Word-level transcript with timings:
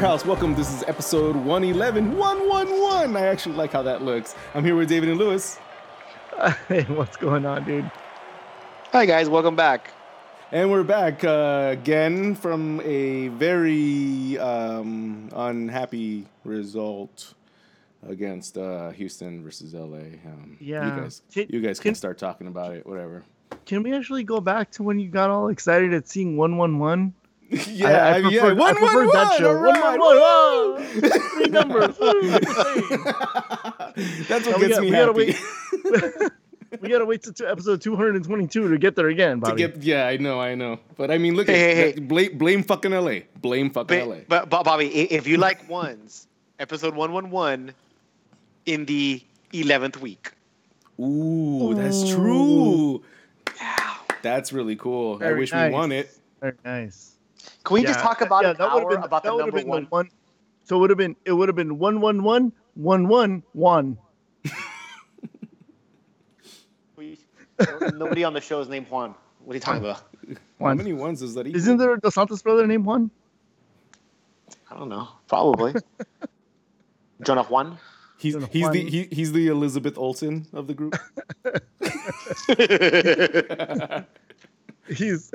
is 0.00 0.04
our 0.04 0.10
house. 0.10 0.24
Welcome. 0.24 0.54
This 0.54 0.72
is 0.72 0.82
episode 0.84 1.36
111. 1.36 2.16
111. 2.16 3.16
I 3.16 3.26
actually 3.26 3.54
like 3.56 3.72
how 3.72 3.82
that 3.82 4.02
looks. 4.02 4.34
I'm 4.54 4.64
here 4.64 4.74
with 4.76 4.88
David 4.88 5.08
and 5.10 5.18
Lewis. 5.18 5.58
hey, 6.68 6.84
what's 6.84 7.16
going 7.16 7.44
on, 7.44 7.64
dude? 7.64 7.90
Hi 8.92 9.04
guys, 9.06 9.28
welcome 9.28 9.54
back. 9.56 9.92
And 10.52 10.70
we're 10.70 10.82
back 10.84 11.22
uh, 11.22 11.68
again 11.72 12.34
from 12.34 12.80
a 12.80 13.28
very 13.28 14.36
um, 14.38 15.28
unhappy 15.34 16.26
result 16.44 17.34
against 18.08 18.56
uh, 18.58 18.90
Houston 18.90 19.44
versus 19.44 19.74
LA. 19.74 19.98
Um, 20.26 20.56
Yeah. 20.60 20.96
You 20.96 21.02
guys, 21.02 21.22
Can- 21.32 21.46
you 21.50 21.60
guys 21.60 21.78
can- 21.78 21.90
can 21.90 21.94
start 21.94 22.18
talking 22.18 22.46
about 22.48 22.74
it, 22.74 22.86
whatever. 22.86 23.22
Can 23.66 23.82
we 23.82 23.94
actually 23.94 24.24
go 24.24 24.40
back 24.40 24.70
to 24.72 24.82
when 24.82 24.98
you 24.98 25.08
got 25.08 25.30
all 25.30 25.48
excited 25.48 25.92
at 25.94 26.08
seeing 26.08 26.36
111? 26.36 27.14
yeah, 27.68 27.88
I, 27.88 27.90
I 27.90 27.92
I 28.18 28.22
mean, 28.22 28.32
yeah. 28.32 28.40
preferred- 28.40 28.58
I 28.58 28.60
One, 28.60 28.74
one, 28.80 29.06
that 29.12 29.28
one. 29.28 29.38
show. 29.38 29.48
All 29.48 29.54
right. 29.62 29.98
111. 29.98 31.02
Woo! 31.02 31.10
Three 31.34 31.50
numbers. 31.50 31.96
That's 34.28 34.46
what 34.46 34.54
we 34.60 34.68
gets 34.68 34.78
got- 34.78 34.82
me 34.82 34.86
we 34.86 34.90
gotta 34.92 35.12
happy. 35.12 35.34
wait. 36.22 36.30
we 36.80 36.88
gotta 36.88 37.04
wait 37.04 37.22
to, 37.24 37.32
to 37.32 37.50
episode 37.50 37.80
222 37.82 38.68
to 38.68 38.78
get 38.78 38.94
there 38.94 39.08
again, 39.08 39.40
to 39.40 39.46
Bobby. 39.46 39.56
get, 39.66 39.82
yeah, 39.82 40.06
I 40.06 40.16
know, 40.16 40.40
I 40.40 40.54
know. 40.54 40.78
But 40.96 41.10
I 41.10 41.18
mean, 41.18 41.34
look 41.34 41.48
Hey, 41.48 41.70
at 41.72 41.76
hey, 41.76 41.92
that- 41.92 42.06
blame, 42.08 42.38
blame 42.38 42.62
fucking 42.62 42.92
LA. 42.92 43.20
Blame 43.40 43.70
fucking 43.70 44.08
LA. 44.08 44.14
But, 44.28 44.28
but, 44.28 44.48
but 44.50 44.62
Bobby, 44.64 44.86
if 45.10 45.26
you 45.26 45.36
like 45.36 45.68
ones, 45.68 46.28
episode 46.60 46.94
one 46.94 47.12
one 47.12 47.30
one, 47.30 47.74
in 48.66 48.84
the 48.84 49.20
eleventh 49.52 50.00
week. 50.00 50.30
Ooh, 51.00 51.74
that's 51.74 52.04
Ooh. 52.04 52.14
true. 52.14 53.02
That's 54.22 54.52
really 54.52 54.76
cool. 54.76 55.18
I 55.24 55.32
wish 55.32 55.50
nice. 55.50 55.70
we 55.70 55.74
won 55.74 55.90
it. 55.92 56.14
Very 56.40 56.52
nice. 56.64 57.16
Can 57.64 57.74
we 57.74 57.82
Yeah, 57.82 57.84
just 57.84 58.00
talk 58.00 58.22
about 58.22 58.44
yeah, 58.44 58.46
an 58.46 58.56
that 58.58 58.72
would've 58.72 58.84
hour 58.84 58.88
been, 58.88 59.02
about 59.02 59.24
that 59.24 59.24
the 59.24 59.34
would've 59.34 59.46
number 59.46 59.54
been 59.54 59.70
the 59.70 59.86
one? 59.90 60.10
So 60.64 60.76
it 60.76 60.80
would 60.80 60.90
have 60.90 60.98
been 60.98 61.16
it 61.24 61.32
would 61.32 61.48
have 61.48 61.56
been 61.56 61.78
one 61.78 62.00
one 62.00 62.22
one 62.22 62.52
one 62.74 63.08
one 63.08 63.42
one. 63.52 63.98
Nobody 67.92 68.24
on 68.24 68.32
the 68.34 68.40
show 68.40 68.60
is 68.60 68.68
named 68.68 68.86
Juan. 68.88 69.14
What 69.44 69.54
are 69.54 69.56
you 69.56 69.60
talking 69.60 69.84
about? 69.84 70.02
How 70.60 70.74
many 70.74 70.92
ones 70.92 71.22
is 71.22 71.34
that? 71.34 71.46
Equal? 71.46 71.56
Isn't 71.58 71.78
there 71.78 71.94
a 71.94 72.00
Dos 72.00 72.14
Santos 72.14 72.42
brother 72.42 72.66
named 72.66 72.84
Juan? 72.86 73.10
I 74.70 74.76
don't 74.78 74.88
know. 74.88 75.08
Probably. 75.28 75.74
Jonah 77.22 77.42
Juan. 77.44 77.78
He's 78.18 78.34
Jonah 78.34 78.48
he's 78.52 78.68
the 78.70 78.90
he, 78.90 79.08
he's 79.12 79.32
the 79.32 79.48
Elizabeth 79.48 79.96
Olsen 79.98 80.46
of 80.52 80.66
the 80.66 80.74
group. 80.74 80.94
He's 84.88 85.30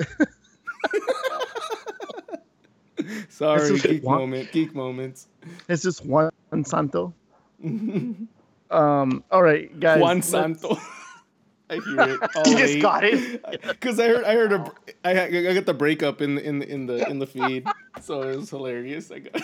Sorry, 3.28 3.78
geek 3.78 4.02
Juan. 4.02 4.18
moment, 4.20 4.52
geek 4.52 4.74
moments. 4.74 5.28
it's 5.68 5.82
just 5.82 6.04
Juan 6.04 6.30
Santo. 6.64 7.14
Um. 8.68 9.22
All 9.30 9.42
right, 9.44 9.78
guys. 9.78 10.00
Juan 10.00 10.22
Santo. 10.22 10.76
I 11.70 11.74
hear 11.74 12.00
it. 12.00 12.36
all 12.36 12.46
You 12.48 12.58
just 12.58 12.80
got 12.80 13.04
it. 13.04 13.42
Because 13.62 14.00
I 14.00 14.08
heard, 14.08 14.24
I 14.24 14.34
heard 14.34 14.52
a, 14.52 14.72
I, 15.04 15.22
I 15.50 15.54
got 15.54 15.66
the 15.66 15.74
breakup 15.74 16.20
in 16.20 16.36
in 16.38 16.62
in 16.62 16.86
the 16.86 17.08
in 17.08 17.20
the 17.20 17.26
feed, 17.28 17.64
so 18.00 18.22
it 18.22 18.36
was 18.36 18.50
hilarious. 18.50 19.10
I 19.12 19.20
got. 19.20 19.40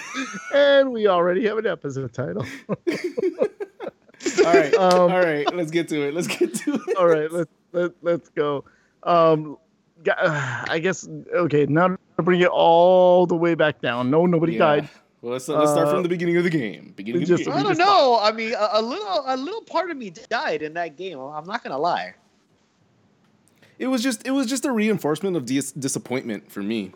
And 0.54 0.92
we 0.92 1.06
already 1.06 1.46
have 1.46 1.58
an 1.58 1.66
episode 1.68 2.12
title. 2.12 2.44
All 4.44 4.52
right, 4.54 4.74
Um, 4.74 5.12
all 5.12 5.20
right. 5.20 5.52
Let's 5.54 5.70
get 5.70 5.88
to 5.88 6.02
it. 6.08 6.14
Let's 6.14 6.26
get 6.28 6.54
to 6.54 6.74
it. 6.74 6.96
All 6.96 7.06
right, 7.06 7.30
let's 7.30 7.50
let, 7.72 7.92
let's 8.02 8.28
go. 8.30 8.64
Um, 9.04 9.56
I 10.18 10.78
guess 10.82 11.08
okay. 11.34 11.66
Now 11.66 11.88
to 11.88 12.22
bring 12.22 12.40
it 12.40 12.48
all 12.48 13.26
the 13.26 13.36
way 13.36 13.54
back 13.54 13.80
down. 13.80 14.10
No, 14.10 14.26
nobody 14.26 14.54
Yeah. 14.54 14.58
died. 14.58 14.88
Well, 15.20 15.32
let's 15.34 15.46
let's 15.48 15.70
start 15.70 15.86
Uh, 15.88 15.90
from 15.92 16.02
the 16.02 16.08
beginning 16.08 16.36
of 16.36 16.42
the 16.44 16.50
game. 16.50 16.92
Beginning 16.96 17.20
we 17.20 17.32
of 17.32 17.38
the 17.38 17.44
game. 17.44 17.52
I 17.54 17.62
don't 17.62 17.78
know. 17.78 18.18
I 18.20 18.32
mean, 18.32 18.54
a, 18.54 18.70
a 18.72 18.82
little, 18.82 19.22
a 19.26 19.36
little 19.36 19.62
part 19.62 19.90
of 19.90 19.96
me 19.96 20.10
died 20.28 20.62
in 20.62 20.74
that 20.74 20.96
game. 20.96 21.18
I'm 21.18 21.44
not 21.46 21.62
gonna 21.62 21.78
lie. 21.78 22.14
It 23.78 23.86
was 23.86 24.02
just 24.02 24.26
it 24.26 24.32
was 24.32 24.46
just 24.46 24.64
a 24.64 24.72
reinforcement 24.72 25.36
of 25.36 25.44
dis- 25.46 25.72
disappointment 25.72 26.50
for 26.50 26.60
me. 26.62 26.92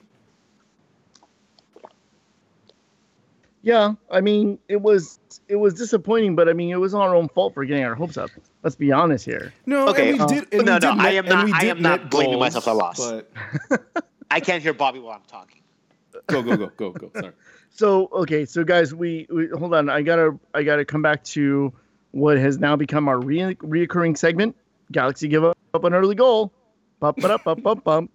Yeah, 3.66 3.94
I 4.12 4.20
mean 4.20 4.60
it 4.68 4.80
was 4.80 5.18
it 5.48 5.56
was 5.56 5.74
disappointing, 5.74 6.36
but 6.36 6.48
I 6.48 6.52
mean 6.52 6.70
it 6.70 6.78
was 6.78 6.94
our 6.94 7.16
own 7.16 7.28
fault 7.28 7.52
for 7.52 7.64
getting 7.64 7.82
our 7.84 7.96
hopes 7.96 8.16
up. 8.16 8.30
Let's 8.62 8.76
be 8.76 8.92
honest 8.92 9.24
here. 9.24 9.52
No, 9.66 9.88
Okay, 9.88 10.10
and 10.10 10.18
we 10.18 10.24
uh, 10.24 10.26
did. 10.28 10.46
And 10.52 10.66
no, 10.66 10.74
we 10.74 10.78
no, 10.78 10.78
did 10.78 10.84
I 11.00 11.10
am 11.10 11.26
not- 11.26 11.50
I 11.52 11.66
am 11.66 11.82
not 11.82 12.08
blaming 12.08 12.34
goals, 12.34 12.40
myself 12.40 12.62
for 12.64 12.74
loss. 12.74 12.98
But 13.68 14.06
I 14.30 14.38
can't 14.38 14.62
hear 14.62 14.72
Bobby 14.72 15.00
while 15.00 15.14
I'm 15.16 15.22
talking. 15.26 15.62
go 16.28 16.42
go 16.44 16.56
go 16.56 16.68
go 16.76 16.90
go. 16.92 17.10
Sorry. 17.20 17.32
So 17.70 18.08
okay, 18.12 18.46
so 18.46 18.64
guys, 18.64 18.94
we, 18.94 19.26
we 19.30 19.48
hold 19.48 19.74
on. 19.74 19.90
I 19.90 20.00
gotta 20.00 20.38
I 20.54 20.62
gotta 20.62 20.84
come 20.84 21.02
back 21.02 21.22
to 21.24 21.72
what 22.12 22.38
has 22.38 22.58
now 22.58 22.74
become 22.76 23.06
our 23.08 23.18
re- 23.20 23.54
reoccurring 23.56 24.16
segment. 24.16 24.56
Galaxy 24.92 25.26
give 25.28 25.44
up, 25.44 25.58
up 25.74 25.84
an 25.84 25.92
early 25.92 26.14
goal. 26.14 26.52
Bump, 27.00 27.18
bump, 27.20 27.44
bump, 27.44 27.62
bump, 27.62 27.84
bump. 27.84 28.10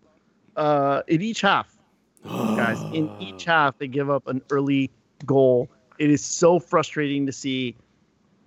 Uh, 0.56 1.02
in 1.08 1.22
each 1.22 1.42
half, 1.42 1.78
guys, 2.26 2.82
in 2.94 3.12
each 3.20 3.44
half 3.54 3.78
they 3.78 3.88
give 3.88 4.10
up 4.10 4.26
an 4.28 4.42
early 4.50 4.90
goal. 5.26 5.70
It 6.00 6.10
is 6.10 6.24
so 6.24 6.60
frustrating 6.60 7.26
to 7.26 7.32
see. 7.32 7.76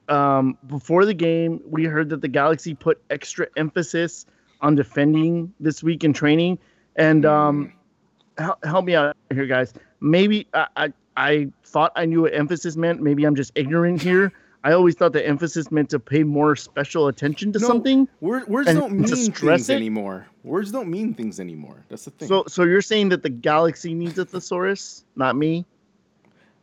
Um, 0.08 0.58
before 0.66 1.06
the 1.06 1.14
game, 1.14 1.60
we 1.66 1.84
heard 1.84 2.10
that 2.10 2.20
the 2.20 2.28
Galaxy 2.28 2.74
put 2.74 3.02
extra 3.08 3.46
emphasis 3.56 4.26
on 4.60 4.74
defending 4.74 5.54
this 5.60 5.82
week 5.82 6.04
in 6.04 6.12
training, 6.12 6.58
and 6.96 7.24
um, 7.24 7.72
hel- 8.36 8.58
help 8.64 8.84
me 8.84 8.94
out 8.94 9.16
here, 9.32 9.46
guys. 9.46 9.72
Maybe 10.00 10.46
I, 10.52 10.66
I 10.76 10.92
I 11.16 11.48
thought 11.64 11.92
I 11.96 12.04
knew 12.04 12.22
what 12.22 12.34
emphasis 12.34 12.76
meant. 12.76 13.00
Maybe 13.00 13.24
I'm 13.24 13.34
just 13.34 13.52
ignorant 13.54 14.02
here. 14.02 14.32
I 14.62 14.72
always 14.72 14.94
thought 14.94 15.12
the 15.12 15.26
emphasis 15.26 15.70
meant 15.70 15.90
to 15.90 15.98
pay 16.00 16.22
more 16.22 16.56
special 16.56 17.08
attention 17.08 17.52
to 17.52 17.58
No, 17.58 17.66
something. 17.66 18.08
Word, 18.22 18.48
words 18.48 18.72
don't 18.72 18.92
mean 18.94 19.30
things 19.30 19.68
it? 19.68 19.74
anymore. 19.74 20.26
Words 20.42 20.72
don't 20.72 20.88
mean 20.88 21.12
things 21.12 21.38
anymore. 21.38 21.84
That's 21.90 22.06
the 22.06 22.10
thing. 22.12 22.28
So 22.28 22.44
so 22.48 22.64
you're 22.64 22.80
saying 22.82 23.10
that 23.10 23.22
the 23.22 23.28
Galaxy 23.30 23.92
needs 23.94 24.18
a 24.18 24.24
thesaurus, 24.24 25.04
not 25.16 25.36
me? 25.36 25.66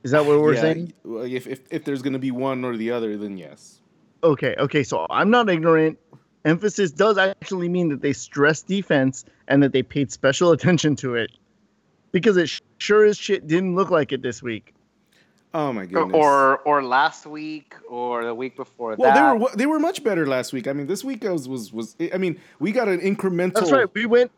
Is 0.03 0.11
that 0.11 0.25
what 0.25 0.39
we're 0.39 0.53
Yeah, 0.55 0.61
saying? 0.61 0.93
If, 1.05 1.47
if 1.47 1.61
if 1.69 1.85
there's 1.85 2.01
gonna 2.01 2.19
be 2.19 2.31
one 2.31 2.65
or 2.65 2.75
the 2.75 2.91
other, 2.91 3.17
then 3.17 3.37
yes. 3.37 3.79
Okay, 4.23 4.55
okay. 4.57 4.83
So 4.83 5.05
I'm 5.09 5.29
not 5.29 5.49
ignorant. 5.49 5.97
Emphasis 6.43 6.91
does 6.91 7.17
actually 7.19 7.69
mean 7.69 7.89
that 7.89 8.01
they 8.01 8.13
stress 8.13 8.61
defense 8.63 9.25
and 9.47 9.61
that 9.61 9.73
they 9.73 9.83
paid 9.83 10.11
special 10.11 10.51
attention 10.55 10.95
to 10.97 11.15
it, 11.15 11.31
because 12.11 12.35
it 12.37 12.49
sure 12.79 13.05
as 13.05 13.17
shit 13.17 13.45
didn't 13.47 13.75
look 13.75 13.91
like 13.91 14.11
it 14.11 14.21
this 14.23 14.41
week. 14.41 14.73
Oh 15.53 15.73
my 15.73 15.83
Or, 15.83 15.85
goodness. 15.85 16.15
or 16.15 16.57
or 16.59 16.83
last 16.83 17.25
week 17.27 17.75
or 17.89 18.23
the 18.23 18.33
week 18.33 18.55
before 18.55 18.91
that. 18.95 18.99
well, 18.99 19.13
that. 19.13 19.33
they 19.33 19.39
were 19.43 19.49
they 19.57 19.65
were 19.67 19.79
much 19.79 20.03
better 20.03 20.25
last 20.25 20.51
week. 20.53 20.67
I 20.67 20.73
mean, 20.73 20.87
this 20.87 21.03
week 21.03 21.23
was 21.23 21.47
was 21.47 21.71
was. 21.73 21.95
I 22.13 22.17
mean, 22.17 22.39
we 22.59 22.71
got 22.71 22.87
an 22.87 23.01
incremental. 23.01 23.53
That's 23.55 23.71
right. 23.71 23.87
We 23.93 24.05
went 24.05 24.31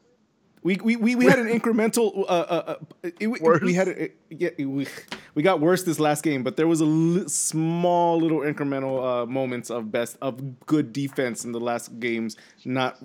We, 0.63 0.77
we, 0.83 0.95
we, 0.95 1.15
we 1.15 1.25
had 1.25 1.39
an 1.39 1.47
incremental. 1.47 2.23
Uh, 2.23 2.31
uh, 2.31 2.75
uh, 3.03 3.09
it, 3.19 3.27
we- 3.27 3.39
we 3.61 3.73
had 3.73 3.89
a, 3.89 4.09
yeah, 4.29 4.49
we, 4.57 4.87
we 5.35 5.43
got 5.43 5.59
worse 5.59 5.83
this 5.83 5.99
last 5.99 6.23
game, 6.23 6.43
but 6.43 6.57
there 6.57 6.67
was 6.67 6.81
a 6.81 6.85
li- 6.85 7.27
small 7.27 8.19
little 8.19 8.39
incremental 8.39 9.23
uh, 9.23 9.25
moments 9.25 9.69
of 9.69 9.91
best 9.91 10.17
of 10.21 10.65
good 10.65 10.93
defense 10.93 11.43
in 11.45 11.51
the 11.51 11.59
last 11.59 11.99
games. 11.99 12.37
Not 12.65 12.97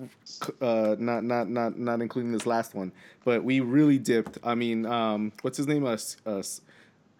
uh, 0.61 0.95
not 0.99 1.23
not 1.23 1.49
not 1.49 1.77
not 1.77 2.01
including 2.01 2.31
this 2.31 2.45
last 2.45 2.75
one, 2.75 2.91
but 3.25 3.43
we 3.43 3.59
really 3.59 3.97
dipped. 3.97 4.37
I 4.43 4.55
mean, 4.55 4.85
um, 4.85 5.31
what's 5.41 5.57
his 5.57 5.67
name? 5.67 5.85
Uh, 5.85 5.93
S- 5.93 6.17
uh, 6.25 6.37
S- 6.37 6.61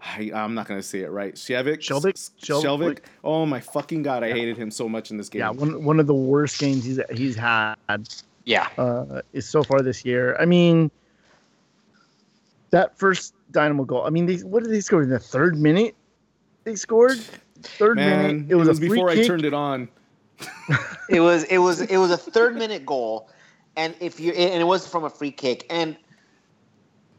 I, 0.01 0.31
I'm 0.33 0.53
not 0.53 0.67
gonna 0.67 0.83
say 0.83 0.99
it 0.99 1.11
right. 1.11 1.35
Shevik. 1.35 1.79
Skjelvik? 1.79 2.13
S- 2.13 2.31
Skjelvik. 2.41 2.99
Oh 3.23 3.45
my 3.45 3.59
fucking 3.59 4.03
god! 4.03 4.23
I 4.23 4.31
hated 4.31 4.57
him 4.57 4.71
so 4.71 4.87
much 4.87 5.11
in 5.11 5.17
this 5.17 5.29
game. 5.29 5.39
yeah 5.41 5.49
one 5.49 5.83
one 5.83 5.99
of 5.99 6.07
the 6.07 6.13
worst 6.13 6.59
games 6.59 6.85
he's 6.85 6.99
he's 7.11 7.35
had 7.35 7.75
yeah. 8.45 8.67
uh, 8.77 9.21
is 9.33 9.47
so 9.47 9.63
far 9.63 9.81
this 9.81 10.05
year. 10.05 10.35
I 10.39 10.45
mean, 10.45 10.91
that 12.71 12.97
first 12.97 13.33
Dynamo 13.51 13.85
goal. 13.85 14.03
I 14.05 14.09
mean, 14.09 14.25
they 14.25 14.37
what 14.37 14.63
did 14.63 14.71
they 14.71 14.81
score 14.81 15.03
in 15.03 15.09
the 15.09 15.19
third 15.19 15.57
minute? 15.57 15.95
They 16.63 16.75
scored 16.75 17.19
third 17.61 17.97
Man, 17.97 18.27
minute. 18.27 18.51
It 18.51 18.55
was, 18.55 18.67
a 18.67 18.75
free 18.75 18.89
before 18.89 19.09
kick. 19.09 19.25
I 19.25 19.27
turned 19.27 19.45
it 19.45 19.53
on. 19.53 19.89
It 21.09 21.21
was 21.21 21.43
it 21.45 21.57
was 21.57 21.81
it 21.81 21.97
was 21.97 22.11
a 22.11 22.17
third 22.17 22.55
minute 22.55 22.85
goal, 22.85 23.29
and 23.75 23.95
if 23.99 24.19
you 24.19 24.31
and 24.31 24.61
it 24.61 24.65
was 24.65 24.87
from 24.87 25.03
a 25.03 25.09
free 25.09 25.31
kick, 25.31 25.65
and 25.71 25.97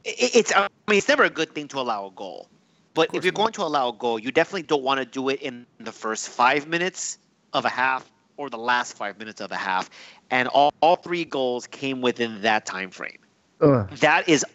it, 0.04 0.36
it's 0.36 0.52
I 0.54 0.68
mean 0.88 0.98
it's 0.98 1.08
never 1.08 1.24
a 1.24 1.30
good 1.30 1.52
thing 1.52 1.66
to 1.68 1.80
allow 1.80 2.06
a 2.06 2.12
goal, 2.12 2.48
but 2.94 3.12
if 3.12 3.24
you're 3.24 3.32
not. 3.32 3.40
going 3.40 3.52
to 3.54 3.62
allow 3.62 3.88
a 3.88 3.92
goal, 3.92 4.20
you 4.20 4.30
definitely 4.30 4.62
don't 4.62 4.84
want 4.84 5.00
to 5.00 5.04
do 5.04 5.28
it 5.28 5.42
in 5.42 5.66
the 5.80 5.90
first 5.90 6.28
five 6.28 6.68
minutes 6.68 7.18
of 7.52 7.64
a 7.64 7.68
half 7.68 8.08
or 8.36 8.48
the 8.48 8.56
last 8.58 8.96
five 8.96 9.18
minutes 9.18 9.40
of 9.40 9.50
a 9.50 9.56
half, 9.56 9.90
and 10.30 10.48
all, 10.48 10.72
all 10.80 10.96
three 10.96 11.24
goals 11.24 11.66
came 11.66 12.00
within 12.00 12.40
that 12.40 12.64
time 12.64 12.90
frame. 12.90 13.18
Ugh. 13.60 13.90
That 13.96 14.28
is 14.28 14.46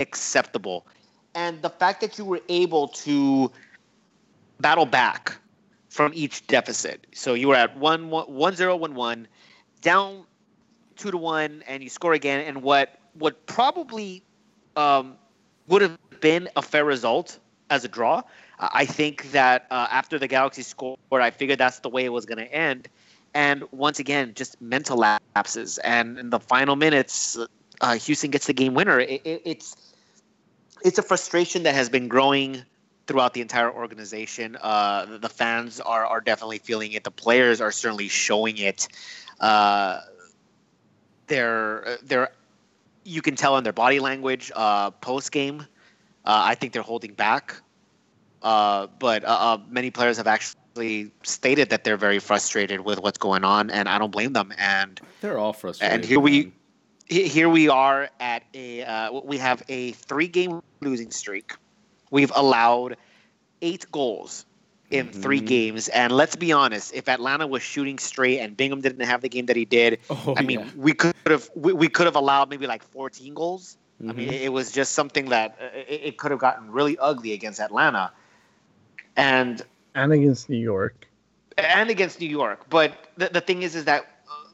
unacceptable. 0.00 0.86
And 1.34 1.60
the 1.62 1.70
fact 1.70 2.00
that 2.00 2.18
you 2.18 2.24
were 2.24 2.40
able 2.48 2.88
to 2.88 3.50
battle 4.60 4.86
back 4.86 5.36
from 5.88 6.12
each 6.14 6.46
deficit. 6.46 7.06
So 7.14 7.34
you 7.34 7.48
were 7.48 7.54
at 7.54 7.76
1 7.76 8.10
1 8.10 8.24
1 8.26 8.56
0 8.56 8.76
1 8.76 8.94
1, 8.94 9.28
down 9.80 10.24
2 10.96 11.10
to 11.10 11.16
1, 11.16 11.64
and 11.66 11.82
you 11.82 11.88
score 11.88 12.12
again. 12.12 12.44
And 12.46 12.62
what, 12.62 12.98
what 13.14 13.46
probably 13.46 14.22
um, 14.76 15.16
would 15.68 15.82
have 15.82 15.98
been 16.20 16.48
a 16.56 16.62
fair 16.62 16.84
result 16.84 17.38
as 17.70 17.84
a 17.84 17.88
draw. 17.88 18.22
I 18.58 18.84
think 18.84 19.32
that 19.32 19.66
uh, 19.70 19.88
after 19.90 20.18
the 20.18 20.28
Galaxy 20.28 20.62
scored, 20.62 20.98
I 21.12 21.30
figured 21.30 21.58
that's 21.58 21.80
the 21.80 21.88
way 21.88 22.04
it 22.04 22.12
was 22.12 22.24
going 22.24 22.38
to 22.38 22.52
end. 22.52 22.88
And 23.34 23.64
once 23.72 23.98
again, 23.98 24.32
just 24.34 24.60
mental 24.60 24.96
lapses. 24.96 25.78
And 25.78 26.18
in 26.18 26.30
the 26.30 26.38
final 26.38 26.76
minutes, 26.76 27.36
uh, 27.84 27.94
Houston 27.98 28.30
gets 28.30 28.46
the 28.46 28.54
game 28.54 28.72
winner. 28.72 28.98
It, 28.98 29.20
it, 29.24 29.42
it's 29.44 29.76
it's 30.82 30.98
a 30.98 31.02
frustration 31.02 31.64
that 31.64 31.74
has 31.74 31.90
been 31.90 32.08
growing 32.08 32.62
throughout 33.06 33.34
the 33.34 33.42
entire 33.42 33.70
organization. 33.70 34.56
Uh, 34.60 35.04
the, 35.04 35.18
the 35.18 35.28
fans 35.28 35.80
are 35.80 36.06
are 36.06 36.22
definitely 36.22 36.58
feeling 36.58 36.92
it. 36.92 37.04
The 37.04 37.10
players 37.10 37.60
are 37.60 37.70
certainly 37.70 38.08
showing 38.08 38.56
it. 38.56 38.88
Uh, 39.38 40.00
they're 41.26 41.98
they're 42.02 42.30
you 43.04 43.20
can 43.20 43.36
tell 43.36 43.58
in 43.58 43.64
their 43.64 43.74
body 43.74 44.00
language 44.00 44.50
uh, 44.56 44.90
post 44.90 45.30
game. 45.30 45.60
Uh, 46.24 46.40
I 46.52 46.54
think 46.54 46.72
they're 46.72 46.80
holding 46.80 47.12
back, 47.12 47.54
uh, 48.42 48.86
but 48.98 49.24
uh, 49.26 49.58
many 49.68 49.90
players 49.90 50.16
have 50.16 50.26
actually 50.26 51.10
stated 51.22 51.68
that 51.68 51.84
they're 51.84 51.98
very 51.98 52.18
frustrated 52.18 52.80
with 52.80 52.98
what's 52.98 53.18
going 53.18 53.44
on, 53.44 53.68
and 53.68 53.90
I 53.90 53.98
don't 53.98 54.10
blame 54.10 54.32
them. 54.32 54.54
And 54.56 54.98
They're 55.20 55.36
all 55.36 55.52
frustrated. 55.52 55.94
and 55.94 56.02
here 56.02 56.18
we 56.18 56.54
here 57.08 57.48
we 57.48 57.68
are 57.68 58.08
at 58.20 58.42
a 58.54 58.82
uh, 58.84 59.20
we 59.24 59.38
have 59.38 59.62
a 59.68 59.92
three 59.92 60.28
game 60.28 60.60
losing 60.80 61.10
streak. 61.10 61.54
We've 62.10 62.32
allowed 62.34 62.96
eight 63.62 63.86
goals 63.92 64.46
in 64.90 65.08
three 65.08 65.40
Mhm. 65.40 65.46
games, 65.46 65.88
and 65.88 66.12
let's 66.12 66.36
be 66.36 66.52
honest, 66.52 66.94
if 66.94 67.08
Atlanta 67.08 67.46
was 67.46 67.62
shooting 67.62 67.98
straight 67.98 68.38
and 68.40 68.56
Bingham 68.56 68.80
didn't 68.80 69.04
have 69.06 69.22
the 69.22 69.28
game 69.28 69.46
that 69.46 69.56
he 69.56 69.64
did, 69.64 69.98
Oh, 70.10 70.34
I 70.36 70.42
mean, 70.42 70.60
yeah. 70.60 70.70
we 70.76 70.92
could 70.92 71.14
have 71.26 71.50
we, 71.54 71.72
we 71.72 71.88
could 71.88 72.06
have 72.06 72.16
allowed 72.16 72.48
maybe 72.50 72.66
like 72.66 72.82
14 72.82 73.34
goals. 73.34 73.76
I 74.08 74.12
mean, 74.12 74.28
Mhm. 74.28 74.32
it, 74.32 74.42
it 74.42 74.52
was 74.52 74.70
just 74.72 74.92
something 74.92 75.30
that 75.30 75.56
uh, 75.60 75.64
it, 75.88 76.00
it 76.04 76.18
could 76.18 76.30
have 76.30 76.40
gotten 76.40 76.70
really 76.70 76.96
ugly 76.98 77.32
against 77.32 77.60
Atlanta, 77.60 78.12
and 79.16 79.62
and 79.94 80.12
against 80.12 80.48
New 80.48 80.58
York. 80.58 81.06
and 81.56 81.88
against 81.88 82.20
New 82.20 82.28
York. 82.28 82.68
But 82.68 82.92
the, 83.16 83.28
the 83.28 83.40
thing 83.40 83.62
is, 83.62 83.74
is 83.76 83.84
that 83.84 84.06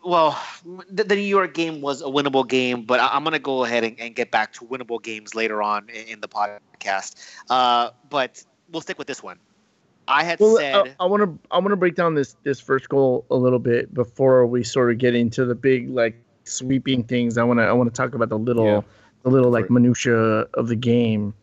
well, 0.04 0.38
the, 0.90 1.04
the 1.04 1.14
New 1.14 1.20
York 1.22 1.54
game 1.54 1.80
was 1.80 2.00
a 2.02 2.06
winnable 2.06 2.46
game, 2.46 2.82
but 2.82 3.00
I, 3.00 3.16
am 3.16 3.24
gonna 3.24 3.38
go 3.38 3.64
ahead 3.64 3.84
and, 3.84 3.98
and 4.00 4.14
get 4.14 4.30
back 4.30 4.52
to 4.54 4.64
winnable 4.64 5.02
games 5.02 5.34
later 5.34 5.62
on 5.62 5.88
in, 5.90 6.06
in 6.08 6.20
the 6.20 6.28
podcast. 6.28 6.98
Uh, 7.28 7.66
but 7.88 8.24
we'll 8.52 8.62
stick 8.62 8.98
with 8.98 9.06
this 9.06 9.22
one. 9.22 9.38
I 10.06 10.22
had 10.24 10.38
Well, 10.38 10.56
said, 10.56 10.96
I 10.98 11.04
want 11.04 11.22
to 11.22 11.38
I 11.50 11.58
want 11.58 11.70
to 11.70 11.76
break 11.76 11.94
down 11.94 12.14
this 12.14 12.36
this 12.42 12.60
first 12.60 12.88
goal 12.88 13.24
a 13.30 13.36
little 13.36 13.58
bit 13.58 13.92
before 13.94 14.46
we 14.46 14.62
sort 14.64 14.90
of 14.90 14.98
get 14.98 15.14
into 15.14 15.44
the 15.44 15.54
big 15.54 15.88
like 15.90 16.16
sweeping 16.44 17.04
things. 17.04 17.36
I 17.38 17.42
want 17.44 17.58
to 17.58 17.64
I 17.64 17.72
want 17.72 17.92
to 17.92 17.96
talk 17.96 18.14
about 18.14 18.28
the 18.28 18.38
little 18.38 18.64
Yeah. 18.64 18.80
the 19.22 19.30
little 19.30 19.50
like 19.50 19.66
it. 19.66 19.70
minutia 19.70 20.16
of 20.54 20.68
the 20.68 20.76
game, 20.76 21.34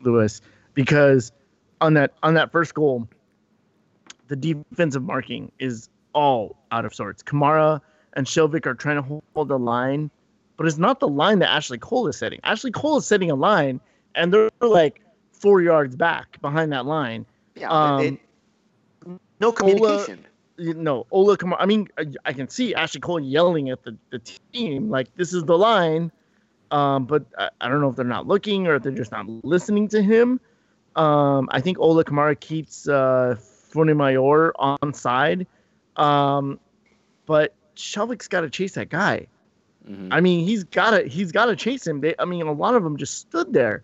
Lewis, 0.00 0.40
because 0.74 1.32
on 1.80 1.94
that 1.94 2.12
on 2.22 2.34
that 2.34 2.50
first 2.52 2.74
goal, 2.74 3.08
the 4.28 4.36
defensive 4.36 5.02
marking 5.02 5.50
is 5.58 5.88
all 6.14 6.56
out 6.70 6.84
of 6.84 6.94
sorts. 6.94 7.22
Kamara 7.22 7.80
and 8.14 8.26
Skjelvik 8.26 8.66
are 8.66 8.74
trying 8.74 8.96
to 8.96 9.02
hold, 9.02 9.48
the 9.48 9.58
line, 9.58 10.10
but 10.56 10.66
it's 10.66 10.78
not 10.78 11.00
the 11.00 11.08
line 11.08 11.40
that 11.40 11.50
Ashley 11.50 11.78
Cole 11.78 12.06
is 12.06 12.16
setting. 12.16 12.40
Ashley 12.44 12.70
Cole 12.70 12.98
is 12.98 13.06
setting 13.06 13.30
a 13.30 13.34
line, 13.34 13.80
and 14.14 14.32
they're 14.32 14.50
like 14.60 15.00
four 15.32 15.60
yards 15.60 15.96
back 15.96 16.40
behind 16.40 16.72
that 16.72 16.86
line. 16.86 17.26
yeah, 17.56 17.68
um, 17.70 18.00
it, 18.00 18.20
no 19.40 19.52
communication. 19.52 20.24
you 20.56 20.74
know, 20.74 21.06
Ola 21.10 21.36
Kamara. 21.36 21.56
I 21.58 21.66
mean, 21.66 21.88
I, 21.98 22.06
I 22.24 22.32
can 22.32 22.48
see 22.48 22.74
Ashley 22.74 23.00
Cole 23.00 23.20
yelling 23.20 23.70
at 23.70 23.82
the, 23.82 23.96
the 24.10 24.20
team, 24.52 24.90
like, 24.90 25.14
this 25.16 25.34
is 25.34 25.44
the 25.44 25.58
line. 25.58 26.12
Um, 26.70 27.04
but 27.04 27.24
I, 27.38 27.50
I 27.60 27.68
don't 27.68 27.80
know 27.80 27.90
if 27.90 27.96
they're 27.96 28.04
not 28.04 28.26
looking 28.26 28.66
or 28.66 28.76
if 28.76 28.82
they're 28.82 28.92
just 28.92 29.12
not 29.12 29.28
listening 29.44 29.88
to 29.88 30.02
him. 30.02 30.40
Um, 30.96 31.48
I 31.52 31.60
think 31.60 31.78
Ola 31.78 32.04
Kamara 32.04 32.38
keeps 32.38 32.88
uh, 32.88 33.36
Funimayor 33.72 34.52
on 34.56 34.94
side. 34.94 35.46
Um, 35.96 36.58
but 37.26 37.54
Skjelvik's 37.76 38.28
got 38.28 38.42
to 38.42 38.50
chase 38.50 38.72
that 38.74 38.88
guy. 38.88 39.26
Mhm. 39.88 40.08
I 40.10 40.20
mean, 40.20 40.46
he's 40.46 40.64
got 40.64 40.90
to 40.92 41.06
he's 41.08 41.30
got 41.32 41.46
to 41.46 41.56
chase 41.56 41.86
him. 41.86 42.00
They, 42.00 42.14
I 42.18 42.24
mean, 42.24 42.46
a 42.46 42.52
lot 42.52 42.74
of 42.74 42.82
them 42.82 42.96
just 42.96 43.18
stood 43.18 43.52
there, 43.52 43.82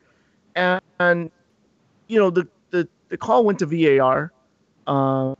and, 0.54 0.80
and 0.98 1.30
you 2.08 2.18
know 2.18 2.30
the, 2.30 2.48
the 2.70 2.88
the 3.10 3.16
call 3.18 3.44
went 3.44 3.58
to 3.58 3.66
VAR, 3.66 4.32
um, 4.86 5.36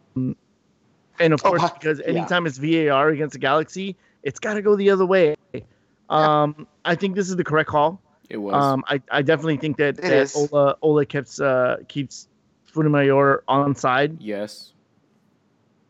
and 1.19 1.33
of 1.33 1.41
Oh, 1.45 1.51
course 1.51 1.71
because 1.71 1.99
Yeah. 2.01 2.07
anytime 2.07 2.47
it's 2.47 2.59
VAR 2.59 3.09
against 3.09 3.33
the 3.33 3.39
Galaxy, 3.39 3.97
it's 4.23 4.39
got 4.39 4.55
to 4.55 4.63
go 4.63 4.77
the 4.77 4.91
other 4.91 5.07
way. 5.07 5.35
Um, 6.11 6.67
I 6.85 6.95
think 6.95 7.15
this 7.15 7.31
is 7.31 7.37
the 7.37 7.45
correct 7.45 7.69
call. 7.71 8.01
It 8.29 8.37
was. 8.37 8.55
Um, 8.55 8.85
I, 8.87 9.01
I 9.11 9.23
definitely 9.23 9.57
think 9.57 9.77
that, 9.79 9.99
It 9.99 10.03
that 10.03 10.13
is. 10.13 10.37
Ola 10.37 10.77
Ola 10.83 11.07
keeps 11.07 11.41
uh, 11.41 11.79
keeps 11.89 12.29
Funimayor 12.73 13.41
on 13.49 13.75
side, 13.75 14.21
yes. 14.21 14.73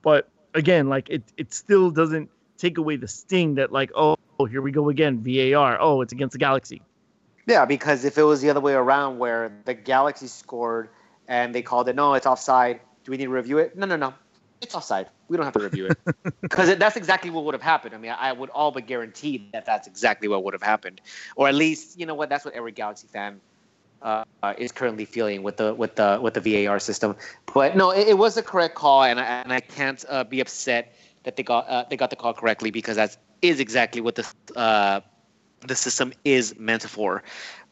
but 0.02 0.28
again, 0.54 0.88
like 0.88 1.08
it 1.10 1.22
it 1.36 1.52
still 1.52 1.90
doesn't 1.90 2.30
take 2.58 2.78
away 2.78 2.96
the 2.96 3.08
sting 3.08 3.54
that 3.54 3.72
like 3.72 3.90
oh, 3.94 4.16
oh 4.38 4.44
here 4.44 4.62
we 4.62 4.70
go 4.70 4.88
again 4.88 5.22
VAR 5.22 5.78
oh 5.80 6.02
it's 6.02 6.12
against 6.12 6.32
the 6.32 6.38
Galaxy. 6.38 6.82
Yeah, 7.46 7.64
because 7.64 8.04
if 8.04 8.18
it 8.18 8.22
was 8.22 8.40
the 8.40 8.50
other 8.50 8.60
way 8.60 8.74
around, 8.74 9.18
where 9.18 9.50
the 9.64 9.74
Galaxy 9.74 10.26
scored 10.26 10.90
and 11.26 11.54
they 11.54 11.62
called 11.62 11.88
it, 11.88 11.96
no, 11.96 12.14
it's 12.14 12.26
offside. 12.26 12.80
Do 13.04 13.10
we 13.10 13.16
need 13.16 13.24
to 13.24 13.30
review 13.30 13.58
it? 13.58 13.76
No, 13.76 13.86
no, 13.86 13.96
no, 13.96 14.14
it's 14.60 14.74
offside. 14.74 15.08
We 15.28 15.36
don't 15.36 15.46
have 15.46 15.54
to 15.54 15.60
review 15.60 15.86
it 15.86 15.98
because 16.42 16.76
that's 16.76 16.96
exactly 16.96 17.30
what 17.30 17.44
would 17.44 17.54
have 17.54 17.62
happened. 17.62 17.94
I 17.94 17.98
mean, 17.98 18.14
I 18.16 18.32
would 18.32 18.50
all 18.50 18.70
but 18.70 18.86
guarantee 18.86 19.48
that 19.52 19.64
that's 19.64 19.88
exactly 19.88 20.28
what 20.28 20.44
would 20.44 20.54
have 20.54 20.62
happened, 20.62 21.00
or 21.34 21.48
at 21.48 21.54
least 21.54 21.98
you 21.98 22.06
know 22.06 22.14
what, 22.14 22.28
that's 22.28 22.44
what 22.44 22.54
every 22.54 22.72
Galaxy 22.72 23.08
fan 23.08 23.40
uh, 24.02 24.24
uh, 24.42 24.54
is 24.58 24.72
currently 24.72 25.04
feeling 25.04 25.42
with 25.42 25.56
the 25.56 25.74
with 25.74 25.96
the 25.96 26.18
with 26.22 26.34
the 26.34 26.40
VAR 26.40 26.78
system. 26.78 27.16
But 27.52 27.76
no, 27.76 27.90
it, 27.90 28.08
it 28.08 28.18
was 28.18 28.36
a 28.36 28.42
correct 28.42 28.74
call, 28.74 29.02
and 29.04 29.20
I, 29.20 29.24
and 29.24 29.52
I 29.52 29.60
can't 29.60 30.04
uh, 30.08 30.24
be 30.24 30.40
upset 30.40 30.94
that 31.24 31.36
they 31.36 31.42
got 31.42 31.68
uh, 31.68 31.84
they 31.88 31.96
got 31.96 32.10
the 32.10 32.16
call 32.16 32.32
correctly 32.34 32.70
because 32.70 32.96
that 32.96 33.16
is 33.42 33.60
exactly 33.60 34.00
what 34.00 34.14
the 34.16 34.26
uh, 34.56 35.00
the 35.66 35.74
system 35.74 36.12
is 36.24 36.58
meant 36.58 36.82
for. 36.82 37.22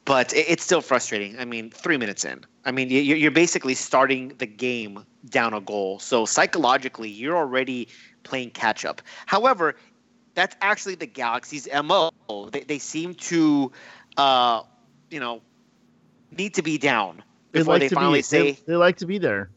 But 0.05 0.33
it, 0.33 0.47
it's 0.49 0.65
still 0.65 0.81
frustrating. 0.81 1.39
I 1.39 1.45
mean, 1.45 1.71
three 1.71 1.97
minutes 1.97 2.25
in. 2.25 2.45
I 2.65 2.73
mean, 2.73 2.91
you- 2.91 3.01
you're 3.17 3.31
basically 3.31 3.75
starting 3.75 4.33
the 4.39 4.47
game 4.47 5.05
down 5.31 5.55
a 5.55 5.61
goal. 5.61 5.99
So 5.99 6.25
psychologically, 6.25 7.09
you're 7.09 7.37
already 7.37 7.89
playing 8.25 8.51
catch 8.51 8.85
up. 8.85 9.03
However, 9.27 9.75
that's 10.35 10.57
actually 10.61 10.95
the 10.95 11.07
Galaxy's 11.07 11.67
MO. 11.69 12.11
They, 12.53 12.61
they 12.63 12.79
seem 12.79 13.15
to, 13.15 13.73
uh, 14.17 14.63
you 15.11 15.21
know, 15.21 15.43
need 16.37 16.55
to 16.55 16.63
be 16.63 16.79
down 16.79 17.23
They 17.53 17.61
before 17.61 17.75
like 17.75 17.81
they 17.83 17.89
finally 17.89 18.19
be 18.21 18.23
say, 18.23 18.53
they, 18.53 18.59
they 18.67 18.77
like 18.77 18.97
to 18.99 19.07
be 19.07 19.19
there. 19.19 19.51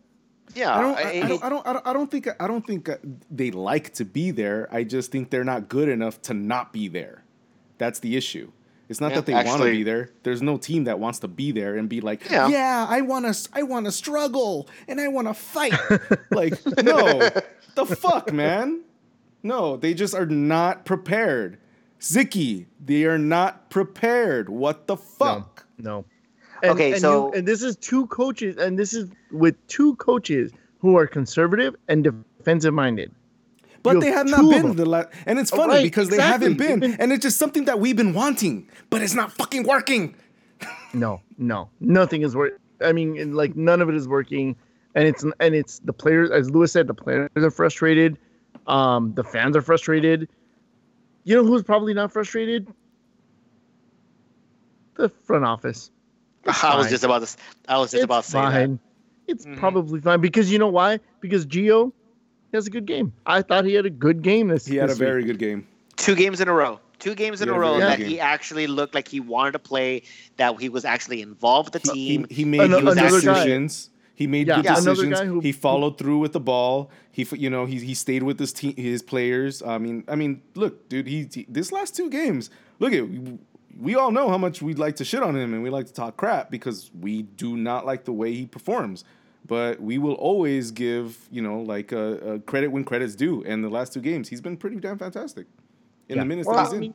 yeah. 0.56 0.76
I 0.78 0.82
don't, 0.82 0.98
I, 0.98 1.12
it- 1.12 1.24
I 1.24 1.28
don't, 1.28 1.44
I 1.44 1.50
don't, 1.50 1.68
I 1.68 1.74
don't, 1.74 1.88
I 1.88 1.94
don't 1.94 2.12
think, 2.12 2.28
I 2.40 2.48
don't 2.48 2.66
think 2.66 2.90
uh, 2.90 2.96
they 3.30 3.52
like 3.52 3.94
to 3.96 4.06
be 4.06 4.32
there. 4.32 4.68
I 4.72 4.84
just 4.84 5.12
think 5.12 5.30
they're 5.30 5.44
not 5.44 5.70
good 5.70 5.90
enough 5.90 6.22
to 6.24 6.34
not 6.34 6.72
be 6.74 6.88
there. 6.88 7.24
That's 7.78 8.00
the 8.00 8.16
issue. 8.16 8.52
It's 8.90 9.00
not 9.00 9.12
Yeah, 9.12 9.22
that 9.22 9.26
they 9.26 9.34
want 9.34 9.62
to 9.62 9.72
be 9.72 9.84
there. 9.84 10.10
There's 10.24 10.42
no 10.42 10.58
team 10.58 10.84
that 10.84 11.00
wants 11.00 11.20
to 11.20 11.28
be 11.30 11.52
there 11.54 11.78
and 11.78 11.88
be 11.88 12.02
like, 12.02 12.30
Yeah. 12.30 12.50
yeah, 12.50 12.86
I 12.90 13.00
want 13.02 13.34
to, 13.34 13.50
I 13.54 13.64
want 13.64 13.86
to 13.86 13.92
struggle 13.92 14.68
and 14.88 15.00
I 15.00 15.08
want 15.08 15.28
to 15.30 15.34
fight. 15.34 15.74
like, 16.32 16.54
no, 16.84 17.30
the 17.76 17.86
fuck, 17.86 18.34
man. 18.34 18.82
No, 19.44 19.78
they 19.78 19.94
just 19.94 20.14
are 20.14 20.26
not 20.26 20.84
prepared. 20.86 21.58
Zicky, 22.02 22.66
they 22.84 23.06
are 23.06 23.18
not 23.18 23.70
prepared. 23.70 24.50
What 24.50 24.88
the 24.88 24.98
fuck? 24.98 25.66
No. 25.78 26.04
And, 26.64 26.72
Okay, 26.74 26.92
and 26.94 27.02
so- 27.02 27.28
you- 27.28 27.40
and 27.40 27.48
this 27.48 27.64
is 27.64 27.76
two 27.78 28.06
coaches, 28.08 28.58
and 28.58 28.78
this 28.78 28.94
is 28.94 29.10
with 29.32 29.56
two 29.68 29.96
coaches 29.96 30.52
who 30.80 30.98
are 30.98 31.08
conservative 31.08 31.76
and 31.88 32.04
defensive 32.04 32.74
minded. 32.74 33.12
But 33.84 33.96
You 33.96 34.02
they 34.02 34.08
have 34.08 34.30
have 34.30 34.42
not 34.42 34.52
been 34.52 34.76
the 34.76 34.86
last, 34.86 35.08
and 35.26 35.40
it's 35.40 35.52
Oh, 35.52 35.58
funny 35.58 35.74
right, 35.76 35.84
because 35.84 36.08
exactly. 36.10 36.54
they 36.54 36.64
haven't 36.64 36.82
been, 36.82 36.96
and 37.00 37.12
it's 37.12 37.24
just 37.24 37.38
something 37.40 37.66
that 37.66 37.80
we've 37.80 37.96
been 37.96 38.14
wanting, 38.14 38.70
but 38.92 39.02
it's 39.02 39.16
not 39.16 39.32
fucking 39.32 39.64
working. 39.64 40.16
No, 40.94 41.22
no, 41.40 41.70
nothing 41.80 42.22
is 42.22 42.36
working. 42.36 42.60
I 42.82 42.92
mean, 42.94 43.34
like 43.34 43.56
none 43.56 43.82
of 43.82 43.90
it 43.90 43.96
is 43.96 44.08
working, 44.08 44.56
and 44.94 45.08
it's 45.08 45.24
and 45.40 45.56
it's 45.56 45.80
the 45.80 45.94
players, 45.94 46.30
as 46.30 46.52
Lewis 46.52 46.72
said, 46.72 46.86
the 46.86 46.94
players 46.94 47.30
are 47.36 47.50
frustrated. 47.50 48.20
Um, 48.68 49.14
the 49.16 49.24
fans 49.24 49.56
are 49.56 49.62
frustrated. 49.64 50.30
You 51.24 51.36
know 51.38 51.44
who's 51.46 51.64
probably 51.64 51.96
not 51.96 52.12
frustrated? 52.12 52.68
The 54.96 55.10
front 55.10 55.46
office. 55.46 55.90
It's 56.46 56.64
I 56.64 56.76
was 56.78 56.90
just 56.90 57.04
about 57.04 57.20
to. 57.20 57.24
s- 57.24 57.38
I 57.68 57.78
was 57.78 57.92
just 57.92 57.96
it's 57.96 58.04
about 58.06 58.24
to 58.24 58.30
say 58.32 58.38
fine. 58.40 58.80
It's 59.28 59.46
Mhm. 59.46 59.58
probably 59.58 60.02
fine 60.02 60.20
because 60.22 60.52
you 60.52 60.58
know 60.60 60.68
why? 60.68 61.00
Because 61.20 61.46
Gio 61.46 61.92
has 62.54 62.68
a 62.68 62.70
good 62.70 62.86
game. 62.86 63.14
I 63.26 63.42
thought 63.42 63.66
he 63.66 63.74
had 63.74 63.86
a 63.86 63.90
good 63.90 64.22
game 64.24 64.48
this. 64.50 64.66
He 64.66 64.76
had 64.76 64.86
a 64.86 64.88
this 64.90 65.00
week. 65.00 65.08
very 65.08 65.24
good 65.24 65.38
game. 65.40 65.68
Two 65.98 66.16
games 66.16 66.42
in 66.42 66.48
a 66.48 66.54
row. 66.54 66.80
Two 67.00 67.16
games 67.16 67.42
in 67.42 67.48
He 67.48 67.52
a 67.52 67.54
had 67.54 67.58
a 67.58 67.62
row 67.62 67.78
very 67.78 67.82
that 67.90 67.98
good 68.00 68.08
he 68.08 68.20
actually 68.20 68.68
looked 68.68 68.94
like 68.94 69.08
he 69.08 69.20
wanted 69.20 69.52
to 69.54 69.60
play. 69.60 70.04
That 70.38 70.60
he 70.60 70.70
was 70.70 70.84
actually 70.86 71.22
involved 71.22 71.74
with 71.74 71.84
the 71.84 71.92
team. 71.94 72.26
he 72.30 72.44
made 72.46 72.62
Ano- 72.62 72.80
good 72.82 72.98
another 72.98 73.22
guy. 73.22 73.34
decisions. 73.34 73.90
He 74.16 74.28
made 74.28 74.48
Yeah, 74.48 74.58
good 74.58 74.66
yeah, 74.66 74.76
decisions. 74.76 75.20
who- 75.22 75.40
he 75.40 75.52
followed 75.52 75.98
through 75.98 76.20
with 76.20 76.34
the 76.34 76.40
ball. 76.40 76.92
He, 77.12 77.26
you 77.36 77.50
know, 77.50 77.66
he 77.66 77.78
he 77.80 77.94
stayed 77.96 78.22
with 78.24 78.40
his 78.40 78.54
team, 78.54 78.76
his 78.76 79.02
players. 79.02 79.64
I 79.64 79.78
mean, 79.80 80.04
I 80.08 80.16
mean, 80.16 80.42
look, 80.56 80.90
dude. 80.90 81.08
He, 81.08 81.28
he 81.34 81.46
this 81.50 81.72
last 81.72 81.96
two 81.96 82.10
games. 82.10 82.50
Look 82.80 82.94
at 82.94 83.04
we, 83.78 83.94
we 83.94 83.96
all 83.96 84.12
know 84.12 84.30
how 84.30 84.38
much 84.38 84.62
we'd 84.62 84.80
like 84.80 84.96
to 84.98 85.06
shit 85.06 85.24
on 85.24 85.36
him 85.36 85.54
and 85.54 85.64
we 85.64 85.70
like 85.70 85.86
to 85.88 85.94
talk 85.94 86.18
crap 86.18 86.50
because 86.52 86.92
we 87.00 87.24
do 87.24 87.58
not 87.58 87.86
like 87.86 88.06
the 88.06 88.14
way 88.14 88.34
he 88.34 88.46
performs. 88.46 89.04
But 89.48 89.82
we 89.82 89.98
will 89.98 90.14
always 90.14 90.70
give, 90.72 91.18
you 91.32 91.42
know, 91.42 91.62
like 91.62 91.92
uh, 91.92 91.98
uh, 91.98 92.38
credit 92.40 92.68
when 92.68 92.84
credit's 92.84 93.16
due. 93.16 93.44
And 93.44 93.64
the 93.64 93.70
last 93.70 93.92
two 93.92 94.00
games, 94.00 94.30
he's 94.30 94.40
been 94.42 94.56
pretty 94.56 94.76
damn 94.78 95.00
fantastic 95.00 95.48
in 96.10 96.18
Yeah. 96.18 96.24
the 96.24 96.28
minutes 96.28 96.48
Well, 96.48 96.58
that 96.58 96.64
he's 96.66 96.74
I 96.74 96.76
in. 96.76 96.80
mean, 96.82 96.94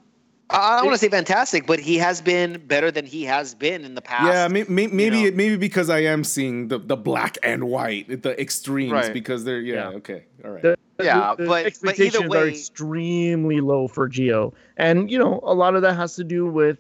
I 0.49 0.77
don't 0.77 0.87
want 0.87 0.95
to 0.95 0.99
say 1.05 1.09
fantastic, 1.09 1.67
but 1.67 1.81
he 1.81 1.97
has 1.99 2.21
been 2.21 2.65
better 2.67 2.91
than 2.93 3.05
he 3.05 3.25
has 3.25 3.53
been 3.55 3.85
in 3.85 3.95
the 3.97 4.01
past. 4.03 4.27
Yeah, 4.27 4.47
may, 4.49 4.63
may, 4.69 4.87
maybe 4.87 5.25
know. 5.31 5.37
maybe 5.37 5.57
because 5.57 5.91
I 5.91 6.01
am 6.05 6.23
seeing 6.23 6.69
the, 6.69 6.79
the 6.79 6.97
black 6.97 7.37
and 7.43 7.65
white, 7.65 8.23
the 8.23 8.41
extremes, 8.41 8.93
Right. 8.93 9.13
because 9.13 9.43
they're 9.45 9.61
yeah, 9.61 9.91
Yeah. 9.91 9.97
okay, 9.97 10.25
all 10.45 10.53
right. 10.53 10.63
the, 10.63 10.77
Yeah, 11.01 11.35
the, 11.37 11.43
the 11.45 11.49
but- 11.49 11.49
but 11.49 11.59
either 11.59 11.67
expectations 11.67 12.25
are 12.25 12.29
way- 12.29 12.49
extremely 12.51 13.61
low 13.61 13.89
for 13.89 14.09
Gio, 14.09 14.53
and 14.77 15.11
you 15.11 15.19
know 15.19 15.41
a 15.43 15.53
lot 15.53 15.75
of 15.75 15.83
that 15.83 15.95
has 15.95 16.15
to 16.17 16.23
do 16.25 16.47
with 16.47 16.79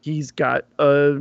he's 0.00 0.30
got 0.30 0.66
a 0.78 1.18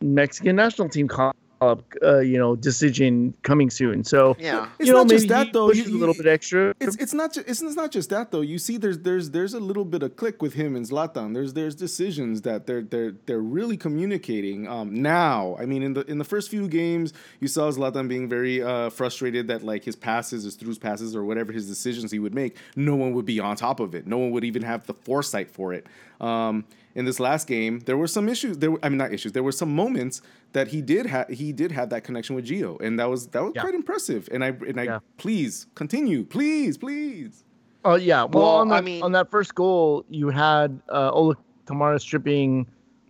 Mexican 0.00 0.56
national 0.56 0.88
team 0.88 1.06
call 1.08 1.28
up, 1.30 1.36
uh, 1.60 2.18
you 2.20 2.38
know, 2.38 2.54
decision 2.56 3.32
coming 3.42 3.70
soon. 3.70 4.04
So 4.04 4.36
Yeah. 4.38 4.68
It's 4.78 4.86
you 4.88 4.92
know, 4.92 5.02
not 5.02 5.08
just 5.10 5.28
that 5.28 5.52
though. 5.52 5.68
pushes 5.68 5.88
You- 5.88 5.96
a 5.96 6.00
little 6.00 6.14
bit 6.14 6.26
extra. 6.26 6.74
It's 6.80 6.96
it's 6.96 7.14
not 7.14 7.32
just 7.32 7.48
it's, 7.48 7.62
it's 7.62 7.76
not 7.76 7.90
just 7.90 8.10
that 8.10 8.30
though. 8.30 8.42
You 8.42 8.58
see, 8.58 8.76
there's 8.76 8.98
there's 8.98 9.30
there's 9.30 9.54
a 9.54 9.60
little 9.60 9.84
bit 9.84 10.02
of 10.02 10.16
click 10.16 10.42
with 10.42 10.54
him 10.54 10.76
and 10.76 10.84
Zlatan. 10.86 11.32
There's 11.34 11.52
there's 11.54 11.74
decisions 11.74 12.42
that 12.42 12.66
they're 12.66 12.82
they're 12.82 13.14
they're 13.26 13.40
really 13.40 13.76
communicating. 13.76 14.68
Um, 14.68 15.02
now, 15.02 15.56
I 15.58 15.66
mean, 15.66 15.82
in 15.82 15.94
the 15.94 16.02
in 16.10 16.18
the 16.18 16.24
first 16.24 16.50
few 16.50 16.68
games, 16.68 17.12
you 17.40 17.48
saw 17.48 17.70
Zlatan 17.70 18.08
being 18.08 18.28
very 18.28 18.62
uh, 18.62 18.90
frustrated 18.90 19.48
that 19.48 19.62
like 19.62 19.84
his 19.84 19.96
passes, 19.96 20.44
his 20.44 20.56
throughs 20.56 20.80
passes, 20.80 21.16
or 21.16 21.24
whatever 21.24 21.52
his 21.52 21.66
decisions 21.66 22.10
he 22.12 22.18
would 22.18 22.34
make, 22.34 22.56
no 22.76 22.94
one 22.96 23.12
would 23.14 23.26
be 23.26 23.40
on 23.40 23.56
top 23.56 23.80
of 23.80 23.94
it. 23.94 24.06
No 24.06 24.18
one 24.18 24.30
would 24.32 24.44
even 24.44 24.62
have 24.62 24.86
the 24.86 24.94
foresight 24.94 25.50
for 25.50 25.72
it. 25.72 25.86
Um, 26.20 26.64
in 26.96 27.04
this 27.04 27.20
last 27.20 27.46
game, 27.46 27.80
there 27.80 27.96
were 27.96 28.06
some 28.08 28.28
issues. 28.28 28.56
There, 28.58 28.70
were, 28.72 28.80
I 28.82 28.88
mean, 28.88 28.98
not 28.98 29.12
issues. 29.12 29.32
There 29.32 29.42
were 29.42 29.52
some 29.52 29.72
moments 29.72 30.22
that 30.52 30.68
he 30.68 30.80
did 30.82 31.06
have. 31.06 31.28
He 31.28 31.52
did 31.52 31.70
have 31.70 31.90
that 31.90 32.02
connection 32.02 32.34
with 32.34 32.46
Gio, 32.46 32.80
and 32.80 32.98
that 32.98 33.08
was 33.08 33.28
that 33.28 33.42
was 33.42 33.52
Yeah. 33.54 33.60
quite 33.62 33.74
impressive. 33.74 34.28
And 34.32 34.42
I 34.42 34.48
and 34.48 34.80
I 34.80 34.84
Yeah. 34.84 34.98
please 35.18 35.66
continue, 35.76 36.24
please, 36.24 36.76
please. 36.78 37.44
Oh 37.84 37.94
yeah. 37.94 38.24
Well, 38.24 38.42
Well, 38.42 38.54
on 38.56 38.72
I 38.72 38.76
that 38.76 38.84
mean- 38.84 39.02
on 39.02 39.12
that 39.12 39.30
first 39.30 39.54
goal, 39.54 40.04
you 40.08 40.30
had 40.30 40.80
uh, 40.90 41.10
Ola 41.12 41.36
Kamara 41.66 42.00
stripping 42.00 42.66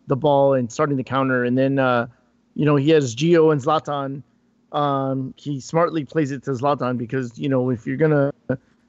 the 0.09 0.17
ball 0.17 0.55
and 0.55 0.71
starting 0.71 0.97
the 0.97 1.05
counter, 1.05 1.45
and 1.45 1.57
then 1.57 1.79
uh, 1.79 2.09
you 2.55 2.65
know 2.67 2.75
he 2.77 2.91
has 2.91 3.15
Gio 3.15 3.53
and 3.53 3.61
Zlatan. 3.63 4.23
Um, 4.73 5.33
he 5.37 5.61
smartly 5.61 6.05
plays 6.05 6.33
it 6.33 6.43
to 6.43 6.51
Zlatan 6.51 6.99
because 6.99 7.39
you 7.39 7.49
know 7.49 7.71
if 7.71 7.87
you're 7.87 7.97
gonna 7.97 8.33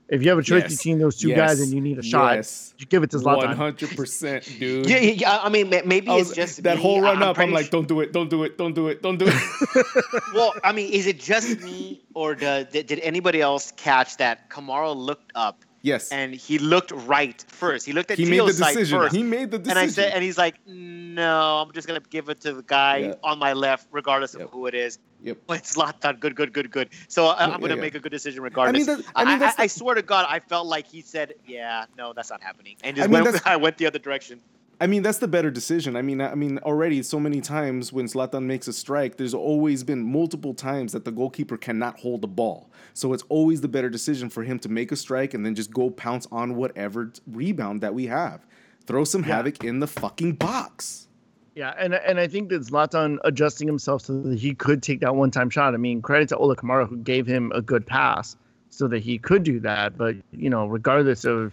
if 0.10 0.24
you 0.24 0.30
have 0.30 0.38
a 0.40 0.44
choice 0.44 0.64
Yes. 0.64 0.78
between 0.78 1.00
those 1.00 1.18
two 1.18 1.30
Yes. 1.30 1.38
guys 1.38 1.60
and 1.60 1.72
you 1.74 1.82
need 1.82 1.98
a 2.00 2.04
shot, 2.04 2.36
Yes. 2.36 2.74
you 2.78 2.86
give 2.86 3.04
it 3.04 3.12
to 3.12 3.20
One 3.20 3.40
Zlatan. 3.40 3.56
hundred 3.56 3.96
percent, 3.96 4.44
dude. 4.60 4.90
Yeah, 4.90 4.98
yeah, 5.00 5.12
yeah, 5.12 5.40
I 5.44 5.50
mean, 5.50 5.70
maybe 5.70 6.08
I 6.10 6.18
it's 6.20 6.34
just 6.34 6.64
that 6.64 6.78
me. 6.78 6.82
whole 6.82 7.02
run 7.02 7.22
up. 7.22 7.38
I'm 7.40 7.52
like, 7.52 7.70
don't 7.70 7.88
do 7.88 8.00
it, 8.02 8.14
don't 8.14 8.30
do 8.30 8.44
it, 8.44 8.58
don't 8.58 8.74
do 8.74 8.88
it, 8.88 9.02
don't 9.02 9.18
do 9.18 9.26
it. 9.28 9.86
well, 10.34 10.54
I 10.64 10.72
mean, 10.72 10.92
is 10.92 11.08
it 11.08 11.20
just 11.20 11.62
me, 11.62 12.02
or 12.14 12.36
did, 12.36 12.70
did 12.70 12.88
did 12.88 13.00
anybody 13.00 13.42
else 13.42 13.72
catch 13.76 14.18
that 14.18 14.50
Kamara 14.50 14.96
looked 14.96 15.32
up 15.36 15.64
yes, 15.88 16.12
and 16.12 16.30
he 16.48 16.56
looked 16.74 16.92
right 17.16 17.40
first? 17.48 17.86
He 17.86 17.94
looked 17.98 18.12
at 18.12 18.18
he 18.18 18.26
made 18.26 18.42
the 18.42 18.54
decision. 18.54 19.00
first. 19.00 19.16
He 19.16 19.24
made 19.24 19.50
the 19.52 19.60
decision. 19.60 19.78
and 19.78 19.80
I 19.80 19.88
said, 19.98 20.14
and 20.14 20.22
he's 20.28 20.38
like, 20.38 20.56
"No, 20.68 21.34
I'm 21.62 21.72
just 21.78 21.88
gonna 21.88 22.02
give 22.16 22.30
it 22.30 22.40
to 22.42 22.54
the 22.54 22.64
guy 22.64 22.98
Yeah. 22.98 23.14
on 23.30 23.40
my 23.40 23.54
left, 23.54 23.88
regardless 23.92 24.34
of 24.36 24.42
Yep. 24.42 24.50
who 24.52 24.62
it 24.68 24.76
is." 24.76 25.00
Yep. 25.24 25.38
But 25.48 25.56
it's 25.60 25.76
Zlatan, 25.76 26.20
good, 26.20 26.36
good, 26.36 26.52
good, 26.54 26.70
good. 26.70 26.90
So 27.08 27.26
uh, 27.26 27.30
I, 27.40 27.48
Yeah, 27.48 27.54
I'm 27.54 27.60
gonna 27.62 27.76
yeah. 27.76 27.82
make 27.82 27.96
a 27.96 28.00
good 28.00 28.12
decision 28.12 28.44
regardless. 28.44 28.86
that- 28.86 29.00
I 29.16 29.22
I, 29.22 29.26
mean, 29.26 29.36
I, 29.36 29.40
that's 29.40 29.60
I, 29.60 29.64
the- 29.64 29.70
swear 29.80 29.96
to 29.96 30.02
God, 30.14 30.26
I 30.30 30.40
felt 30.40 30.68
like 30.68 30.86
he 30.88 31.02
said, 31.02 31.34
"Yeah, 31.48 31.86
no, 31.98 32.14
that's 32.14 32.30
not 32.30 32.42
happening," 32.44 32.76
and 32.84 32.96
just 32.96 33.08
I 33.10 33.12
mean, 33.12 33.24
went. 33.24 33.48
I 33.54 33.56
went 33.56 33.78
the 33.78 33.88
other 33.88 34.00
direction. 34.00 34.40
I 34.80 34.86
mean, 34.86 35.02
that's 35.02 35.18
the 35.18 35.28
better 35.28 35.50
decision. 35.50 35.96
I 35.96 36.04
mean, 36.04 36.22
I 36.22 36.36
mean, 36.36 36.60
already 36.60 37.02
so 37.02 37.20
many 37.20 37.42
times 37.42 37.92
when 37.92 38.06
Zlatan 38.06 38.44
makes 38.44 38.68
a 38.68 38.74
strike, 38.74 39.18
there's 39.18 39.34
always 39.34 39.84
been 39.84 40.04
multiple 40.04 40.54
times 40.54 40.92
that 40.94 41.04
the 41.04 41.12
goalkeeper 41.12 41.58
cannot 41.58 42.00
hold 42.00 42.22
the 42.22 42.28
ball. 42.28 42.70
So 42.94 43.14
it's 43.14 43.24
always 43.30 43.62
the 43.62 43.68
better 43.68 43.90
decision 43.90 44.30
for 44.30 44.44
him 44.44 44.60
to 44.60 44.70
make 44.70 44.92
a 44.92 44.96
strike 44.96 45.34
and 45.34 45.44
then 45.44 45.56
just 45.56 45.72
go 45.72 45.90
pounce 45.90 46.28
on 46.32 46.56
whatever 46.56 47.12
rebound 47.26 47.82
that 47.82 47.96
we 47.96 48.06
have. 48.06 48.46
Throw 48.86 49.04
some 49.04 49.22
Yeah. 49.24 49.38
havoc 49.38 49.64
in 49.64 49.80
the 49.80 49.88
fucking 49.88 50.34
box. 50.34 51.08
Yeah, 51.56 51.74
and 51.80 51.96
and 51.96 52.20
I 52.20 52.28
think 52.28 52.50
that 52.50 52.62
Zlatan 52.62 53.18
adjusting 53.24 53.68
himself 53.68 54.04
so 54.04 54.22
that 54.22 54.38
he 54.38 54.54
could 54.54 54.84
take 54.84 55.00
that 55.00 55.16
one 55.16 55.32
time 55.32 55.50
shot. 55.50 55.74
I 55.74 55.78
mean, 55.78 56.04
credit 56.04 56.30
to 56.30 56.38
Ola 56.38 56.56
Kamara 56.56 56.88
who 56.88 56.98
gave 56.98 57.26
him 57.26 57.52
a 57.56 57.64
good 57.64 57.84
pass 57.88 58.36
so 58.70 58.88
that 58.90 59.00
he 59.00 59.18
could 59.18 59.42
do 59.42 59.60
that. 59.62 59.98
But 59.98 60.18
you 60.32 60.52
know, 60.52 60.68
regardless 60.68 61.26
of 61.26 61.52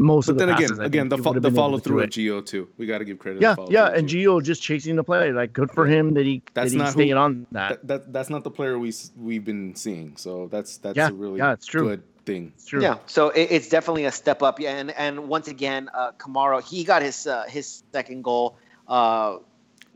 most 0.00 0.26
But 0.26 0.32
of 0.32 0.38
the 0.38 0.46
then 0.46 0.54
passes, 0.54 0.70
again, 0.70 0.80
I 0.82 0.86
again, 0.86 1.08
the, 1.10 1.18
fo- 1.18 1.38
the 1.38 1.50
follow 1.50 1.78
through 1.78 2.00
at. 2.02 2.10
Gio 2.10 2.44
too. 2.44 2.68
We 2.78 2.86
got 2.86 2.98
to 2.98 3.04
give 3.04 3.18
credit. 3.18 3.42
Yeah, 3.42 3.54
to 3.54 3.66
yeah, 3.70 3.88
and 3.88 4.08
Gio. 4.08 4.40
Gio 4.40 4.42
just 4.42 4.62
chasing 4.62 4.96
the 4.96 5.04
play. 5.04 5.30
Like, 5.30 5.52
good 5.52 5.70
for 5.70 5.86
him 5.86 6.14
that 6.14 6.24
he 6.24 6.42
That's 6.54 6.72
that 6.72 6.78
not 6.78 6.84
he's 6.86 6.94
who- 6.94 7.00
staying 7.00 7.14
on 7.18 7.46
that. 7.52 7.68
that, 7.68 7.86
that 7.86 8.12
that's 8.12 8.30
not 8.30 8.42
the 8.42 8.50
player 8.50 8.78
we 8.78 8.92
we've 9.18 9.44
been 9.44 9.74
seeing. 9.74 10.16
So 10.16 10.48
that's 10.50 10.78
that's 10.78 10.96
Yeah, 10.96 11.08
a 11.08 11.12
really 11.12 11.38
yeah, 11.38 11.52
it's 11.52 11.66
true. 11.66 11.82
good 11.84 12.02
thing. 12.24 12.52
It's 12.56 12.64
true. 12.66 12.80
Yeah, 12.82 12.96
so 13.06 13.28
it, 13.28 13.48
it's 13.50 13.68
definitely 13.68 14.06
a 14.06 14.12
step 14.12 14.42
up. 14.42 14.58
Yeah, 14.58 14.76
and 14.76 14.90
and 14.92 15.28
once 15.28 15.48
again, 15.48 15.90
uh, 15.92 16.12
Kamara 16.12 16.62
he 16.66 16.82
got 16.82 17.02
his 17.02 17.26
uh, 17.26 17.44
his 17.46 17.82
second 17.92 18.24
goal, 18.24 18.56
uh, 18.88 19.36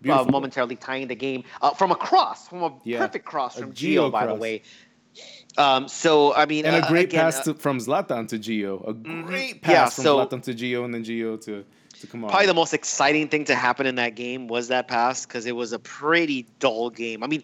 uh, 0.07 0.25
momentarily 0.29 0.77
tying 0.77 1.09
the 1.09 1.15
game 1.15 1.45
uh, 1.63 1.71
from 1.73 1.91
a 1.91 1.95
cross, 1.97 2.47
from 2.49 2.63
a 2.63 2.75
Yeah, 2.85 2.99
perfect 2.99 3.25
cross 3.25 3.59
from 3.59 3.73
Geo, 3.73 4.09
Gio, 4.09 4.13
by 4.13 4.27
the 4.27 4.35
way. 4.35 4.61
Um, 5.57 5.87
so 5.89 6.35
I 6.35 6.47
mean, 6.47 6.65
And 6.67 6.77
uh, 6.83 6.87
a 6.87 6.89
great 6.91 7.05
again, 7.07 7.21
pass 7.21 7.41
uh, 7.41 7.53
to, 7.53 7.55
from 7.55 7.79
Zlatan 7.79 8.27
to 8.29 8.39
Gio. 8.39 8.87
A 8.89 8.95
Mhm. 8.95 9.27
great 9.27 9.55
Yeah, 9.63 9.85
pass 9.85 9.95
from 9.97 10.05
so- 10.05 10.19
Zlatan 10.27 10.43
to 10.43 10.53
Gio 10.55 10.85
and 10.85 10.93
then 10.95 11.05
Gio 11.05 11.41
to 11.45 11.65
to 12.01 12.07
Kamara. 12.09 12.29
probably 12.29 12.47
the 12.47 12.55
most 12.55 12.75
exciting 12.75 13.29
thing 13.29 13.45
to 13.45 13.55
happen 13.55 13.87
in 13.87 13.95
that 13.95 14.17
game 14.17 14.49
was 14.49 14.67
that 14.69 14.89
pass 14.89 15.25
because 15.27 15.47
it 15.47 15.55
was 15.55 15.73
a 15.73 15.79
pretty 15.79 16.47
dull 16.59 16.91
game. 16.91 17.23
I 17.23 17.29
mean, 17.29 17.43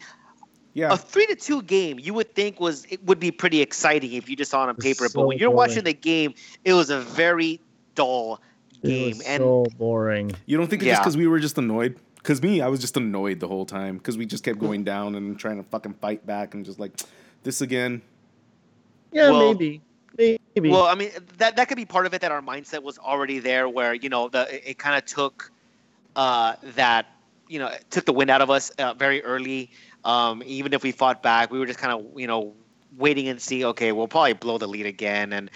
yeah. 0.74 0.92
a 0.92 0.96
three 0.96 1.26
to 1.26 1.36
two 1.36 1.62
game 1.62 2.00
you 2.00 2.12
would 2.14 2.34
think 2.34 2.58
was 2.58 2.84
it 2.90 3.02
would 3.04 3.20
be 3.20 3.30
pretty 3.30 3.60
exciting 3.60 4.12
if 4.12 4.28
you 4.28 4.34
just 4.34 4.50
saw 4.50 4.64
it 4.64 4.68
on 4.68 4.74
was 4.76 4.84
paper, 4.84 5.08
so 5.08 5.20
but 5.20 5.26
when 5.28 5.38
you're 5.38 5.50
boring. 5.50 5.68
watching 5.70 5.84
the 5.84 5.92
game, 5.94 6.34
it 6.64 6.72
was 6.74 6.90
a 6.90 6.98
very 7.00 7.60
dull 7.94 8.40
It 8.82 8.88
game. 8.88 9.08
was 9.18 9.20
and 9.20 9.40
so 9.40 9.66
boring. 9.78 10.32
You 10.46 10.56
don't 10.56 10.66
think 10.66 10.82
it's 10.82 10.88
just 10.88 10.98
Yeah. 10.98 11.02
because 11.04 11.16
we 11.16 11.28
were 11.28 11.38
just 11.38 11.56
annoyed? 11.56 11.94
Because 12.16 12.42
me, 12.42 12.60
I 12.60 12.66
was 12.68 12.80
just 12.80 12.96
annoyed 12.96 13.38
the 13.40 13.46
whole 13.48 13.64
time 13.64 13.98
because 13.98 14.18
we 14.18 14.26
just 14.26 14.42
kept 14.44 14.58
going 14.58 14.82
down 14.84 15.14
and 15.14 15.38
trying 15.38 15.56
to 15.62 15.68
fucking 15.70 15.94
fight 16.02 16.26
back 16.26 16.54
and 16.54 16.64
just 16.66 16.78
like 16.80 16.92
this 17.42 17.60
again. 17.60 18.02
Yeah, 19.12 19.30
Well- 19.30 19.52
maybe, 19.54 19.80
maybe. 20.16 20.68
Well, 20.70 20.84
I 20.84 20.94
mean 20.94 21.10
that 21.38 21.56
that 21.56 21.68
could 21.68 21.76
be 21.76 21.84
part 21.84 22.06
of 22.06 22.14
it 22.14 22.20
that 22.20 22.32
our 22.32 22.42
mindset 22.42 22.82
was 22.82 22.98
already 22.98 23.38
there, 23.38 23.68
where 23.68 23.94
you 23.94 24.08
know 24.08 24.28
the 24.28 24.54
it, 24.54 24.62
it 24.72 24.78
kind 24.78 24.96
of 24.96 25.04
took 25.04 25.50
uh, 26.16 26.54
that 26.74 27.06
you 27.48 27.58
know 27.58 27.66
it 27.68 27.84
took 27.90 28.04
the 28.04 28.12
wind 28.12 28.30
out 28.30 28.42
of 28.42 28.50
us 28.50 28.70
uh, 28.70 28.94
very 28.94 29.22
early. 29.24 29.70
Um, 30.04 30.42
even 30.46 30.72
if 30.72 30.82
we 30.82 30.92
fought 30.92 31.22
back, 31.22 31.50
we 31.50 31.58
were 31.58 31.66
just 31.66 31.78
kind 31.78 31.92
of 31.92 32.18
you 32.18 32.26
know 32.26 32.52
waiting 32.98 33.28
and 33.28 33.40
see. 33.40 33.64
Okay, 33.64 33.92
we'll 33.92 34.08
probably 34.08 34.32
blow 34.34 34.58
the 34.58 34.68
lead 34.68 34.86
again, 34.86 35.32
and 35.32 35.50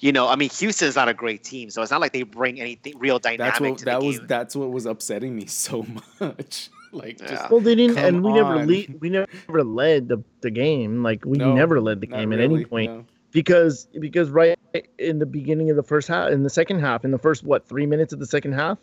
you 0.00 0.12
know, 0.12 0.28
I 0.28 0.36
mean, 0.36 0.48
Houston's 0.50 0.96
not 0.96 1.08
a 1.08 1.14
great 1.14 1.42
team, 1.44 1.68
so 1.70 1.82
it's 1.82 1.90
not 1.90 2.00
like 2.00 2.12
they 2.12 2.22
bring 2.22 2.60
anything 2.60 2.94
real 2.98 3.18
dynamic 3.18 3.52
That's 3.52 3.60
what 3.60 3.78
to 3.78 3.84
that 3.86 4.00
the 4.00 4.06
was. 4.06 4.18
game. 4.18 4.26
That's 4.28 4.56
what 4.56 4.70
was 4.70 4.86
upsetting 4.86 5.36
me 5.36 5.46
so 5.46 5.84
much. 6.20 6.70
Like 6.94 7.18
just 7.18 7.32
Yeah. 7.32 7.48
well, 7.50 7.60
they 7.60 7.74
didn't, 7.74 7.98
and 7.98 8.22
we 8.22 8.32
never 8.32 8.64
lead, 8.64 8.98
we 9.00 9.10
never 9.10 9.62
led 9.64 10.08
the, 10.08 10.22
the 10.40 10.50
game. 10.50 11.02
Like 11.02 11.24
we 11.24 11.36
No, 11.38 11.54
never 11.54 11.80
led 11.80 12.00
the 12.00 12.06
not 12.06 12.18
game 12.18 12.32
at 12.32 12.40
any 12.40 12.64
point. 12.64 12.90
no. 12.90 13.04
because 13.32 13.86
because 13.98 14.30
right 14.30 14.56
in 14.98 15.18
the 15.18 15.26
beginning 15.26 15.70
of 15.70 15.76
the 15.76 15.82
first 15.82 16.08
half 16.08 16.30
in 16.30 16.42
the 16.44 16.50
second 16.50 16.80
half 16.80 17.04
in 17.04 17.10
the 17.10 17.18
first 17.18 17.44
what 17.44 17.66
three 17.68 17.86
minutes 17.86 18.12
of 18.12 18.18
the 18.20 18.26
second 18.26 18.52
half 18.52 18.78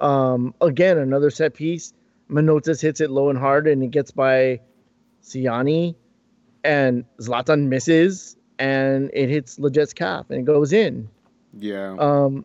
um 0.00 0.54
again 0.60 0.96
another 0.98 1.30
set 1.30 1.54
piece 1.54 1.92
Manotas 2.30 2.80
hits 2.80 3.00
it 3.00 3.10
low 3.10 3.28
and 3.28 3.38
hard 3.38 3.66
and 3.66 3.82
it 3.82 3.90
gets 3.90 4.10
by 4.10 4.60
Ciani 5.24 5.94
and 6.64 7.04
Zlatan 7.20 7.68
misses 7.68 8.36
and 8.58 9.10
it 9.12 9.28
hits 9.28 9.58
Lletget's 9.58 9.92
calf 9.92 10.26
and 10.30 10.38
it 10.40 10.44
goes 10.44 10.72
in 10.72 11.08
Yeah. 11.58 11.96
um 11.98 12.44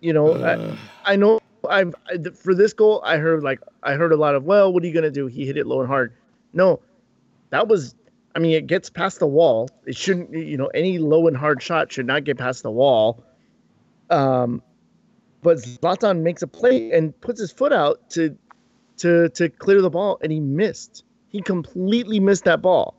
you 0.00 0.12
know 0.12 0.32
Uh, 0.32 0.76
I, 1.04 1.12
I 1.12 1.16
know 1.16 1.38
I've 1.68 1.94
I, 2.06 2.18
for 2.30 2.54
this 2.54 2.72
goal 2.72 3.02
I 3.04 3.16
heard 3.16 3.42
like 3.42 3.60
I 3.82 3.94
heard 3.94 4.12
a 4.12 4.16
lot 4.16 4.34
of 4.34 4.44
well 4.44 4.72
what 4.72 4.82
are 4.82 4.86
you 4.86 4.94
gonna 4.94 5.10
do? 5.10 5.26
He 5.26 5.46
hit 5.46 5.56
it 5.56 5.66
low 5.66 5.80
and 5.80 5.88
hard. 5.88 6.12
No 6.52 6.80
that 7.50 7.68
was 7.68 7.94
I 8.34 8.38
mean 8.38 8.52
it 8.52 8.66
gets 8.66 8.90
past 8.90 9.18
the 9.18 9.26
wall. 9.26 9.68
It 9.86 9.96
shouldn't 9.96 10.32
you 10.32 10.56
know 10.56 10.66
any 10.68 10.98
low 10.98 11.26
and 11.26 11.36
hard 11.36 11.62
shot 11.62 11.92
should 11.92 12.06
not 12.06 12.24
get 12.24 12.38
past 12.38 12.62
the 12.62 12.70
wall. 12.70 13.22
Um 14.10 14.62
but 15.42 15.58
Zlatan 15.58 16.22
makes 16.22 16.42
a 16.42 16.46
play 16.46 16.90
and 16.92 17.18
puts 17.20 17.40
his 17.40 17.52
foot 17.52 17.72
out 17.72 18.10
to 18.10 18.36
to 18.98 19.28
to 19.30 19.48
clear 19.48 19.80
the 19.80 19.90
ball 19.90 20.18
and 20.22 20.32
he 20.32 20.40
missed. 20.40 21.04
He 21.28 21.40
completely 21.42 22.20
missed 22.20 22.44
that 22.44 22.62
ball. 22.62 22.94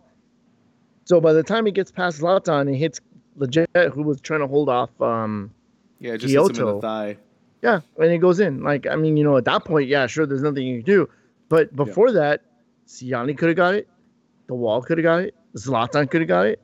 So 1.06 1.20
by 1.20 1.34
the 1.34 1.44
time 1.44 1.66
he 1.66 1.72
gets 1.72 1.92
past 1.92 2.22
Zlatan 2.22 2.62
and 2.62 2.76
hits 2.76 3.02
Lletget 3.38 3.94
who 3.94 4.04
was 4.04 4.22
trying 4.22 4.42
to 4.42 4.48
hold 4.48 4.70
off 4.70 4.90
um 5.02 5.52
yeah, 6.00 6.16
just 6.16 6.34
hits 6.34 6.50
him 6.50 6.56
in 6.56 6.66
the 6.66 6.72
Kyoto. 6.74 6.82
thigh. 6.82 7.18
Yeah, 7.62 7.82
and 7.98 8.12
it 8.12 8.20
goes 8.20 8.40
in. 8.40 8.64
Like, 8.64 8.88
I 8.88 8.96
mean, 8.96 9.18
you 9.18 9.24
know, 9.24 9.38
at 9.38 9.46
that 9.46 9.66
point, 9.66 9.88
yeah, 9.88 10.08
sure, 10.08 10.26
there's 10.26 10.42
nothing 10.44 10.66
you 10.66 10.78
can 10.78 10.86
do. 10.86 11.10
But 11.50 11.76
before 11.76 12.12
that, 12.14 12.42
Ciani 12.88 13.38
could 13.38 13.50
have 13.50 13.58
got 13.58 13.76
it. 13.76 13.88
The 14.48 14.56
wall 14.56 14.82
could 14.82 14.98
have 14.98 15.04
got 15.04 15.22
it. 15.24 15.36
Zlatan 15.58 16.10
could 16.10 16.22
have 16.22 16.28
got 16.28 16.48
it. 16.48 16.62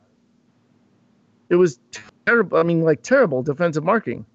It 1.49 1.55
was 1.55 1.79
terrible. 2.25 2.57
I 2.57 2.63
mean, 2.63 2.81
like 2.81 3.03
terrible 3.03 3.43
defensive 3.43 3.83
marking. 3.83 4.25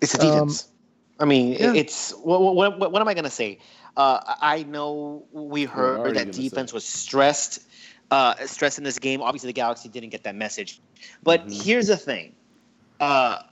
it's 0.00 0.12
the 0.12 0.20
um, 0.20 0.32
defense. 0.48 0.68
I 1.18 1.24
mean, 1.26 1.52
Yeah. 1.52 1.74
it's 1.74 2.12
what, 2.12 2.40
what, 2.40 2.78
what, 2.78 2.92
what 2.92 3.00
am 3.02 3.08
I 3.08 3.14
going 3.14 3.24
to 3.24 3.30
say? 3.30 3.58
Uh, 3.96 4.20
I 4.40 4.62
know 4.62 5.26
we 5.32 5.64
heard 5.64 6.14
that 6.14 6.14
gonna 6.14 6.32
say? 6.32 6.42
defense 6.44 6.72
was 6.72 6.84
stressed, 6.84 7.60
uh, 8.10 8.34
stressed 8.46 8.78
in 8.78 8.84
this 8.84 8.98
game. 8.98 9.20
Obviously, 9.20 9.48
the 9.48 9.52
Galaxy 9.54 9.88
didn't 9.88 10.10
get 10.10 10.22
that 10.24 10.34
message. 10.34 10.80
But 11.22 11.46
Mhm. 11.46 11.62
here's 11.62 11.88
the 11.88 11.96
thing: 11.96 12.34
uh, 13.00 13.42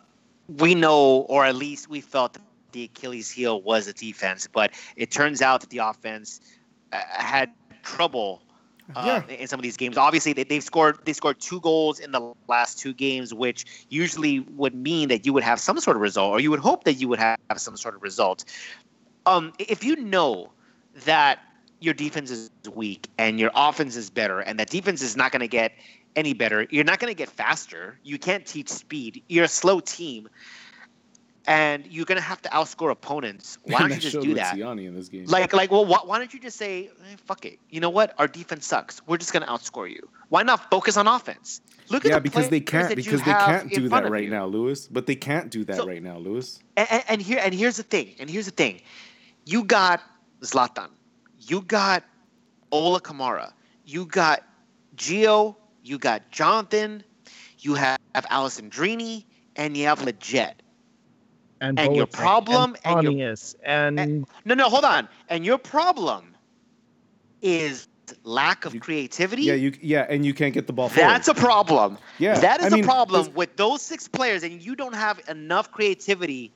we 0.49 0.75
know, 0.75 1.27
or 1.29 1.45
at 1.45 1.57
least 1.57 1.89
we 1.89 2.01
felt 2.01 2.35
that 2.35 2.43
the 2.73 2.85
Achilles 2.85 3.31
heel 3.31 3.61
was 3.63 3.87
the 3.87 3.93
defense, 3.93 4.49
but 4.53 4.73
it 4.97 5.11
turns 5.11 5.43
out 5.43 5.61
that 5.61 5.71
the 5.71 5.79
offense 5.79 6.41
uh, 6.93 7.01
had 7.09 7.51
trouble 7.83 8.43
uh, 8.95 9.21
in 9.29 9.47
some 9.47 9.59
of 9.59 9.63
these 9.63 9.77
games. 9.77 9.97
Obviously, 9.97 10.33
they, 10.33 10.45
they've 10.45 10.63
scored 10.63 10.99
they 11.05 11.13
scored 11.13 11.39
two 11.41 11.61
goals 11.61 11.99
in 11.99 12.13
the 12.13 12.33
last 12.49 12.79
two 12.79 12.95
games, 12.95 13.35
which 13.35 13.87
usually 13.91 14.41
would 14.41 14.75
mean 14.75 15.09
that 15.09 15.27
you 15.27 15.33
would 15.33 15.43
have 15.43 15.61
some 15.61 15.79
sort 15.81 15.97
of 15.97 16.01
result, 16.01 16.33
or 16.33 16.41
you 16.41 16.51
would 16.51 16.61
hope 16.61 16.85
that 16.85 16.95
you 16.95 17.09
would 17.09 17.19
have 17.19 17.39
some 17.57 17.77
sort 17.77 17.95
of 17.95 18.03
result. 18.03 18.45
Um, 19.27 19.53
if 19.59 19.85
you 19.85 19.97
know 19.97 20.51
that 21.05 21.41
your 21.81 21.95
defense 21.95 22.31
is 22.31 22.51
weak 22.75 23.09
and 23.19 23.39
your 23.39 23.51
offense 23.55 23.95
is 23.95 24.09
better, 24.09 24.41
and 24.41 24.59
that 24.59 24.71
defense 24.71 25.03
is 25.03 25.17
not 25.17 25.33
going 25.33 25.41
to 25.41 25.49
get 25.49 25.73
any 26.19 26.35
better, 26.35 26.67
you're 26.71 26.85
not 26.85 26.99
going 26.99 27.11
to 27.11 27.17
get 27.17 27.31
faster. 27.31 27.99
You 28.03 28.19
can't 28.19 28.45
teach 28.45 28.69
speed. 28.69 29.23
You're 29.29 29.45
a 29.45 29.49
slow 29.49 29.79
team, 29.79 30.29
and 31.47 31.87
you're 31.87 32.05
going 32.05 32.17
to 32.19 32.29
have 32.33 32.43
to 32.43 32.49
outscore 32.51 32.91
opponents. 32.91 33.59
Why 33.65 33.79
don't 33.79 33.91
you 33.95 34.01
just 34.01 34.21
do 34.21 34.35
that? 34.35 34.59
In 34.59 34.95
this 34.95 35.09
game. 35.09 35.27
Like, 35.27 35.53
like, 35.53 35.71
well, 35.71 35.87
why, 35.87 36.01
why 36.05 36.19
don't 36.19 36.35
you 36.35 36.41
just 36.41 36.57
say, 36.57 36.89
eh, 36.89 37.17
"Fuck 37.25 37.47
it"? 37.47 37.59
You 37.71 37.81
know 37.81 37.91
what? 37.91 38.15
Our 38.19 38.27
defense 38.27 38.67
sucks. 38.67 39.01
We're 39.07 39.17
just 39.17 39.33
gonna 39.33 39.47
outscore 39.47 39.89
you. 39.89 40.09
Why 40.29 40.43
not 40.43 40.69
focus 40.71 40.97
on 40.97 41.07
offense? 41.07 41.61
Look 41.91 42.05
at 42.05 42.13
the 42.13 42.21
because 42.21 42.49
they 42.49 42.61
can't 42.61 42.95
because 42.95 43.23
they 43.23 43.33
can't 43.33 43.73
do 43.73 43.89
that 43.89 44.11
right 44.11 44.25
you. 44.25 44.31
now, 44.31 44.45
Lewis. 44.47 44.89
But 44.89 45.07
they 45.07 45.15
can't 45.15 45.51
do 45.51 45.65
that 45.65 45.77
So- 45.77 45.87
right 45.87 46.03
now, 46.03 46.19
Lewis. 46.19 46.61
And, 46.77 46.89
and, 46.91 47.05
and 47.09 47.23
here, 47.23 47.41
and 47.43 47.55
here's 47.55 47.77
the 47.79 47.83
thing. 47.83 48.15
And 48.19 48.29
here's 48.29 48.47
the 48.47 48.53
thing. 48.53 48.83
You 49.47 49.65
got 49.65 50.03
Zlatan. 50.43 50.91
You 51.39 51.63
got 51.63 52.05
Ola 52.71 53.01
Kamara. 53.01 53.53
You 53.87 54.05
got 54.05 54.43
Gio. 54.97 55.57
You 55.89 55.99
got 55.99 56.31
Jonathan. 56.31 57.03
You 57.61 57.75
have, 57.75 57.99
have 58.15 58.27
Alessandrini, 58.27 59.25
and 59.57 59.77
you 59.77 59.87
have 59.87 60.01
Lletget. 60.01 60.53
And, 61.61 61.79
And 61.81 61.97
your 61.97 62.07
problem 62.07 62.77
and 62.85 62.99
and 62.99 63.03
your- 63.05 63.13
Pontius, 63.13 63.57
and, 63.65 63.99
eh, 63.99 64.07
No, 64.45 64.55
no, 64.55 64.69
hold 64.69 64.85
on. 64.85 65.09
And 65.29 65.45
your 65.45 65.59
problem 65.59 66.37
is 67.43 67.89
lack 68.23 68.65
of 68.65 68.75
You- 68.75 68.81
creativity. 68.81 69.43
Yeah, 69.43 69.55
you 69.55 69.73
yeah, 69.83 70.07
and 70.09 70.25
you 70.25 70.35
can't 70.35 70.55
get 70.55 70.67
the 70.67 70.73
ball 70.73 70.89
forward. 70.89 71.11
That's 71.11 71.27
a 71.29 71.35
problem. 71.35 71.99
yeah, 72.19 72.39
that 72.39 72.61
is 72.61 72.67
I 72.67 72.69
a 72.69 72.71
mean, 72.77 72.85
problem 72.85 73.33
with 73.35 73.57
those 73.57 73.83
six 73.83 74.07
players, 74.07 74.45
and 74.45 74.63
you 74.63 74.77
don't 74.77 74.95
have 74.95 75.21
enough 75.29 75.73
creativity 75.73 76.53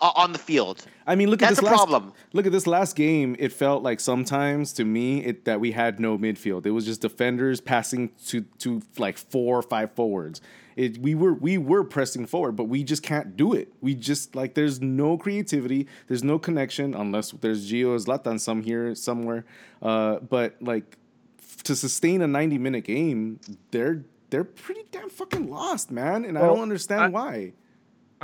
uh, 0.00 0.12
on 0.16 0.32
the 0.32 0.38
field. 0.38 0.84
I 1.06 1.14
mean, 1.16 1.28
look 1.30 1.42
at 1.42 1.48
That's 1.50 1.60
this 1.60 1.68
a 1.68 1.72
last 1.72 1.86
problem. 1.88 2.12
look 2.32 2.46
at 2.46 2.52
this 2.52 2.66
last 2.66 2.96
game. 2.96 3.36
It 3.38 3.52
felt 3.52 3.82
like 3.82 4.00
sometimes 4.00 4.72
to 4.74 4.84
me 4.84 5.24
it, 5.24 5.44
that 5.44 5.60
we 5.60 5.72
had 5.72 6.00
no 6.00 6.16
midfield. 6.16 6.64
It 6.66 6.70
was 6.70 6.84
just 6.86 7.00
defenders 7.02 7.60
passing 7.60 8.10
to 8.28 8.42
to 8.58 8.82
like 8.98 9.18
four 9.18 9.58
or 9.58 9.62
five 9.62 9.92
forwards. 9.94 10.40
It, 10.76 10.98
we 10.98 11.14
were 11.14 11.34
we 11.34 11.56
were 11.58 11.84
pressing 11.84 12.26
forward, 12.26 12.52
but 12.52 12.64
we 12.64 12.82
just 12.82 13.02
can't 13.02 13.36
do 13.36 13.52
it. 13.52 13.72
We 13.80 13.94
just 13.94 14.34
like 14.34 14.54
there's 14.54 14.80
no 14.80 15.16
creativity, 15.18 15.86
there's 16.08 16.24
no 16.24 16.38
connection 16.38 16.94
unless 16.94 17.30
there's 17.32 17.70
Gio 17.70 17.96
Zlatan 18.04 18.40
some 18.40 18.62
here 18.62 18.94
somewhere. 18.94 19.44
Uh, 19.82 20.18
but 20.20 20.56
like 20.60 20.96
f- 21.38 21.62
to 21.64 21.76
sustain 21.76 22.22
a 22.22 22.26
90 22.26 22.58
minute 22.58 22.84
game, 22.84 23.38
they're 23.70 24.04
they're 24.30 24.42
pretty 24.42 24.84
damn 24.90 25.10
fucking 25.10 25.48
lost, 25.48 25.92
man, 25.92 26.24
and 26.24 26.36
I 26.36 26.40
don't 26.42 26.60
understand 26.60 27.02
I- 27.02 27.08
why. 27.08 27.52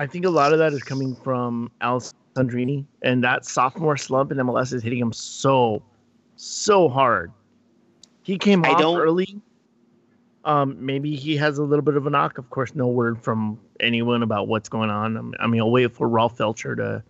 I 0.00 0.06
think 0.06 0.24
a 0.24 0.30
lot 0.30 0.54
of 0.54 0.58
that 0.60 0.72
is 0.72 0.82
coming 0.82 1.14
from 1.14 1.70
Alessandrini, 1.82 2.86
and 3.02 3.22
that 3.22 3.44
sophomore 3.44 3.98
slump 3.98 4.32
in 4.32 4.38
MLS 4.38 4.72
is 4.72 4.82
hitting 4.82 4.98
him 4.98 5.12
so, 5.12 5.82
so 6.36 6.88
hard. 6.88 7.30
He 8.22 8.38
came 8.38 8.64
I 8.64 8.70
off 8.70 8.78
don't- 8.80 8.98
early. 8.98 9.42
Um, 10.46 10.74
maybe 10.80 11.14
he 11.16 11.36
has 11.36 11.58
a 11.58 11.62
little 11.62 11.84
bit 11.84 11.96
of 11.96 12.06
a 12.06 12.10
knock. 12.10 12.38
Of 12.38 12.48
course, 12.48 12.74
no 12.74 12.86
word 12.86 13.22
from 13.22 13.60
anyone 13.78 14.22
about 14.22 14.48
what's 14.48 14.70
going 14.70 14.88
on. 14.88 15.16
I'm- 15.16 15.50
mean, 15.50 15.60
I'll 15.60 15.70
wait 15.70 15.92
for 15.92 16.08
Rolf 16.08 16.38
Feltscher 16.38 16.74
to, 16.76 17.02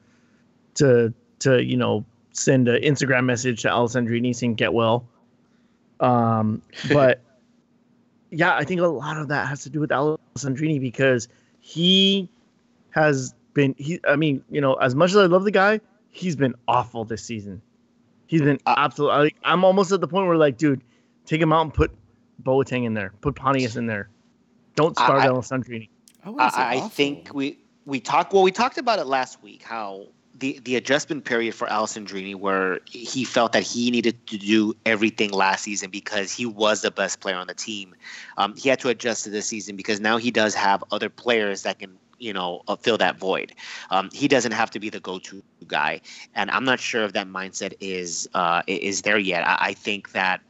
to, 0.74 1.14
to 1.38 1.62
you 1.62 1.76
know, 1.76 2.04
send 2.32 2.66
an 2.66 2.82
Instagram 2.82 3.24
message 3.24 3.62
to 3.62 3.68
Alessandrini 3.68 4.34
saying 4.34 4.56
"get 4.56 4.74
well." 4.74 5.06
Um, 6.00 6.60
but 6.92 7.20
yeah, 8.32 8.56
I 8.56 8.64
think 8.64 8.80
a 8.80 8.88
lot 8.88 9.16
of 9.16 9.28
that 9.28 9.46
has 9.46 9.62
to 9.62 9.70
do 9.70 9.78
with 9.78 9.90
Alessandrini 9.90 10.80
because 10.80 11.28
he 11.60 12.28
has 12.92 13.34
been 13.54 13.74
he 13.78 14.00
I 14.06 14.16
mean, 14.16 14.42
you 14.50 14.60
know, 14.60 14.74
as 14.74 14.94
much 14.94 15.10
as 15.10 15.16
I 15.16 15.26
love 15.26 15.44
the 15.44 15.50
guy, 15.50 15.80
he's 16.10 16.36
been 16.36 16.54
awful 16.68 17.04
this 17.04 17.22
season. 17.22 17.62
He's 18.26 18.42
been 18.42 18.60
absolutely 18.66 19.18
like, 19.18 19.36
I'm 19.42 19.64
almost 19.64 19.90
at 19.90 20.00
the 20.00 20.06
point 20.06 20.28
where 20.28 20.36
like, 20.36 20.56
dude, 20.56 20.82
take 21.26 21.40
him 21.40 21.52
out 21.52 21.62
and 21.62 21.74
put 21.74 21.90
Boateng 22.42 22.84
in 22.84 22.94
there. 22.94 23.12
Put 23.20 23.34
Pontius 23.34 23.76
in 23.76 23.86
there. 23.86 24.08
Don't 24.76 24.98
I- 24.98 25.04
start 25.04 25.22
I- 25.22 25.28
Alessandrini. 25.28 25.88
I, 26.22 26.30
I, 26.38 26.76
I 26.76 26.80
think 26.88 27.30
we 27.32 27.58
we 27.86 27.98
talked 27.98 28.32
well. 28.32 28.42
We 28.42 28.52
talked 28.52 28.76
about 28.76 28.98
it 28.98 29.06
last 29.06 29.42
week. 29.42 29.62
How 29.62 30.06
the 30.38 30.58
the 30.64 30.76
adjustment 30.76 31.24
period 31.24 31.54
for 31.54 31.66
Alessandrini, 31.68 32.34
where 32.34 32.80
he 32.86 33.24
felt 33.24 33.52
that 33.52 33.62
he 33.62 33.90
needed 33.90 34.26
to 34.26 34.38
do 34.38 34.74
everything 34.84 35.30
last 35.30 35.64
season 35.64 35.90
because 35.90 36.30
he 36.30 36.46
was 36.46 36.82
the 36.82 36.90
best 36.90 37.20
player 37.20 37.36
on 37.36 37.46
the 37.46 37.54
team. 37.54 37.94
Um, 38.36 38.54
he 38.56 38.68
had 38.68 38.80
to 38.80 38.88
adjust 38.88 39.24
to 39.24 39.30
this 39.30 39.46
season 39.46 39.76
because 39.76 40.00
now 40.00 40.18
he 40.18 40.30
does 40.30 40.54
have 40.54 40.84
other 40.90 41.08
players 41.08 41.62
that 41.62 41.78
can 41.78 41.98
you 42.20 42.32
know 42.32 42.62
uh, 42.68 42.76
fill 42.76 42.98
that 42.98 43.18
void. 43.18 43.52
Um, 43.90 44.10
he 44.12 44.28
doesn't 44.28 44.52
have 44.52 44.70
to 44.70 44.80
be 44.80 44.90
the 44.90 45.00
go-to 45.00 45.42
guy, 45.66 46.00
and 46.34 46.50
I'm 46.50 46.64
not 46.64 46.78
sure 46.78 47.02
if 47.02 47.12
that 47.14 47.26
mindset 47.26 47.74
is 47.80 48.28
uh, 48.34 48.62
is 48.68 49.02
there 49.02 49.18
yet. 49.18 49.46
I, 49.46 49.56
I 49.60 49.72
think 49.72 50.12
that 50.12 50.40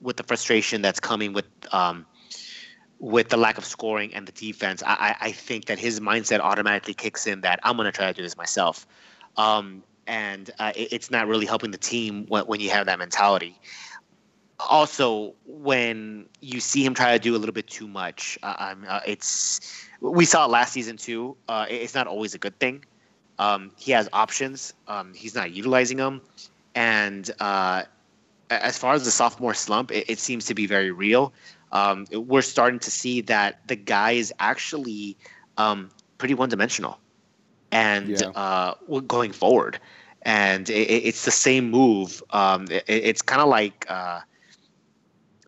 with 0.00 0.16
the 0.18 0.22
frustration 0.22 0.82
that's 0.82 1.00
coming 1.00 1.32
with 1.32 1.46
um, 1.72 2.06
with 3.00 3.28
the 3.28 3.36
lack 3.36 3.58
of 3.58 3.64
scoring 3.64 4.14
and 4.14 4.26
the 4.26 4.32
defense, 4.32 4.82
I, 4.86 5.16
I, 5.20 5.32
think 5.32 5.66
that 5.66 5.78
his 5.78 6.00
mindset 6.00 6.40
automatically 6.40 6.94
kicks 6.94 7.26
in 7.26 7.42
that 7.42 7.60
I'm 7.62 7.76
going 7.76 7.86
to 7.86 7.92
try 7.92 8.06
to 8.06 8.14
do 8.14 8.22
this 8.22 8.36
myself. 8.36 8.86
Um, 9.36 9.82
and 10.06 10.50
uh, 10.58 10.72
it, 10.74 10.92
it's 10.92 11.10
not 11.10 11.26
really 11.26 11.44
helping 11.44 11.70
the 11.70 11.78
team 11.78 12.24
when, 12.28 12.44
when 12.44 12.60
you 12.60 12.70
have 12.70 12.86
that 12.86 12.98
mentality. 12.98 13.60
Also, 14.60 15.34
when 15.44 16.26
you 16.40 16.60
see 16.60 16.84
him 16.84 16.94
try 16.94 17.12
to 17.12 17.18
do 17.18 17.34
a 17.34 17.38
little 17.38 17.52
bit 17.52 17.66
too 17.66 17.88
much, 17.88 18.38
uh, 18.42 18.74
uh, 18.88 19.00
it's 19.06 19.86
we 20.10 20.24
saw 20.26 20.46
last 20.46 20.72
season 20.72 20.96
too. 20.96 21.36
Uh, 21.48 21.66
it's 21.68 21.94
not 21.94 22.06
always 22.06 22.34
a 22.34 22.38
good 22.38 22.58
thing. 22.60 22.84
Um, 23.38 23.72
he 23.78 23.92
has 23.92 24.08
options. 24.12 24.74
Um, 24.88 25.14
he's 25.14 25.34
not 25.34 25.52
utilizing 25.52 25.96
them, 25.98 26.22
and 26.74 27.30
uh, 27.40 27.82
as 28.50 28.78
far 28.78 28.94
as 28.94 29.04
the 29.04 29.10
sophomore 29.10 29.54
slump, 29.54 29.90
it, 29.92 30.04
it 30.08 30.18
seems 30.18 30.46
to 30.46 30.54
be 30.54 30.66
very 30.66 30.90
real 30.90 31.32
um, 31.72 32.06
we're 32.12 32.42
starting 32.42 32.80
to 32.80 32.90
see 32.90 33.20
that 33.22 33.66
the 33.68 33.76
guy 33.76 34.12
is 34.12 34.32
actually 34.38 35.16
um, 35.56 35.90
pretty 36.18 36.34
one-dimensional, 36.34 36.98
and 37.72 38.20
Yeah. 38.20 38.30
uh, 38.34 38.74
going 39.06 39.32
forward, 39.32 39.78
and 40.22 40.68
it, 40.70 40.88
it- 40.90 41.04
it's 41.06 41.24
the 41.24 41.30
same 41.32 41.70
move. 41.70 42.22
Um, 42.30 42.66
it, 42.70 42.84
it's 42.88 43.22
kind 43.22 43.42
of 43.42 43.48
like 43.48 43.86
uh, 43.88 44.20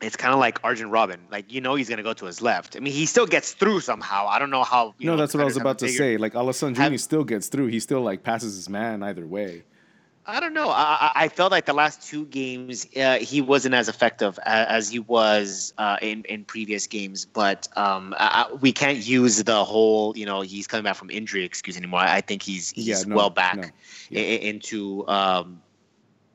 it's 0.02 0.16
kind 0.16 0.34
of 0.34 0.40
like 0.40 0.58
Arjen 0.64 0.88
Robben. 0.90 1.18
Like 1.30 1.52
you 1.52 1.60
know 1.60 1.74
he's 1.74 1.88
gonna 1.88 2.02
go 2.02 2.12
to 2.14 2.26
his 2.26 2.42
left. 2.42 2.76
I 2.76 2.80
mean 2.80 2.92
he 2.92 3.06
still 3.06 3.26
gets 3.26 3.52
through 3.52 3.80
somehow. 3.80 4.26
I 4.26 4.38
don't 4.38 4.50
know 4.50 4.64
how. 4.64 4.94
No, 5.00 5.12
know, 5.12 5.16
that's 5.16 5.34
what 5.34 5.40
I 5.40 5.44
was 5.44 5.56
about 5.56 5.78
to 5.80 5.86
haven't 5.86 5.98
say. 5.98 6.16
Like 6.16 6.34
Alessandrini 6.34 6.76
have- 6.92 7.00
still 7.00 7.24
gets 7.24 7.48
through. 7.48 7.66
He 7.68 7.80
still 7.80 8.02
like 8.02 8.22
passes 8.22 8.56
his 8.56 8.68
man 8.68 9.02
either 9.02 9.26
way. 9.26 9.64
I 10.28 10.40
don't 10.40 10.54
know. 10.54 10.70
I, 10.70 11.12
I 11.14 11.28
felt 11.28 11.52
like 11.52 11.66
the 11.66 11.72
last 11.72 12.02
two 12.10 12.24
games 12.26 12.84
uh, 12.96 13.18
he 13.18 13.40
wasn't 13.40 13.76
as 13.76 13.88
effective 13.88 14.38
a- 14.38 14.48
as 14.72 14.88
he 14.88 14.98
was 14.98 15.72
uh, 15.78 15.98
in 16.02 16.24
in 16.24 16.44
previous 16.44 16.88
games. 16.88 17.24
But 17.24 17.68
um, 17.76 18.12
I, 18.18 18.52
we 18.60 18.72
can't 18.72 18.98
use 19.06 19.44
the 19.44 19.64
whole 19.64 20.16
you 20.18 20.26
know 20.26 20.40
he's 20.40 20.66
coming 20.66 20.82
back 20.82 20.96
from 20.96 21.10
injury 21.10 21.44
excuse 21.44 21.76
anymore. 21.76 22.00
I 22.00 22.22
think 22.22 22.42
he's 22.42 22.70
he's 22.72 22.86
Yeah, 22.88 23.02
no, 23.06 23.14
well 23.14 23.30
back 23.30 23.56
no. 23.56 23.64
Yeah. 24.10 24.20
into 24.22 25.06
um, 25.06 25.62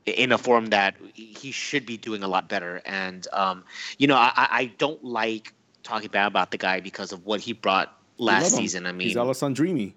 in 0.06 0.32
a 0.32 0.38
form 0.38 0.66
that 0.66 0.94
he 1.14 1.50
should 1.52 1.86
be 1.86 1.96
doing 1.96 2.22
a 2.22 2.28
lot 2.28 2.48
better. 2.48 2.80
And 2.84 3.26
um, 3.32 3.64
you 3.98 4.06
know 4.06 4.16
I, 4.16 4.32
I 4.36 4.64
don't 4.78 5.02
like 5.04 5.52
talking 5.82 6.10
bad 6.10 6.26
about 6.26 6.50
the 6.50 6.58
guy 6.58 6.80
because 6.80 7.12
of 7.12 7.24
what 7.26 7.40
he 7.40 7.52
brought 7.52 7.96
last 8.18 8.54
season. 8.56 8.86
I 8.86 8.92
mean, 8.92 9.08
he's 9.08 9.16
Alessandrini. 9.16 9.92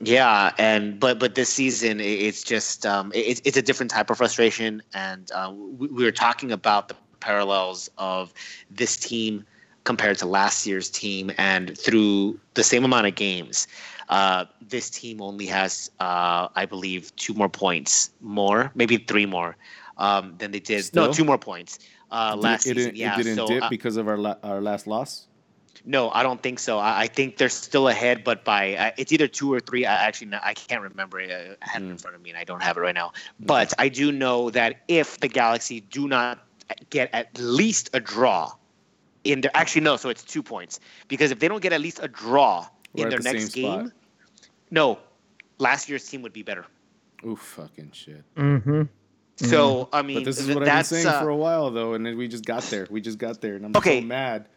yeah, 0.00 0.52
and 0.58 0.98
but 1.00 1.18
but 1.18 1.34
this 1.34 1.48
season 1.48 2.00
it's 2.00 2.42
just 2.42 2.86
um, 2.86 3.10
it- 3.14 3.26
it's 3.26 3.40
it's 3.44 3.56
a 3.56 3.62
different 3.62 3.90
type 3.90 4.10
of 4.10 4.16
frustration, 4.18 4.82
and 4.94 5.30
uh, 5.32 5.52
we, 5.54 5.88
we 5.88 6.04
were 6.04 6.12
talking 6.12 6.52
about 6.52 6.88
the 6.88 6.94
parallels 7.20 7.90
of 7.98 8.32
this 8.70 8.96
team 8.96 9.44
compared 9.84 10.18
to 10.18 10.26
last 10.26 10.66
year's 10.66 10.90
team, 10.90 11.30
and 11.38 11.76
through 11.78 12.38
the 12.54 12.62
same 12.64 12.84
amount 12.84 13.06
of 13.06 13.14
games, 13.14 13.66
uh, 14.08 14.44
this 14.60 14.90
team 14.90 15.20
only 15.20 15.46
has 15.46 15.90
uh, 16.00 16.48
I 16.54 16.66
believe 16.66 17.14
two 17.16 17.34
more 17.34 17.48
points 17.48 18.10
more, 18.20 18.70
maybe 18.74 18.96
three 18.98 19.26
more 19.26 19.56
um, 19.98 20.34
than 20.38 20.50
they 20.50 20.60
did. 20.60 20.84
Still? 20.84 21.06
No, 21.06 21.12
two 21.12 21.24
more 21.24 21.38
points 21.38 21.78
uh, 22.10 22.36
last 22.36 22.66
it, 22.66 22.76
season. 22.76 22.94
didn't- 22.94 22.96
yeah, 22.96 23.14
it 23.14 23.16
didn't 23.24 23.36
so 23.36 23.46
dip 23.46 23.62
uh, 23.64 23.68
because 23.68 23.96
of 23.96 24.08
our 24.08 24.16
la- 24.18 24.36
our 24.42 24.60
last 24.60 24.86
loss. 24.86 25.26
No, 25.84 26.10
I 26.10 26.22
don't 26.24 26.42
think 26.42 26.58
so. 26.58 26.78
I, 26.78 27.02
I 27.02 27.06
think 27.06 27.36
they're 27.36 27.48
still 27.48 27.86
ahead, 27.88 28.24
but 28.24 28.44
by 28.44 28.74
uh, 28.74 28.90
it's 28.98 29.12
either 29.12 29.28
two 29.28 29.52
or 29.52 29.60
three. 29.60 29.86
I 29.86 29.94
actually 29.94 30.32
I 30.42 30.52
can't 30.52 30.82
remember 30.82 31.20
it. 31.20 31.30
I 31.30 31.56
have 31.64 31.82
it 31.82 31.86
in 31.86 31.96
Mm. 31.96 32.00
front 32.00 32.16
of 32.16 32.22
me, 32.22 32.30
and 32.30 32.38
I 32.38 32.44
don't 32.44 32.62
have 32.62 32.76
it 32.76 32.80
right 32.80 32.94
now. 32.94 33.12
But 33.38 33.72
I 33.78 33.88
do 33.88 34.10
know 34.10 34.50
that 34.50 34.82
if 34.88 35.20
the 35.20 35.28
Galaxy 35.28 35.80
do 35.80 36.08
not 36.08 36.40
get 36.90 37.08
at 37.14 37.28
least 37.38 37.90
a 37.94 38.00
draw 38.00 38.52
in 39.32 39.40
their 39.42 39.50
actually 39.54 39.82
no, 39.82 39.96
so 39.96 40.08
it's 40.08 40.24
two 40.24 40.42
points 40.42 40.80
because 41.08 41.30
if 41.30 41.38
they 41.38 41.48
don't 41.48 41.62
get 41.62 41.72
at 41.72 41.80
least 41.80 42.00
a 42.02 42.08
draw 42.08 42.66
We're 42.94 43.04
in 43.04 43.10
their 43.10 43.18
the 43.18 43.24
next 43.32 43.52
same 43.52 43.64
spot. 43.64 43.80
game, 43.84 43.92
no, 44.70 44.98
last 45.58 45.88
year's 45.88 46.08
team 46.08 46.22
would 46.22 46.32
be 46.32 46.42
better. 46.42 46.64
Oof, 47.26 47.38
fucking 47.40 47.90
shit. 47.92 48.22
Mm-hmm. 48.36 48.82
So 49.36 49.88
I 49.92 50.02
mean, 50.02 50.16
But 50.18 50.24
this 50.24 50.38
is 50.40 50.46
th- 50.46 50.56
what 50.56 50.68
I've 50.68 50.76
been 50.78 50.84
saying 50.84 51.06
uh, 51.06 51.20
for 51.20 51.28
a 51.28 51.36
while 51.36 51.70
though, 51.70 51.94
and 51.94 52.04
then 52.04 52.16
we 52.16 52.26
just 52.28 52.44
got 52.44 52.62
there. 52.64 52.86
We 52.90 53.00
just 53.00 53.18
got 53.18 53.40
there, 53.40 53.54
and 53.56 53.64
I'm 53.66 53.76
Okay. 53.76 54.00
so 54.00 54.06
mad. 54.06 54.48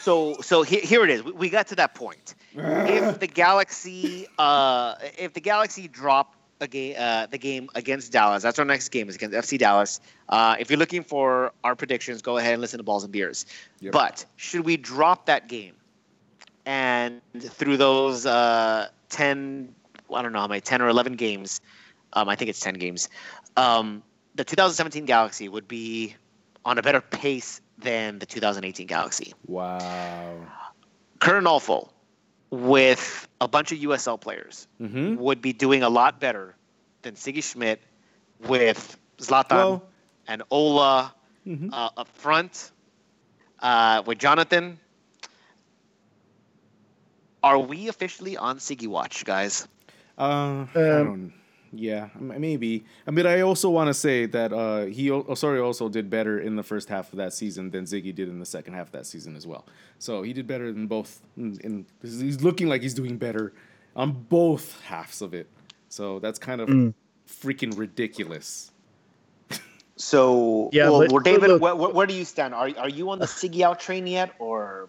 so 0.00 0.34
so 0.40 0.62
here, 0.62 0.80
here 0.80 1.04
it 1.04 1.10
is. 1.10 1.22
We, 1.22 1.32
we 1.32 1.48
got 1.50 1.66
to 1.68 1.76
that 1.76 1.94
point. 1.94 2.34
if 2.54 3.18
the 3.20 3.26
Galaxy, 3.26 4.26
uh, 4.38 4.94
if 5.18 5.32
the 5.32 5.40
Galaxy 5.40 5.88
drop 5.88 6.33
a 6.33 6.33
game, 6.68 6.94
uh, 6.98 7.26
the 7.26 7.38
game 7.38 7.68
against 7.74 8.12
Dallas, 8.12 8.42
that's 8.42 8.58
our 8.58 8.64
next 8.64 8.88
game 8.88 9.08
is 9.08 9.16
against 9.16 9.36
FC 9.36 9.58
Dallas. 9.58 10.00
Uh, 10.28 10.56
if 10.58 10.70
you're 10.70 10.78
looking 10.78 11.04
for 11.04 11.52
our 11.62 11.76
predictions, 11.76 12.22
go 12.22 12.38
ahead 12.38 12.54
and 12.54 12.60
listen 12.60 12.78
to 12.78 12.84
Balls 12.84 13.04
and 13.04 13.12
Beers. 13.12 13.46
Yep. 13.80 13.92
But 13.92 14.24
should 14.36 14.64
we 14.64 14.76
drop 14.76 15.26
that 15.26 15.48
game, 15.48 15.74
and 16.66 17.20
through 17.38 17.76
those 17.76 18.26
uh, 18.26 18.88
ten, 19.08 19.74
I 20.12 20.22
don't 20.22 20.32
know 20.32 20.40
how 20.40 20.46
many, 20.46 20.60
ten 20.60 20.80
or 20.80 20.88
eleven 20.88 21.14
games, 21.14 21.60
um, 22.12 22.28
I 22.28 22.36
think 22.36 22.48
it's 22.48 22.60
ten 22.60 22.74
games. 22.74 23.08
Um, 23.56 24.02
the 24.34 24.44
2017 24.44 25.04
Galaxy 25.04 25.48
would 25.48 25.68
be 25.68 26.16
on 26.64 26.78
a 26.78 26.82
better 26.82 27.00
pace 27.00 27.60
than 27.78 28.18
the 28.18 28.26
2018 28.26 28.86
Galaxy. 28.86 29.32
Wow. 29.46 30.40
Curt 31.20 31.42
Onalfo 31.42 31.88
with 32.54 33.28
a 33.40 33.48
bunch 33.48 33.72
of 33.72 33.78
USL 33.78 34.20
players 34.20 34.68
Mm-hmm. 34.80 35.16
would 35.16 35.40
be 35.42 35.52
doing 35.52 35.82
a 35.82 35.88
lot 35.88 36.20
better 36.20 36.54
than 37.02 37.14
Sigi 37.14 37.42
Schmid 37.42 37.78
with 38.40 38.96
Zlatan 39.18 39.50
Well, 39.50 39.82
and 40.26 40.42
Ola 40.50 41.14
mhm. 41.46 41.72
uh, 41.72 41.90
up 41.96 42.08
front 42.08 42.72
uh, 43.60 44.02
with 44.06 44.18
Jonathan. 44.18 44.78
Are 47.42 47.58
we 47.58 47.88
officially 47.88 48.36
on 48.36 48.58
Sigi 48.58 48.86
watch, 48.88 49.24
guys? 49.24 49.68
Uh, 50.18 50.66
I 50.84 50.90
Um, 50.90 51.04
don't. 51.04 51.32
Yeah, 51.76 52.08
maybe. 52.20 52.84
I 53.06 53.10
mean, 53.10 53.26
I 53.26 53.40
also 53.40 53.68
want 53.70 53.88
to 53.88 53.94
say 53.94 54.26
that 54.26 54.52
uh, 54.52 54.84
he 54.84 55.10
o- 55.10 55.26
Osorio 55.28 55.64
also 55.64 55.88
did 55.88 56.08
better 56.08 56.38
in 56.38 56.54
the 56.56 56.62
first 56.62 56.88
half 56.88 57.12
of 57.12 57.16
that 57.16 57.32
season 57.32 57.70
than 57.70 57.84
Ziggy 57.84 58.14
did 58.14 58.28
in 58.28 58.38
the 58.38 58.46
second 58.46 58.74
half 58.74 58.86
of 58.86 58.92
that 58.92 59.06
season 59.06 59.34
as 59.34 59.46
well. 59.46 59.64
So 59.98 60.22
he 60.22 60.32
did 60.32 60.46
better 60.46 60.70
than 60.72 60.86
both. 60.86 61.20
In, 61.36 61.58
in 61.64 61.86
he's 62.02 62.42
looking 62.42 62.68
like 62.68 62.82
he's 62.82 62.94
doing 62.94 63.16
better 63.16 63.52
on 63.96 64.12
both 64.28 64.80
halves 64.82 65.20
of 65.22 65.34
it. 65.34 65.48
So 65.88 66.18
that's 66.20 66.38
kind 66.38 66.60
of 66.60 66.68
Mm. 66.68 66.94
freaking 67.28 67.76
ridiculous. 67.76 68.70
So, 69.96 70.70
Yeah, 70.72 70.90
well, 70.90 71.00
but- 71.00 71.12
well, 71.12 71.20
David, 71.22 71.48
look- 71.50 71.62
where, 71.62 71.74
where 71.74 72.06
do 72.06 72.14
you 72.14 72.24
stand? 72.24 72.54
Are, 72.54 72.68
are 72.78 72.88
you 72.88 73.10
on 73.10 73.18
the 73.20 73.26
Sigi 73.26 73.60
out 73.62 73.78
train 73.80 74.06
yet, 74.06 74.32
or 74.38 74.88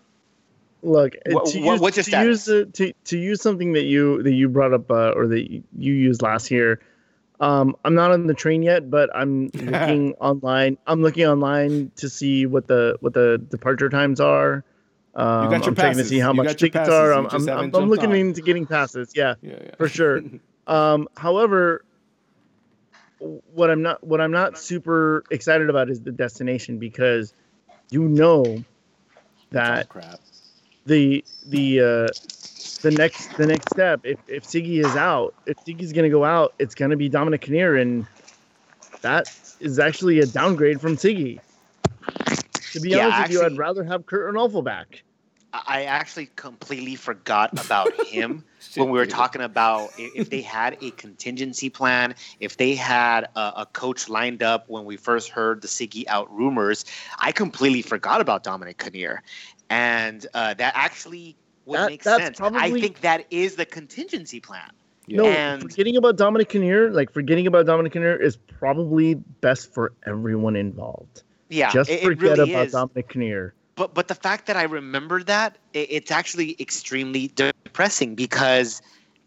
Look, 0.85 1.15
uh, 1.25 1.39
to 1.43 1.59
use, 1.59 1.81
what's 1.81 1.97
your 1.97 2.03
to 2.03 2.23
use 2.23 2.45
the, 2.45 2.65
to, 2.65 2.93
to 3.05 3.17
use 3.17 3.41
something 3.41 3.73
that 3.73 3.85
you 3.85 4.21
that 4.21 4.33
you 4.33 4.47
brought 4.47 4.71
up 4.71 4.91
uh, 4.91 5.11
or 5.15 5.27
that 5.27 5.51
you 5.51 5.63
you 5.75 5.93
used 5.93 6.21
last 6.21 6.51
year. 6.51 6.79
Um, 7.39 7.75
I'm 7.83 7.95
not 7.95 8.11
on 8.11 8.27
the 8.27 8.35
train 8.35 8.61
yet, 8.61 8.89
but 8.91 9.09
I'm 9.15 9.47
looking 9.55 10.13
online. 10.15 10.77
I'm 10.85 11.01
looking 11.01 11.25
online 11.25 11.91
to 11.95 12.07
see 12.07 12.45
what 12.45 12.67
the 12.67 12.97
what 13.01 13.13
the 13.13 13.43
departure 13.49 13.89
times 13.89 14.19
are. 14.19 14.63
Um, 15.15 15.49
got 15.49 15.61
your 15.61 15.69
I'm 15.69 15.75
checking 15.75 15.97
to 15.97 16.03
see 16.03 16.19
how 16.19 16.31
You 16.33 16.43
much 16.43 16.55
tickets 16.55 16.73
passes. 16.73 16.93
are. 16.93 17.13
I'm, 17.13 17.25
I'm, 17.27 17.49
I'm, 17.49 17.75
I'm 17.75 17.89
looking 17.89 18.11
on. 18.11 18.15
into 18.17 18.41
getting 18.41 18.67
passes. 18.67 19.11
Yeah, 19.15 19.35
Yeah, 19.41 19.55
yeah. 19.63 19.71
for 19.77 19.89
sure. 19.89 20.21
Um, 20.67 21.07
however, 21.15 21.85
what 23.19 23.69
I'm 23.69 23.83
not 23.83 24.03
what 24.03 24.19
I'm 24.19 24.31
not 24.31 24.57
super 24.57 25.23
excited 25.29 25.69
about 25.69 25.91
is 25.91 26.01
the 26.01 26.11
destination 26.11 26.79
because 26.79 27.35
you 27.91 28.07
know 28.07 28.63
that 29.51 29.89
crap. 29.89 30.19
The 30.85 31.23
the 31.45 31.79
uh, 31.79 32.07
the 32.81 32.91
next 32.91 33.35
the 33.37 33.47
next 33.47 33.69
step 33.71 34.01
if 34.03 34.19
if 34.27 34.43
Sigi 34.43 34.85
is 34.85 34.95
out 34.95 35.33
if 35.45 35.57
Sigi's 35.65 35.91
gonna 35.91 36.09
go 36.09 36.23
out 36.23 36.53
it's 36.59 36.75
gonna 36.75 36.95
be 36.95 37.09
Dominic 37.09 37.41
Kinnear 37.41 37.75
and 37.77 38.05
that 39.01 39.27
is 39.59 39.79
actually 39.79 40.19
a 40.19 40.25
downgrade 40.25 40.79
from 40.79 40.95
Sigi. 40.95 41.39
To 42.73 42.79
be 42.79 42.93
Yeah, 42.93 43.07
honest 43.07 43.29
with 43.29 43.31
you, 43.31 43.43
I'd 43.43 43.57
rather 43.57 43.83
have 43.83 44.05
Curt 44.05 44.33
Onalfo 44.33 44.63
back. 44.63 45.03
I 45.53 45.61
I 45.65 45.83
actually 45.83 46.27
completely 46.35 46.95
forgot 46.95 47.57
about 47.59 47.93
him 48.07 48.43
when 48.75 48.89
we 48.89 48.99
were 48.99 49.05
talking 49.05 49.41
about 49.41 49.91
if 49.97 50.29
they 50.29 50.41
had 50.41 50.77
a 50.81 50.91
contingency 50.91 51.69
plan, 51.69 52.15
if 52.39 52.57
they 52.57 52.75
had 52.75 53.29
a, 53.35 53.53
a 53.57 53.67
coach 53.71 54.09
lined 54.09 54.43
up 54.43 54.65
when 54.67 54.83
we 54.85 54.97
first 54.97 55.29
heard 55.29 55.61
the 55.61 55.67
Sigi 55.67 56.05
out 56.07 56.29
rumors. 56.31 56.83
I 57.19 57.31
completely 57.31 57.81
forgot 57.81 58.19
about 58.21 58.43
Dominic 58.43 58.77
Kinnear, 58.77 59.23
and 59.69 60.25
uh, 60.33 60.53
that 60.55 60.73
actually 60.75 61.35
would 61.65 61.79
That- 61.79 61.89
make 61.89 62.03
sense. 62.03 62.39
I 62.39 62.71
think 62.71 63.01
that 63.01 63.25
is 63.31 63.55
the 63.55 63.65
contingency 63.65 64.39
plan. 64.39 64.69
Yeah. 65.07 65.17
No, 65.17 65.25
And- 65.25 65.61
forgetting 65.61 65.97
about 65.97 66.17
Dominic 66.17 66.49
Kinnear, 66.49 66.91
like 66.91 67.11
forgetting 67.11 67.45
about 67.47 67.65
Dominic 67.65 67.93
Kinnear 67.93 68.15
is 68.15 68.37
probably 68.37 69.15
best 69.41 69.73
for 69.73 69.93
everyone 70.05 70.55
involved. 70.55 71.23
Yeah, 71.49 71.71
Just 71.71 71.89
it, 71.91 72.01
it 72.01 72.03
forget 72.03 72.37
really 72.39 72.51
about 72.53 72.65
is. 72.67 72.71
Dominic 72.71 73.09
Kinnear. 73.09 73.53
but 73.75 73.93
but 73.93 74.07
the 74.07 74.15
fact 74.15 74.47
that 74.47 74.55
I 74.57 74.63
remember 74.63 75.21
that 75.23 75.57
it, 75.73 75.87
it's 75.91 76.11
actually 76.11 76.55
extremely 76.59 77.27
depressing 77.35 78.15
because 78.15 78.81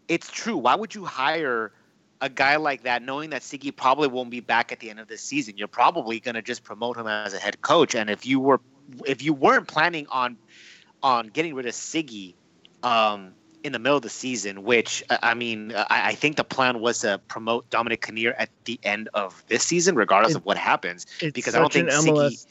it's 0.09 0.29
true. 0.29 0.57
Why 0.57 0.75
would 0.75 0.93
you 0.93 1.05
hire 1.05 1.71
a 2.19 2.27
guy 2.29 2.57
like 2.57 2.83
that 2.83 3.01
knowing 3.01 3.29
that 3.29 3.41
Sigi 3.43 3.73
probably 3.73 4.09
won't 4.09 4.29
be 4.31 4.41
back 4.41 4.73
at 4.73 4.81
the 4.81 4.89
end 4.89 4.99
of 4.99 5.07
the 5.07 5.17
season? 5.17 5.57
You're 5.57 5.69
probably 5.69 6.19
going 6.19 6.35
to 6.35 6.41
just 6.41 6.63
promote 6.65 6.97
him 6.97 7.07
as 7.07 7.33
a 7.33 7.37
head 7.39 7.61
coach. 7.61 7.95
And 7.95 8.09
if 8.09 8.25
you 8.25 8.41
were 8.41 8.59
if 9.05 9.21
you 9.21 9.33
weren't 9.33 9.67
planning 9.67 10.07
on 10.09 10.37
on 11.03 11.27
getting 11.27 11.53
rid 11.55 11.65
of 11.65 11.73
Sigi 11.73 12.35
um, 12.83 13.31
in 13.63 13.71
the 13.71 13.79
middle 13.79 13.97
of 13.97 14.03
the 14.03 14.09
season, 14.09 14.63
which 14.63 15.03
uh, 15.09 15.17
I 15.23 15.33
mean, 15.33 15.73
I, 15.75 16.09
I 16.09 16.15
think 16.15 16.35
the 16.37 16.43
plan 16.43 16.79
was 16.81 16.99
to 16.99 17.19
promote 17.27 17.69
Dominic 17.69 18.01
Kinnear 18.05 18.33
at 18.37 18.49
the 18.65 18.79
end 18.83 19.09
of 19.13 19.43
this 19.47 19.63
season, 19.63 19.95
regardless 19.95 20.33
It- 20.33 20.37
of 20.37 20.45
what 20.45 20.57
happens. 20.57 21.05
Because 21.33 21.55
I 21.55 21.59
don't 21.59 21.71
think 21.71 21.89
Sigi- 21.89 22.45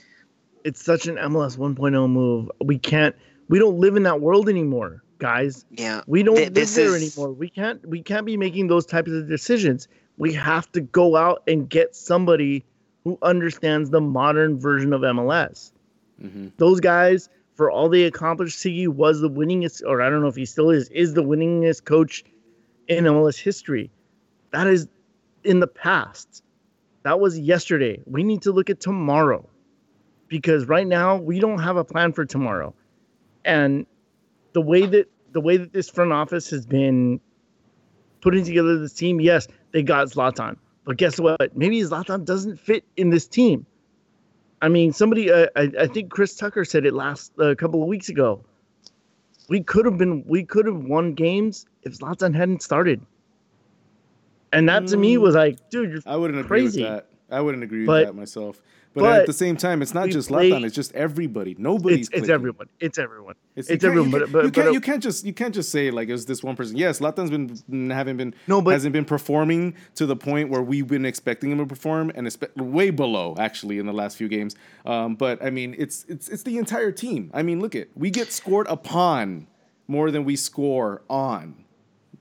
It's 0.64 0.83
such 0.83 1.07
an 1.07 1.16
MLS 1.16 1.57
1.0 1.57 2.11
move. 2.11 2.51
We 2.62 2.79
can't. 2.79 3.14
We 3.48 3.59
don't 3.59 3.79
live 3.79 3.96
in 3.96 4.03
that 4.03 4.20
world 4.20 4.48
anymore, 4.48 5.03
guys. 5.18 5.64
Yeah, 5.70 6.03
We 6.07 6.22
don't 6.22 6.37
Th- 6.37 6.53
live 6.53 6.74
there 6.74 6.96
is- 6.96 7.18
anymore. 7.18 7.33
We 7.33 7.48
can't. 7.48 7.87
We 7.88 8.03
can't 8.03 8.27
be 8.27 8.37
making 8.37 8.66
those 8.68 8.85
types 8.85 9.11
of 9.11 9.29
decisions. 9.29 9.88
We 10.18 10.33
have 10.35 10.70
to 10.72 10.81
go 10.81 11.16
out 11.16 11.42
and 11.46 11.68
get 11.68 11.94
somebody 11.94 12.64
who 13.05 13.16
understands 13.22 13.90
the 13.90 14.01
modern 14.01 14.59
version 14.59 14.92
of 14.92 15.03
MLS. 15.03 15.70
Hmm 16.20 16.48
Those 16.57 16.81
guys, 16.81 17.28
for 17.54 17.70
all 17.70 17.88
they 17.88 18.04
accomplished, 18.04 18.59
Sigi 18.59 18.88
was 18.88 19.20
the 19.20 19.31
winningest, 19.31 19.83
or 19.87 20.00
I 20.00 20.11
don't 20.11 20.20
know 20.22 20.28
if 20.28 20.37
he 20.37 20.44
still 20.44 20.70
is, 20.70 20.88
is 20.90 21.14
the 21.14 21.22
winningest 21.22 21.85
coach 21.85 22.24
in 22.88 23.04
MLS 23.04 23.38
history. 23.38 23.90
That 24.52 24.66
is 24.66 24.88
in 25.44 25.61
the 25.61 25.66
past. 25.66 26.42
That 27.02 27.20
was 27.20 27.38
yesterday. 27.38 28.00
We 28.07 28.22
need 28.22 28.42
to 28.42 28.52
look 28.52 28.70
at 28.70 28.81
tomorrow 28.81 29.48
because 30.28 30.66
right 30.66 30.87
now 30.87 31.16
we 31.16 31.40
don't 31.40 31.59
have 31.59 31.76
a 31.76 31.85
plan 31.85 32.12
for 32.12 32.24
tomorrow. 32.24 32.74
And 33.44 33.87
the 34.52 34.61
way 34.61 34.87
that 34.87 35.11
the 35.33 35.40
way 35.40 35.57
that 35.57 35.72
this 35.72 35.88
front 35.88 36.12
office 36.12 36.50
has 36.50 36.66
been 36.66 37.20
putting 38.20 38.44
together 38.44 38.78
this 38.78 38.92
team, 38.92 39.20
yes, 39.20 39.46
they 39.72 39.83
got 39.83 40.09
Zlatan. 40.09 40.57
But 40.85 40.96
guess 40.96 41.20
what? 41.20 41.57
Maybe 41.57 41.81
Zlatan 41.81 42.24
doesn't 42.24 42.59
fit 42.59 42.85
in 42.96 43.11
this 43.11 43.26
team. 43.26 43.66
I 44.61 44.68
mean, 44.68 44.92
somebody, 44.92 45.31
uh, 45.31 45.47
I, 45.57 45.71
I 45.81 45.87
think 45.87 46.11
Chris 46.11 46.35
Tucker 46.35 46.64
said 46.64 46.85
it 46.85 46.94
last 46.94 47.33
a 47.38 47.55
couple 47.55 47.83
of 47.83 47.88
weeks 47.88 48.09
ago. 48.09 48.40
We 49.49 49.62
could 49.62 49.85
have 49.87 49.97
been, 49.99 50.25
we 50.27 50.44
could 50.44 50.66
have 50.66 50.85
won 50.85 51.14
games 51.14 51.66
if 51.83 51.99
Zlatan 51.99 52.35
hadn't 52.35 52.62
started. 52.62 53.01
And 54.53 54.68
that 54.68 54.87
to 54.88 54.97
me 54.97 55.16
Mm. 55.16 55.21
was 55.21 55.35
like, 55.35 55.71
dude, 55.71 55.90
you're 55.92 56.01
I 56.07 56.16
wouldn't 56.16 56.40
agree 56.40 56.64
with 56.64 56.75
that. 56.77 57.07
I 57.31 57.40
wouldn't 57.40 57.62
agree 57.62 57.85
But- 57.87 58.07
with 58.07 58.09
that 58.09 58.14
myself. 58.21 58.61
But, 58.98 59.04
but 59.11 59.20
at 59.20 59.26
the 59.26 59.32
same 59.32 59.56
time, 59.56 59.82
it's 59.82 59.94
not 59.94 60.08
just 60.11 60.30
Latan. 60.30 60.64
It's 60.64 60.74
just 60.74 60.94
everybody. 60.94 61.54
Nobody's. 61.58 62.08
it's, 62.08 62.18
it's 62.18 62.28
everyone. 62.28 62.68
It's 62.80 62.98
everyone. 62.98 63.34
It's, 63.56 63.68
It's 63.70 63.82
you 63.82 63.88
everyone, 63.90 64.11
You 64.20 64.26
but- 64.26 64.44
you, 64.44 64.50
can't, 64.50 64.72
you 64.74 64.80
can't 64.80 65.02
just 65.02 65.24
you 65.24 65.32
can't 65.32 65.54
just 65.54 65.70
say 65.70 65.90
like 65.90 66.08
it 66.08 66.12
was 66.12 66.26
this 66.26 66.42
one 66.42 66.56
person. 66.56 66.76
Yes, 66.76 67.00
Latan's 67.00 67.30
been 67.30 67.90
haven't 67.90 68.16
been 68.16 68.34
No, 68.46 68.61
but- 68.62 68.72
hasn't 68.72 68.92
been 68.92 69.04
performing 69.04 69.74
to 69.96 70.06
the 70.06 70.16
point 70.16 70.50
where 70.50 70.62
we've 70.62 70.87
been 70.87 71.04
expecting 71.04 71.50
him 71.50 71.58
to 71.58 71.66
perform, 71.66 72.12
and 72.14 72.26
it's 72.26 72.38
way 72.56 72.90
below 72.90 73.34
actually 73.38 73.78
in 73.78 73.87
the 73.87 73.92
last 73.92 74.16
few 74.16 74.28
games. 74.28 74.54
Um, 74.87 75.14
but 75.16 75.42
I 75.44 75.50
mean, 75.50 75.74
it's 75.78 76.04
it's 76.08 76.28
it's 76.28 76.42
the 76.42 76.58
entire 76.58 76.92
team. 76.92 77.30
I 77.34 77.42
mean, 77.42 77.61
look 77.61 77.74
at 77.74 77.88
we 77.96 78.11
get 78.11 78.32
scored 78.32 78.66
upon 78.68 79.46
more 79.87 80.11
than 80.11 80.24
we 80.24 80.37
score 80.37 81.02
on. 81.08 81.64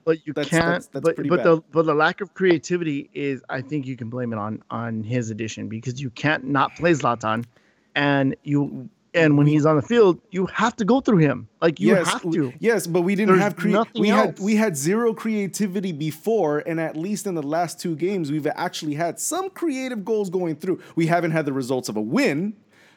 But 0.07 0.25
you 0.25 0.31
That's- 0.31 0.49
can't. 0.49 0.63
that's- 0.65 0.87
that's 0.87 1.03
but 1.03 1.15
pretty 1.15 1.29
but 1.29 1.37
bad. 1.43 1.45
the 1.45 1.61
but 1.73 1.85
the 1.85 1.93
lack 1.93 2.21
of 2.21 2.33
creativity 2.33 3.09
is, 3.13 3.41
I 3.49 3.59
think, 3.59 3.85
you 3.85 3.97
can 3.97 4.09
blame 4.09 4.31
it 4.31 4.39
on 4.39 4.63
on 4.71 5.03
his 5.03 5.29
addition 5.31 5.67
because 5.67 5.99
you 6.01 6.09
can't 6.11 6.45
not 6.45 6.73
play 6.77 6.93
Zlatan, 6.93 7.43
and 7.93 8.33
you 8.43 8.89
And 9.13 9.35
when 9.37 9.47
he's 9.47 9.65
on 9.65 9.75
the 9.77 9.81
field, 9.81 10.19
you 10.31 10.45
have 10.45 10.75
to 10.75 10.85
go 10.85 10.99
through 11.01 11.17
him. 11.17 11.47
Like 11.61 11.79
you 11.79 11.87
yes, 11.89 12.07
have 12.07 12.21
to. 12.31 12.53
Yes, 12.59 12.85
but 12.87 13.01
we 13.01 13.15
didn't 13.15 13.37
There's 13.37 13.53
have 13.55 13.65
nothing 13.65 14.01
we 14.01 14.09
had 14.09 14.27
else. 14.29 14.39
we 14.39 14.55
had 14.55 14.77
zero 14.77 15.13
creativity 15.13 15.91
before, 15.91 16.59
and 16.67 16.79
at 16.79 16.95
least 16.95 17.25
in 17.25 17.33
the 17.35 17.41
last 17.43 17.79
two 17.79 17.95
games, 17.95 18.31
we've 18.31 18.47
actually 18.55 18.93
had 18.93 19.19
some 19.19 19.49
creative 19.49 20.05
goals 20.05 20.29
going 20.29 20.55
through. 20.55 20.79
We 20.95 21.07
haven't 21.07 21.31
had 21.31 21.45
the 21.45 21.53
results 21.53 21.89
of 21.89 21.97
a 21.97 22.01
win. 22.01 22.53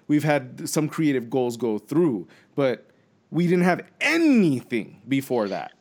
We've 0.09 0.25
had 0.25 0.69
some 0.69 0.89
creative 0.89 1.29
goals 1.31 1.57
go 1.57 1.79
through, 1.79 2.29
but 2.55 2.87
we 3.31 3.47
didn't 3.49 3.65
have 3.65 3.81
anything 4.01 5.01
before 5.09 5.49
that. 5.49 5.73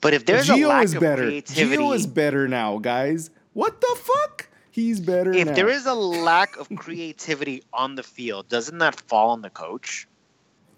But 0.00 0.14
if 0.14 0.26
there's 0.26 0.48
a 0.48 0.56
lack 0.56 0.84
is 0.84 0.94
of 0.94 1.00
better. 1.00 1.24
creativity, 1.24 1.82
Gio 1.82 1.94
is 1.94 2.06
better 2.06 2.46
now, 2.48 2.78
guys. 2.78 3.30
What 3.52 3.80
the 3.80 3.96
fuck? 3.98 4.48
He's 4.70 5.00
better 5.00 5.32
if 5.32 5.48
now. 5.48 5.54
there 5.54 5.68
is 5.68 5.86
a 5.86 5.94
lack 5.94 6.56
of 6.56 6.68
creativity 6.76 7.64
on 7.72 7.96
the 7.96 8.04
field, 8.04 8.48
doesn't 8.48 8.78
that 8.78 9.00
fall 9.00 9.30
on 9.30 9.42
the 9.42 9.50
coach? 9.50 10.06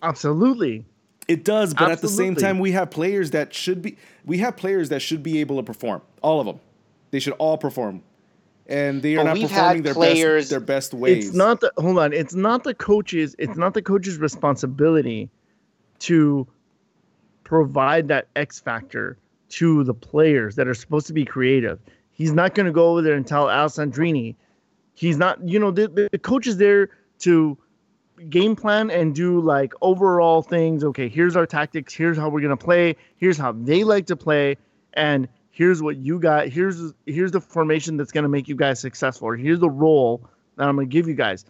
Absolutely. 0.02 0.86
It 1.28 1.44
does, 1.44 1.74
but 1.74 1.90
at 1.90 2.00
the 2.00 2.08
same 2.08 2.34
time, 2.34 2.58
we 2.58 2.72
have 2.72 2.90
players 2.90 3.30
that 3.32 3.52
should 3.54 3.82
be. 3.82 3.96
We 4.24 4.38
have 4.38 4.56
players 4.56 4.88
that 4.88 5.00
should 5.00 5.22
be 5.22 5.38
able 5.40 5.56
to 5.56 5.62
perform. 5.62 6.00
All 6.22 6.40
of 6.40 6.46
them, 6.46 6.58
they 7.12 7.20
should 7.20 7.34
all 7.34 7.56
perform, 7.58 8.02
and 8.66 9.00
they 9.02 9.14
are 9.14 9.18
But 9.18 9.24
not 9.24 9.34
we've 9.34 9.48
performing 9.48 9.82
their 9.82 9.94
players- 9.94 10.44
best. 10.44 10.50
Their 10.50 10.60
best 10.60 10.94
ways. 10.94 11.28
It's 11.28 11.36
not 11.36 11.60
the 11.60 11.70
hold 11.76 11.98
on. 11.98 12.12
It's 12.12 12.34
not 12.34 12.64
the 12.64 12.74
coach's. 12.74 13.36
It's 13.38 13.56
not 13.56 13.74
the 13.74 13.82
coach's 13.82 14.16
responsibility 14.18 15.28
to 16.00 16.48
provide 17.50 18.06
that 18.06 18.28
X 18.36 18.60
factor 18.60 19.18
to 19.48 19.82
the 19.82 19.92
players 19.92 20.54
that 20.54 20.68
are 20.68 20.74
supposed 20.74 21.08
to 21.08 21.12
be 21.12 21.24
creative. 21.24 21.80
He's 22.12 22.30
not 22.30 22.54
going 22.54 22.66
to 22.66 22.72
go 22.72 22.90
over 22.92 23.02
there 23.02 23.14
and 23.14 23.26
tell 23.26 23.46
Alessandrini. 23.46 24.36
He's 24.94 25.16
not. 25.16 25.36
You 25.46 25.58
know, 25.58 25.72
the, 25.72 26.08
the, 26.12 26.18
coach 26.18 26.46
is 26.46 26.58
there 26.58 26.90
to 27.20 27.58
game 28.28 28.54
plan 28.54 28.88
and 28.92 29.16
do 29.16 29.40
like 29.40 29.72
overall 29.82 30.42
things. 30.42 30.84
Okay, 30.84 31.08
here's 31.08 31.34
our 31.34 31.44
tactics. 31.44 31.92
Here's 31.92 32.16
how 32.16 32.28
we're 32.28 32.40
gonna 32.40 32.56
play. 32.56 32.94
Here's 33.16 33.36
how 33.36 33.50
they 33.50 33.82
like 33.82 34.06
to 34.06 34.16
play, 34.16 34.56
and 34.92 35.26
here's 35.50 35.82
what 35.82 35.96
you 35.96 36.20
got. 36.20 36.48
Here's 36.48 36.92
here's 37.06 37.32
the 37.32 37.40
formation 37.40 37.96
that's 37.96 38.12
gonna 38.12 38.28
make 38.28 38.46
you 38.46 38.54
guys 38.54 38.78
successful. 38.78 39.26
Or 39.26 39.36
here's 39.36 39.58
the 39.58 39.70
role 39.70 40.22
that 40.54 40.68
I'm 40.68 40.76
gonna 40.76 40.86
give 40.86 41.08
you 41.08 41.14
guys. 41.14 41.44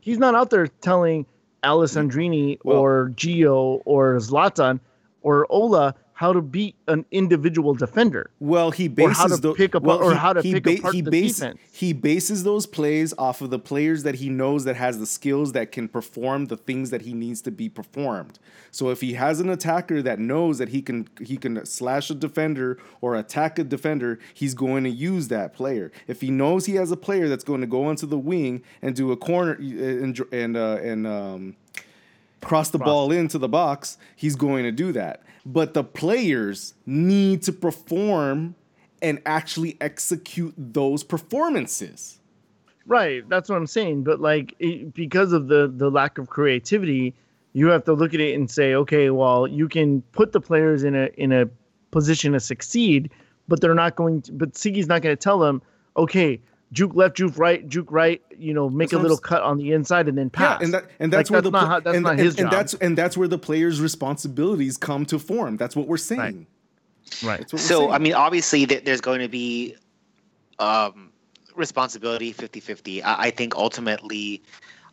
He's 0.00 0.18
not 0.18 0.34
out 0.34 0.50
there 0.50 0.66
telling 0.66 1.24
Alessandrini 1.64 2.58
Well- 2.64 2.80
or 2.80 3.12
Gio 3.16 3.80
or 3.86 4.16
Zlatan 4.16 4.80
or 5.28 5.46
Ola 5.50 5.94
how 6.14 6.32
to 6.32 6.42
beat 6.42 6.74
an 6.88 7.04
individual 7.12 7.74
defender. 7.74 8.30
Well, 8.40 8.72
he 8.72 8.86
Or 8.86 8.88
bases 8.88 9.16
how 9.18 9.26
to 9.28 9.36
tho- 9.36 9.54
pick 9.54 9.76
up- 9.76 9.84
well, 9.84 10.02
or 10.02 10.10
he- 10.10 10.16
how 10.18 10.32
to 10.32 10.42
he 10.42 10.54
pick 10.54 10.66
apart 10.80 10.94
he 10.96 11.00
the 11.00 11.12
base- 11.12 11.36
defense. 11.36 11.58
He 11.70 11.92
bases 11.92 12.42
those 12.42 12.66
plays 12.66 13.14
off 13.16 13.40
of 13.40 13.50
the 13.50 13.58
players 13.60 14.02
that 14.02 14.16
he 14.16 14.28
knows 14.28 14.64
that 14.64 14.74
has 14.74 14.98
the 14.98 15.06
skills 15.06 15.52
that 15.52 15.70
can 15.70 15.86
perform 15.86 16.46
the 16.46 16.56
things 16.56 16.90
that 16.90 17.02
he 17.02 17.12
needs 17.12 17.40
to 17.42 17.52
be 17.52 17.68
performed. 17.68 18.40
So 18.72 18.88
if 18.90 19.00
he 19.00 19.12
has 19.12 19.38
an 19.38 19.48
attacker 19.48 20.02
that 20.02 20.18
knows 20.18 20.58
that 20.58 20.70
he 20.70 20.82
can 20.82 21.06
he 21.24 21.36
can 21.36 21.64
slash 21.64 22.10
a 22.10 22.14
defender 22.14 22.78
or 23.00 23.14
attack 23.14 23.60
a 23.60 23.64
defender, 23.64 24.18
he's 24.34 24.54
going 24.54 24.82
to 24.84 24.90
use 24.90 25.28
that 25.28 25.54
player. 25.54 25.92
If 26.08 26.20
he 26.20 26.30
knows 26.32 26.66
he 26.66 26.74
has 26.76 26.90
a 26.90 26.96
player 26.96 27.28
that's 27.28 27.44
going 27.44 27.60
to 27.60 27.68
go 27.68 27.84
onto 27.84 28.06
the 28.08 28.18
wing 28.18 28.62
and 28.82 28.96
do 28.96 29.12
a 29.12 29.16
corner 29.16 29.52
and 29.52 30.20
and 30.32 30.56
uh, 30.56 30.78
and 30.82 31.06
um, 31.06 31.54
cross 32.40 32.70
the 32.70 32.78
ball 32.78 33.10
into 33.10 33.38
the 33.38 33.48
box, 33.48 33.98
he's 34.16 34.36
going 34.36 34.64
to 34.64 34.72
do 34.72 34.92
that. 34.92 35.22
But 35.44 35.74
the 35.74 35.84
players 35.84 36.74
need 36.86 37.42
to 37.42 37.52
perform 37.52 38.54
and 39.00 39.20
actually 39.24 39.76
execute 39.80 40.54
those 40.56 41.04
performances. 41.04 42.18
Right, 42.86 43.28
that's 43.28 43.48
what 43.48 43.56
I'm 43.56 43.66
saying. 43.66 44.04
But 44.04 44.20
like, 44.20 44.54
it, 44.58 44.94
because 44.94 45.32
of 45.32 45.48
the 45.48 45.72
the 45.74 45.90
lack 45.90 46.18
of 46.18 46.28
creativity, 46.28 47.14
you 47.52 47.68
have 47.68 47.84
to 47.84 47.92
look 47.92 48.14
at 48.14 48.20
it 48.20 48.34
and 48.34 48.50
say, 48.50 48.74
okay, 48.74 49.10
well, 49.10 49.46
you 49.46 49.68
can 49.68 50.02
put 50.12 50.32
the 50.32 50.40
players 50.40 50.84
in 50.84 50.94
a 50.94 51.08
in 51.16 51.32
a 51.32 51.48
position 51.90 52.32
to 52.32 52.40
succeed, 52.40 53.10
but 53.46 53.60
they're 53.60 53.74
not 53.74 53.96
going. 53.96 54.22
To, 54.22 54.32
but 54.32 54.54
Sigi's 54.54 54.86
not 54.86 55.02
going 55.02 55.14
to 55.14 55.20
tell 55.20 55.38
them, 55.38 55.60
okay, 55.96 56.40
juke 56.72 56.94
left, 56.94 57.16
juke 57.16 57.36
right, 57.38 57.66
juke 57.68 57.90
right. 57.90 58.22
You 58.36 58.54
know, 58.54 58.68
make 58.68 58.90
That's 58.90 58.92
a 58.92 58.96
what 58.96 59.00
I'm 59.00 59.02
little 59.04 59.18
cut 59.18 59.42
on 59.42 59.58
the 59.58 59.72
inside 59.72 60.08
and 60.08 60.16
then 60.18 60.30
pass. 60.30 60.60
Yeah, 60.60 60.64
and 60.64 60.74
that 60.74 60.84
and 61.00 61.12
Like, 61.12 61.18
that's 61.18 61.30
where 61.30 61.40
that's 61.40 61.50
the 61.52 61.58
not 61.58 61.68
how- 61.68 61.80
that's 61.80 61.94
and, 61.96 62.02
not 62.04 62.10
and- 62.12 62.20
his 62.20 62.34
and 62.38 62.44
job. 62.46 62.50
that's 62.52 62.74
and 62.74 62.98
that's 62.98 63.16
where 63.16 63.28
the 63.28 63.38
players' 63.38 63.80
responsibilities 63.80 64.76
come 64.76 65.04
to 65.06 65.18
form. 65.18 65.56
That's 65.56 65.74
what 65.76 65.86
we're 65.88 65.96
saying. 65.96 66.46
right. 67.22 67.38
That's 67.40 67.52
what 67.52 67.60
we're 67.60 67.66
So, 67.66 67.78
saying. 67.80 67.92
I 67.92 67.98
mean, 67.98 68.14
obviously, 68.14 68.66
th- 68.66 68.84
there's 68.84 69.00
going 69.00 69.20
to 69.20 69.28
be 69.28 69.76
um, 70.58 71.10
responsibility 71.54 72.32
50 72.32 72.60
50. 72.60 73.02
I-, 73.02 73.22
I 73.24 73.30
think 73.30 73.54
ultimately, 73.56 74.42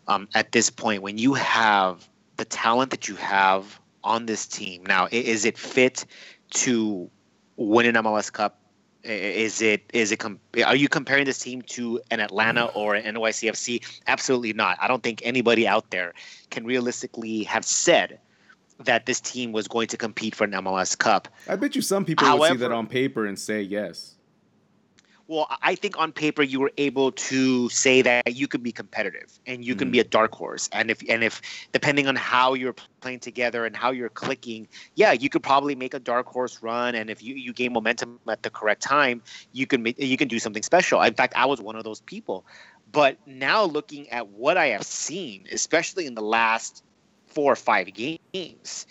um, 0.07 0.27
at 0.33 0.51
this 0.51 0.69
point, 0.69 1.01
when 1.01 1.17
you 1.17 1.33
have 1.33 2.07
the 2.37 2.45
talent 2.45 2.91
that 2.91 3.07
you 3.07 3.15
have 3.15 3.79
on 4.03 4.25
this 4.27 4.45
team, 4.45 4.83
now, 4.85 5.07
is 5.11 5.45
it 5.45 5.57
fit 5.57 6.05
to 6.51 7.09
win 7.57 7.85
an 7.87 7.95
MLS 7.95 8.31
Cup? 8.31 8.59
Is 9.05 9.61
it 9.61 9.83
is 9.93 10.11
it 10.11 10.23
are 10.65 10.75
you 10.75 10.89
comparing 10.89 11.25
this 11.25 11.37
team 11.37 11.61
to 11.63 12.01
an 12.09 12.19
Atlanta 12.19 12.65
or 12.65 12.95
an 12.95 13.15
NYCFC? 13.15 14.01
Absolutely 14.07 14.53
not. 14.53 14.77
I 14.81 14.87
don't 14.87 15.03
think 15.03 15.21
anybody 15.23 15.67
out 15.67 15.91
there 15.91 16.13
can 16.49 16.65
realistically 16.65 17.43
have 17.43 17.63
said 17.65 18.19
that 18.79 19.05
this 19.05 19.21
team 19.21 19.51
was 19.51 19.67
going 19.67 19.87
to 19.87 19.97
compete 19.97 20.33
for 20.33 20.45
an 20.45 20.51
MLS 20.51 20.97
Cup. 20.97 21.27
I 21.47 21.55
bet 21.55 21.75
you 21.75 21.81
some 21.81 22.03
people 22.03 22.27
would 22.37 22.51
see 22.51 22.57
that 22.57 22.71
on 22.71 22.87
paper 22.87 23.25
and 23.27 23.37
say 23.37 23.61
yes. 23.61 24.15
Well, 25.27 25.47
I 25.63 25.73
think 25.73 25.97
on 25.97 26.11
paper 26.11 26.43
you 26.43 26.59
were 26.59 26.71
able 26.77 27.11
to 27.13 27.67
say 27.69 28.03
that 28.03 28.35
you 28.35 28.47
could 28.47 28.61
be 28.61 28.71
competitive 28.71 29.39
and 29.47 29.65
you 29.65 29.75
can 29.75 29.87
Mhm. 29.89 29.93
be 29.93 29.99
a 29.99 30.03
dark 30.03 30.35
horse. 30.35 30.69
And 30.71 30.91
if 30.91 31.01
and 31.09 31.23
if 31.23 31.41
depending 31.71 32.07
on 32.07 32.15
how 32.15 32.53
you're 32.53 32.75
playing 33.01 33.21
together 33.21 33.65
and 33.65 33.75
how 33.75 33.89
you're 33.91 34.09
clicking, 34.09 34.67
yeah, 34.93 35.13
you 35.13 35.29
could 35.29 35.41
probably 35.41 35.73
make 35.75 35.95
a 35.95 35.99
dark 35.99 36.27
horse 36.27 36.61
run. 36.61 36.93
And 36.93 37.09
if 37.09 37.23
you, 37.23 37.33
you 37.33 37.53
gain 37.53 37.73
momentum 37.73 38.19
at 38.29 38.43
the 38.43 38.51
correct 38.51 38.83
time, 38.83 39.23
you 39.51 39.65
can 39.65 39.81
make, 39.81 39.97
you 39.97 40.17
can 40.17 40.27
do 40.27 40.37
something 40.37 40.63
special. 40.63 41.01
In 41.01 41.15
fact, 41.15 41.33
I 41.35 41.45
was 41.45 41.59
one 41.59 41.75
of 41.75 41.83
those 41.83 42.01
people. 42.01 42.45
But 42.91 43.17
now 43.25 43.63
looking 43.63 44.09
at 44.09 44.27
what 44.27 44.57
I 44.57 44.67
have 44.67 44.83
seen, 44.83 45.47
especially 45.51 46.05
in 46.05 46.13
the 46.13 46.21
last 46.21 46.83
four 47.25 47.51
or 47.51 47.55
five 47.55 47.89
games, 47.93 48.85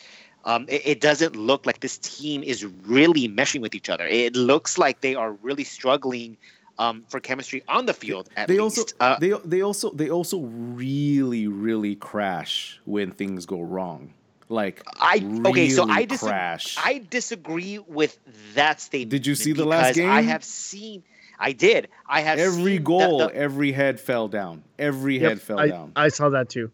um, 0.44 0.66
it, 0.68 0.82
it 0.84 1.00
doesn't 1.00 1.36
look 1.36 1.66
like 1.66 1.80
this 1.80 1.98
team 1.98 2.42
is 2.42 2.64
really 2.86 3.28
meshing 3.28 3.60
with 3.60 3.74
each 3.74 3.88
other. 3.90 4.06
It 4.06 4.36
looks 4.36 4.78
like 4.78 5.00
they 5.00 5.14
are 5.14 5.32
really 5.42 5.64
struggling 5.64 6.36
um, 6.78 7.04
for 7.08 7.20
chemistry 7.20 7.62
on 7.68 7.86
the 7.86 7.94
field. 7.94 8.28
At 8.36 8.48
They 8.48 8.58
least. 8.58 8.78
also 8.78 8.96
Uh, 9.00 9.16
they 9.20 9.32
they 9.44 9.62
also 9.62 9.90
they 9.90 10.10
also 10.10 10.38
really 10.40 11.46
really 11.46 11.94
crash 11.94 12.80
when 12.84 13.12
things 13.12 13.46
go 13.46 13.60
wrong. 13.62 14.12
Like 14.48 14.82
I 15.00 15.24
okay, 15.46 15.68
so 15.70 15.88
I 15.88 16.04
disagree. 16.04 16.30
crash. 16.32 16.76
I 16.78 17.02
disagree 17.08 17.78
with 17.78 18.18
that 18.54 18.80
statement. 18.80 19.10
Did 19.10 19.26
you 19.26 19.34
see 19.34 19.52
the 19.52 19.64
last 19.64 19.94
game? 19.94 20.10
I 20.10 20.20
have 20.22 20.44
seen. 20.44 21.02
I 21.38 21.52
did. 21.52 21.88
I 22.06 22.20
have 22.20 22.38
every 22.38 22.64
seen 22.64 22.74
the- 22.76 22.80
goal, 22.80 23.18
the- 23.18 23.34
every 23.34 23.72
head 23.72 23.98
fell 24.00 24.28
down. 24.28 24.62
Every 24.78 25.18
Yep, 25.18 25.28
head 25.30 25.40
fell 25.40 25.58
I, 25.58 25.68
down. 25.68 25.92
I 25.96 26.08
saw 26.08 26.28
that 26.30 26.48
too. 26.50 26.70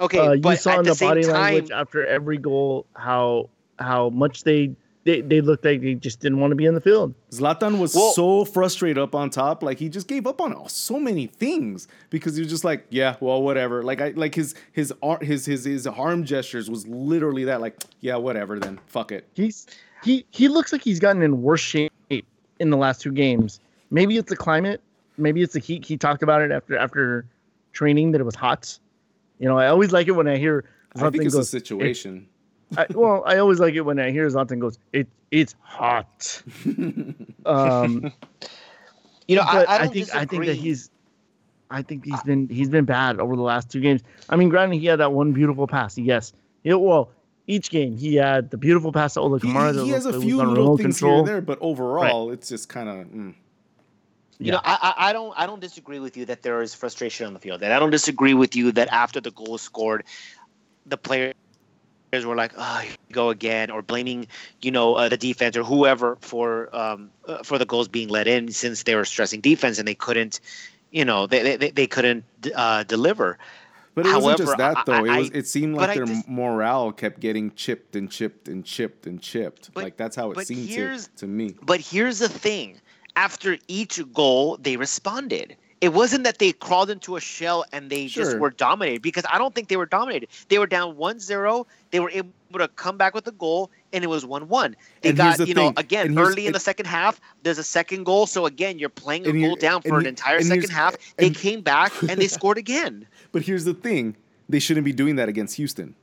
Okay, 0.00 0.18
uh, 0.18 0.32
you 0.32 0.40
but 0.40 0.60
saw 0.60 0.72
at 0.72 0.78
in 0.80 0.84
the, 0.84 0.94
the, 0.94 1.04
body 1.04 1.22
time, 1.22 1.32
language 1.32 1.70
after 1.70 2.06
every 2.06 2.38
goal 2.38 2.86
how 2.94 3.48
how 3.78 4.10
much 4.10 4.44
they 4.44 4.74
they, 5.06 5.20
they 5.20 5.40
looked 5.40 5.64
like 5.64 5.82
they 5.82 5.94
just 5.94 6.18
didn't 6.18 6.40
want 6.40 6.50
to 6.50 6.56
be 6.56 6.66
in 6.66 6.74
the 6.74 6.80
field. 6.80 7.14
Zlatan 7.30 7.78
was 7.78 7.94
Well- 7.94 8.10
so 8.10 8.44
frustrated 8.44 8.98
up 8.98 9.14
on 9.14 9.30
top, 9.30 9.62
like 9.62 9.78
he 9.78 9.88
just 9.88 10.08
gave 10.08 10.26
up 10.26 10.40
on 10.40 10.68
so 10.68 10.98
many 10.98 11.28
things 11.28 11.86
because 12.10 12.34
he 12.34 12.42
was 12.42 12.50
just 12.50 12.64
like, 12.64 12.86
yeah, 12.90 13.14
well, 13.20 13.40
whatever. 13.40 13.84
Like 13.84 14.00
I 14.00 14.08
like 14.10 14.34
his 14.34 14.56
his 14.72 14.92
ar- 15.02 15.20
his 15.22 15.46
his 15.46 15.64
his 15.64 15.86
arm 15.86 16.24
gestures 16.24 16.68
was 16.68 16.88
literally 16.88 17.44
that, 17.44 17.60
like, 17.60 17.80
yeah, 18.00 18.16
whatever, 18.16 18.58
then 18.58 18.80
fuck 18.86 19.12
it. 19.12 19.28
He's 19.34 19.68
he 20.02 20.26
he 20.30 20.48
looks 20.48 20.72
like 20.72 20.82
he's 20.82 20.98
gotten 20.98 21.22
in 21.22 21.40
worse 21.40 21.60
shape 21.60 21.92
in 22.58 22.70
the 22.70 22.76
last 22.76 23.00
two 23.00 23.12
games. 23.12 23.60
Maybe 23.92 24.16
it's 24.16 24.28
the 24.28 24.36
climate, 24.36 24.80
maybe 25.16 25.40
it's 25.40 25.52
the 25.52 25.60
heat. 25.60 25.84
He 25.84 25.96
talked 25.96 26.24
about 26.24 26.42
it 26.42 26.50
after 26.50 26.76
after 26.76 27.26
training 27.72 28.10
that 28.10 28.20
it 28.20 28.24
was 28.24 28.34
hot. 28.34 28.76
You 29.38 29.48
know, 29.48 29.58
I 29.58 29.68
always 29.68 29.92
like 29.92 30.08
it 30.08 30.12
when 30.12 30.28
I 30.28 30.36
hear 30.36 30.64
I 30.94 30.98
think 30.98 31.04
something 31.04 31.26
it's 31.26 31.34
a 31.34 31.38
goes. 31.38 31.50
situation. 31.50 32.28
I, 32.76 32.86
well, 32.90 33.22
I 33.26 33.38
always 33.38 33.60
like 33.60 33.74
it 33.74 33.82
when 33.82 33.98
I 33.98 34.10
hear 34.10 34.28
something 34.30 34.58
goes. 34.58 34.78
It 34.92 35.08
it's 35.30 35.54
hot. 35.60 36.42
Um, 37.46 38.12
you 39.28 39.36
know, 39.36 39.42
I, 39.42 39.62
I, 39.62 39.74
I, 39.74 39.78
don't 39.78 39.92
think 39.92 40.12
I 40.12 40.24
think 40.24 40.46
that 40.46 40.56
he's 40.56 40.90
I 41.70 41.82
think 41.82 42.04
he's 42.04 42.20
been 42.24 42.48
he's 42.48 42.68
been 42.68 42.84
bad 42.84 43.20
over 43.20 43.36
the 43.36 43.42
last 43.42 43.70
two 43.70 43.80
games. 43.80 44.02
I 44.28 44.34
mean, 44.34 44.48
granted, 44.48 44.78
he 44.80 44.86
had 44.86 44.98
that 44.98 45.12
one 45.12 45.32
beautiful 45.32 45.68
pass. 45.68 45.96
Yes, 45.96 46.32
yeah, 46.64 46.74
well, 46.74 47.10
each 47.46 47.70
game 47.70 47.96
he 47.96 48.16
had 48.16 48.50
the 48.50 48.56
beautiful 48.56 48.90
pass 48.90 49.14
to 49.14 49.20
Ola 49.20 49.38
He, 49.38 49.46
Kamara. 49.46 49.80
he 49.84 49.90
that 49.90 49.94
has 49.94 50.06
a 50.06 50.20
few 50.20 50.38
little 50.38 50.76
things 50.76 50.98
control. 50.98 51.12
here 51.12 51.18
and 51.18 51.28
there, 51.28 51.40
but 51.40 51.58
overall, 51.60 52.32
it's 52.32 52.48
just 52.48 52.68
kind 52.68 52.88
of. 52.88 53.06
Mm. 53.06 53.34
You 54.38 54.52
know, 54.52 54.60
I, 54.64 54.94
I 54.98 55.08
I 55.08 55.12
don't 55.12 55.32
I 55.36 55.46
don't 55.46 55.60
disagree 55.60 55.98
with 55.98 56.16
you 56.16 56.26
that 56.26 56.42
there 56.42 56.60
is 56.60 56.74
frustration 56.74 57.26
on 57.26 57.32
the 57.32 57.38
field, 57.40 57.62
and 57.62 57.72
I 57.72 57.78
don't 57.78 57.90
disagree 57.90 58.34
with 58.34 58.54
you 58.54 58.70
that 58.72 58.88
after 58.92 59.20
the 59.20 59.30
goal 59.30 59.56
scored, 59.56 60.04
the 60.84 60.98
players 60.98 61.34
were 62.12 62.36
like, 62.36 62.52
"Oh, 62.56 62.78
here 62.78 62.92
go 63.12 63.30
again," 63.30 63.70
or 63.70 63.80
blaming 63.82 64.26
you 64.60 64.70
know 64.70 64.94
uh, 64.94 65.08
the 65.08 65.16
defense 65.16 65.56
or 65.56 65.64
whoever 65.64 66.16
for 66.20 66.74
um 66.76 67.10
uh, 67.26 67.42
for 67.42 67.58
the 67.58 67.64
goals 67.66 67.88
being 67.88 68.08
let 68.08 68.26
in 68.28 68.50
since 68.52 68.82
they 68.82 68.94
were 68.94 69.04
stressing 69.06 69.40
defense 69.40 69.78
and 69.78 69.88
they 69.88 69.94
couldn't, 69.94 70.40
you 70.90 71.04
know, 71.04 71.26
they 71.26 71.56
they, 71.56 71.70
they 71.70 71.86
couldn't 71.86 72.24
uh, 72.54 72.82
deliver. 72.84 73.38
But 73.94 74.04
it 74.04 74.12
wasn't 74.14 74.38
just 74.48 74.58
that 74.58 74.84
though. 74.84 74.92
I- 75.06 75.16
it 75.16 75.18
was. 75.20 75.30
It 75.30 75.46
seemed 75.46 75.76
like 75.76 75.94
their 75.94 76.04
just- 76.04 76.28
morale 76.28 76.92
kept 76.92 77.20
getting 77.20 77.52
chipped 77.54 77.96
and 77.96 78.10
chipped 78.10 78.48
and 78.48 78.62
chipped 78.62 79.06
and 79.06 79.18
chipped. 79.22 79.72
But- 79.72 79.84
like 79.84 79.96
that's 79.96 80.14
how 80.14 80.32
it 80.32 80.46
seemed 80.46 80.68
to, 80.68 81.08
to 81.16 81.26
me. 81.26 81.54
But 81.62 81.80
here's 81.80 82.18
the 82.18 82.28
thing: 82.28 82.78
after 83.16 83.58
each 83.68 84.00
goal, 84.12 84.58
they 84.60 84.76
responded. 84.76 85.56
It 85.82 85.90
wasn't 85.90 86.24
that 86.24 86.38
they 86.38 86.52
crawled 86.52 86.88
into 86.88 87.16
a 87.16 87.20
shell 87.20 87.64
and 87.70 87.90
they 87.90 88.06
just 88.06 88.38
were 88.38 88.50
dominated 88.50 89.02
because 89.02 89.24
I 89.30 89.36
don't 89.36 89.54
think 89.54 89.68
they 89.68 89.76
were 89.76 89.84
dominated. 89.86 90.30
They 90.48 90.58
were 90.58 90.66
down 90.66 90.96
1-0. 90.96 91.66
They 91.90 92.00
were 92.00 92.10
able 92.10 92.30
to 92.54 92.68
come 92.68 92.96
back 92.96 93.14
with 93.14 93.26
a 93.26 93.32
goal 93.32 93.70
and 93.92 94.02
it 94.02 94.06
was 94.06 94.24
1-1. 94.24 94.74
They 95.02 95.10
And 95.10 95.18
got, 95.18 95.36
the 95.36 95.46
you 95.46 95.52
know, 95.52 95.74
again, 95.76 96.18
early 96.18 96.46
in 96.46 96.54
the 96.54 96.60
second 96.60 96.86
half, 96.86 97.20
there's 97.42 97.58
a 97.58 97.62
second 97.64 98.04
goal. 98.04 98.26
So 98.26 98.46
again, 98.46 98.78
you're 98.78 98.88
playing 98.88 99.26
a 99.26 99.32
goal 99.32 99.56
down 99.56 99.82
for 99.82 99.98
an 99.98 100.06
entire 100.06 100.40
second 100.40 100.70
half. 100.70 100.96
They 101.18 101.28
came 101.30 101.60
back 101.60 101.92
and 102.08 102.18
they 102.18 102.28
scored 102.28 102.56
again. 102.56 103.06
But 103.32 103.42
here's 103.42 103.64
the 103.64 103.74
thing: 103.74 104.16
they 104.48 104.58
shouldn't 104.58 104.84
be 104.86 104.94
doing 104.94 105.16
that 105.16 105.28
against 105.28 105.56
Houston. 105.56 105.94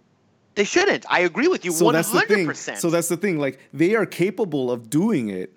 They 0.54 0.66
shouldn't. 0.66 1.04
I 1.10 1.22
agree 1.22 1.48
with 1.48 1.66
you 1.66 1.72
So 1.72 1.86
100%. 1.86 1.92
that's 1.94 2.12
the 2.12 2.22
thing. 2.22 2.54
So 2.54 2.92
that's 2.92 3.08
the 3.10 3.18
thing. 3.18 3.40
Like 3.40 3.60
they 3.74 3.96
are 3.96 4.06
capable 4.06 4.70
of 4.72 4.88
doing 4.92 5.30
it, 5.30 5.52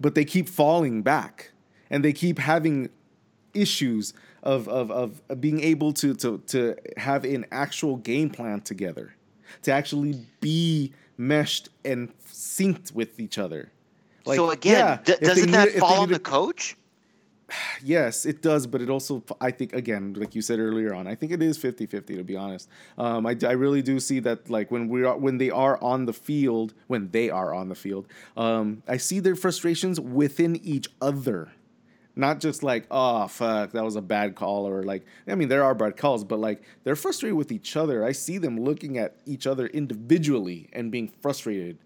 but 0.00 0.14
they 0.14 0.24
keep 0.24 0.48
falling 0.48 1.02
back, 1.02 1.52
and 1.90 2.04
they 2.04 2.12
keep 2.12 2.38
having 2.38 2.90
issues 3.54 4.12
of 4.42 4.68
of 4.68 4.90
of 4.90 5.40
being 5.40 5.60
able 5.60 5.92
to 5.94 6.14
to 6.14 6.38
to 6.46 6.76
have 6.96 7.24
an 7.24 7.46
actual 7.50 7.96
game 7.96 8.30
plan 8.30 8.60
together, 8.60 9.14
to 9.62 9.72
actually 9.72 10.26
be 10.40 10.92
meshed 11.18 11.68
and 11.84 12.12
synced 12.26 12.92
with 12.92 13.18
each 13.18 13.38
other. 13.38 13.72
Like, 14.24 14.36
so 14.36 14.50
again, 14.50 14.74
yeah, 14.74 14.98
d- 15.16 15.24
doesn't 15.24 15.50
that 15.52 15.72
fall 15.72 16.02
on 16.02 16.10
the 16.10 16.18
coach? 16.18 16.76
Yes, 17.84 18.26
it 18.26 18.42
does, 18.42 18.66
but 18.66 18.80
it 18.80 18.90
also, 18.90 19.22
I 19.40 19.50
think, 19.50 19.74
again, 19.74 20.14
like 20.14 20.34
you 20.34 20.42
said 20.42 20.58
earlier 20.58 20.94
on, 20.94 21.06
I 21.06 21.14
think 21.14 21.32
it 21.32 21.42
is 21.42 21.58
50 21.58 21.86
50, 21.86 22.16
to 22.16 22.24
be 22.24 22.36
honest. 22.36 22.68
Um, 22.96 23.26
I, 23.26 23.36
I 23.46 23.52
really 23.52 23.82
do 23.82 24.00
see 24.00 24.18
that, 24.20 24.48
like, 24.50 24.70
when 24.70 24.88
we 24.88 25.04
are, 25.04 25.16
when 25.16 25.38
they 25.38 25.50
are 25.50 25.82
on 25.82 26.06
the 26.06 26.12
field, 26.12 26.74
when 26.86 27.10
they 27.10 27.30
are 27.30 27.54
on 27.54 27.68
the 27.68 27.74
field, 27.74 28.06
um, 28.36 28.82
I 28.88 28.96
see 28.96 29.20
their 29.20 29.36
frustrations 29.36 30.00
within 30.00 30.56
each 30.64 30.88
other. 31.00 31.52
Not 32.18 32.40
just 32.40 32.62
like, 32.62 32.86
oh, 32.90 33.28
fuck, 33.28 33.72
that 33.72 33.84
was 33.84 33.94
a 33.94 34.00
bad 34.00 34.36
call, 34.36 34.66
or 34.66 34.82
like, 34.82 35.04
I 35.28 35.34
mean, 35.34 35.48
there 35.48 35.62
are 35.62 35.74
bad 35.74 35.98
calls, 35.98 36.24
but 36.24 36.38
like, 36.38 36.62
they're 36.82 36.96
frustrated 36.96 37.36
with 37.36 37.52
each 37.52 37.76
other. 37.76 38.02
I 38.02 38.12
see 38.12 38.38
them 38.38 38.58
looking 38.58 38.96
at 38.96 39.16
each 39.26 39.46
other 39.46 39.66
individually 39.66 40.70
and 40.72 40.90
being 40.90 41.08
frustrated. 41.20 41.76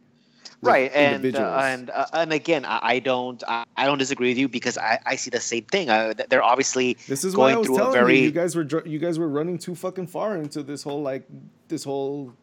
Right 0.63 0.91
and 0.95 1.35
uh, 1.37 1.61
and 1.65 1.91
uh, 1.91 2.07
and 2.13 2.33
again 2.33 2.65
i, 2.65 2.79
I 2.83 2.99
don't 2.99 3.43
I, 3.49 3.65
I 3.77 3.87
don't 3.87 3.99
disagree 3.99 4.29
with 4.29 4.39
you 4.39 4.49
because 4.49 4.77
i, 4.77 4.99
I 5.07 5.17
see 5.17 5.31
the 5.31 5.41
same 5.41 5.65
thing 5.65 5.89
uh, 5.89 6.13
they're 6.29 6.43
obviously 6.43 6.99
This 7.09 7.25
is 7.25 7.35
why 7.37 7.51
I 7.51 7.53
going 7.55 7.59
was 7.61 7.67
through 7.67 7.77
a 7.77 7.79
telling 7.79 7.93
very 7.95 8.19
you, 8.19 8.25
you 8.25 8.31
guys 8.31 8.55
were 8.57 8.65
dr- 8.65 8.87
you 8.87 8.99
guys 8.99 9.19
were 9.19 9.29
running 9.29 9.59
too 9.59 9.75
fucking 9.75 10.07
far 10.09 10.37
into 10.37 10.63
this 10.63 10.83
whole 10.83 11.03
like 11.03 11.25
this 11.69 11.85
whole 11.85 12.35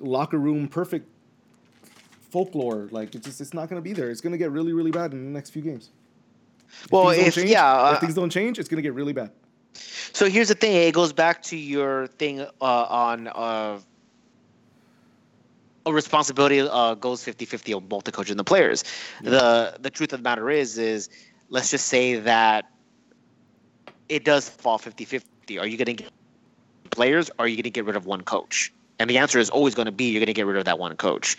locker 0.00 0.38
room 0.38 0.68
perfect 0.68 1.08
folklore. 2.30 2.88
Like 2.90 3.14
it's 3.14 3.24
just 3.26 3.40
it's 3.40 3.54
not 3.54 3.68
gonna 3.68 3.80
be 3.80 3.92
there. 3.92 4.10
It's 4.10 4.20
gonna 4.20 4.36
get 4.38 4.50
really 4.50 4.72
really 4.72 4.90
bad 4.90 5.12
in 5.12 5.24
the 5.24 5.30
next 5.30 5.50
few 5.50 5.62
games. 5.62 5.90
If 6.84 6.90
well 6.90 7.10
if 7.10 7.34
change- 7.34 7.48
yeah 7.50 7.64
uh, 7.72 7.92
if 7.94 8.00
things 8.00 8.14
don't 8.14 8.30
change, 8.30 8.58
it's 8.58 8.68
gonna 8.68 8.82
get 8.82 8.94
really 8.94 9.12
bad. 9.12 9.30
so 10.12 10.28
here's 10.28 10.48
the 10.48 10.54
thing 10.54 10.74
it 10.74 10.92
goes 10.94 11.12
back 11.12 11.42
to 11.44 11.56
your 11.56 12.08
thing 12.08 12.40
uh, 12.40 12.46
on 12.60 13.28
uh 13.28 13.32
a 13.32 13.80
responsibility 15.92 16.60
uh, 16.60 16.94
goes 16.94 17.22
50-50 17.24 17.76
on 17.76 17.86
both 17.86 18.04
the 18.04 18.12
coach 18.12 18.30
and 18.30 18.38
the 18.38 18.44
players. 18.44 18.84
The 19.22 19.76
the 19.80 19.90
truth 19.90 20.12
of 20.12 20.20
the 20.20 20.22
matter 20.24 20.48
is 20.50 20.78
is 20.78 21.08
let's 21.50 21.70
just 21.70 21.86
say 21.86 22.14
that 22.20 22.64
it 24.08 24.24
does 24.24 24.48
fall 24.48 24.78
50-50 24.78 25.22
are 25.60 25.66
you 25.66 25.76
going 25.76 25.96
to 25.96 26.02
get 26.04 26.10
players? 26.90 27.28
Or 27.38 27.44
are 27.44 27.48
you 27.48 27.56
going 27.56 27.64
to 27.64 27.70
get 27.70 27.84
rid 27.84 27.96
of 27.96 28.06
one 28.06 28.22
coach? 28.22 28.72
And 28.98 29.10
the 29.10 29.18
answer 29.18 29.38
is 29.38 29.50
always 29.50 29.74
going 29.74 29.86
to 29.86 29.92
be 29.92 30.04
you're 30.10 30.20
going 30.20 30.26
to 30.26 30.32
get 30.32 30.46
rid 30.46 30.56
of 30.56 30.64
that 30.66 30.78
one 30.78 30.96
coach. 30.96 31.36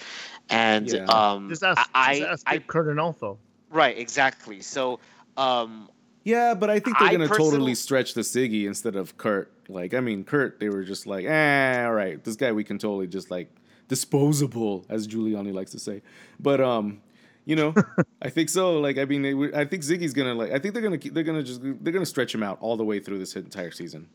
And 0.49 0.87
Yeah. 0.87 1.05
um 1.05 1.49
Just 1.49 1.63
ask, 1.63 1.89
I, 1.95 2.19
just 2.19 2.29
ask 2.29 2.43
I, 2.49 2.57
Gabe 2.57 2.67
Cardinalfo. 2.67 3.37
right 3.71 3.97
exactly. 3.97 4.61
So 4.61 4.99
um 5.37 5.89
Yeah, 6.23 6.53
but 6.53 6.69
I 6.69 6.79
think 6.79 6.97
they're 6.99 7.07
I 7.07 7.11
gonna 7.11 7.27
personally- 7.27 7.51
totally 7.51 7.75
stretch 7.75 8.13
the 8.13 8.21
Sigi 8.21 8.67
instead 8.67 8.95
of 8.95 9.17
Curt. 9.17 9.51
Like 9.69 9.93
I 9.95 10.01
mean, 10.01 10.23
Curt, 10.23 10.59
they 10.59 10.69
were 10.69 10.83
just 10.83 11.07
like, 11.07 11.25
eh, 11.25 11.83
all 11.85 11.93
right, 11.93 12.23
this 12.23 12.35
guy 12.35 12.51
we 12.51 12.63
can 12.63 12.77
totally 12.77 13.07
just 13.07 13.31
like 13.31 13.49
disposable, 13.87 14.85
as 14.89 15.07
Giuliani 15.07 15.53
likes 15.53 15.71
to 15.71 15.79
say. 15.79 16.01
But 16.39 16.61
um, 16.61 17.01
you 17.45 17.55
know, 17.55 17.73
I 18.21 18.29
think 18.29 18.49
so. 18.49 18.79
Like 18.79 18.97
I 18.97 19.05
mean, 19.05 19.21
they, 19.21 19.33
I 19.57 19.65
think 19.65 19.83
Sigi's 19.83 20.13
gonna 20.13 20.33
like. 20.33 20.51
I 20.51 20.59
think 20.59 20.73
they're 20.73 20.83
gonna 20.83 20.97
keep, 20.97 21.13
they're 21.13 21.23
gonna 21.23 21.43
just 21.43 21.61
they're 21.61 21.93
gonna 21.93 22.05
stretch 22.05 22.33
him 22.33 22.43
out 22.43 22.57
all 22.61 22.77
the 22.77 22.85
way 22.85 22.99
through 22.99 23.19
this 23.19 23.35
entire 23.35 23.71
season. 23.71 24.07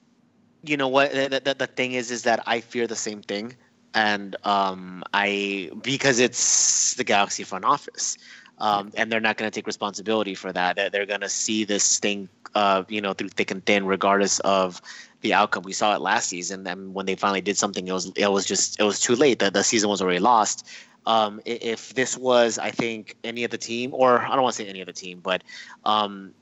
you 0.65 0.77
know 0.77 0.89
what 0.89 1.13
the, 1.13 1.41
the, 1.43 1.55
the 1.55 1.67
thing 1.67 1.93
is 1.93 2.11
is 2.11 2.23
that 2.25 2.39
i 2.47 2.61
fear 2.61 2.87
the 2.87 2.95
same 3.09 3.23
thing 3.23 3.57
and 3.95 4.37
um 4.45 5.03
i 5.15 5.71
because 5.83 6.19
it's 6.21 6.93
the 6.97 7.05
galaxy 7.05 7.45
front 7.45 7.65
office 7.65 8.19
um, 8.59 8.93
and 8.95 9.11
they're 9.11 9.21
not 9.25 9.39
going 9.39 9.51
to 9.51 9.55
take 9.59 9.67
responsibility 9.67 10.35
for 10.35 10.53
that 10.53 10.77
They're- 10.77 10.91
they're 10.91 11.07
going 11.07 11.23
to 11.23 11.31
see 11.31 11.65
this 11.65 11.99
thing 11.99 12.29
uh, 12.55 12.85
you 12.91 13.01
know 13.01 13.15
through 13.15 13.31
thick 13.31 13.51
and 13.51 13.65
thin 13.65 13.87
regardless 13.87 14.39
of 14.41 14.83
the 15.21 15.35
outcome 15.35 15.63
we 15.63 15.73
saw 15.73 15.95
it 15.95 16.01
last 16.01 16.29
season 16.29 16.67
and 16.67 16.95
when 16.95 17.07
they 17.07 17.15
finally 17.15 17.41
did 17.41 17.57
something 17.57 17.89
it 17.89 17.93
was 17.93 18.11
it 18.17 18.31
was 18.31 18.45
just 18.45 18.81
it 18.81 18.85
was 18.85 19.01
too 19.01 19.15
late 19.15 19.39
the, 19.39 19.51
the 19.51 19.63
season 19.63 19.89
was 19.89 20.01
already 20.01 20.19
lost 20.19 20.67
um, 21.07 21.41
if 21.45 21.95
this 21.95 22.17
was 22.17 22.59
i 22.59 22.71
think 22.71 23.17
any 23.25 23.45
other 23.45 23.57
team 23.57 23.95
or 23.95 24.19
i 24.19 24.29
don't 24.31 24.43
want 24.43 24.55
to 24.55 24.63
say 24.63 24.69
any 24.69 24.83
other 24.83 24.93
team 24.93 25.21
but 25.21 25.43
um, 25.85 26.33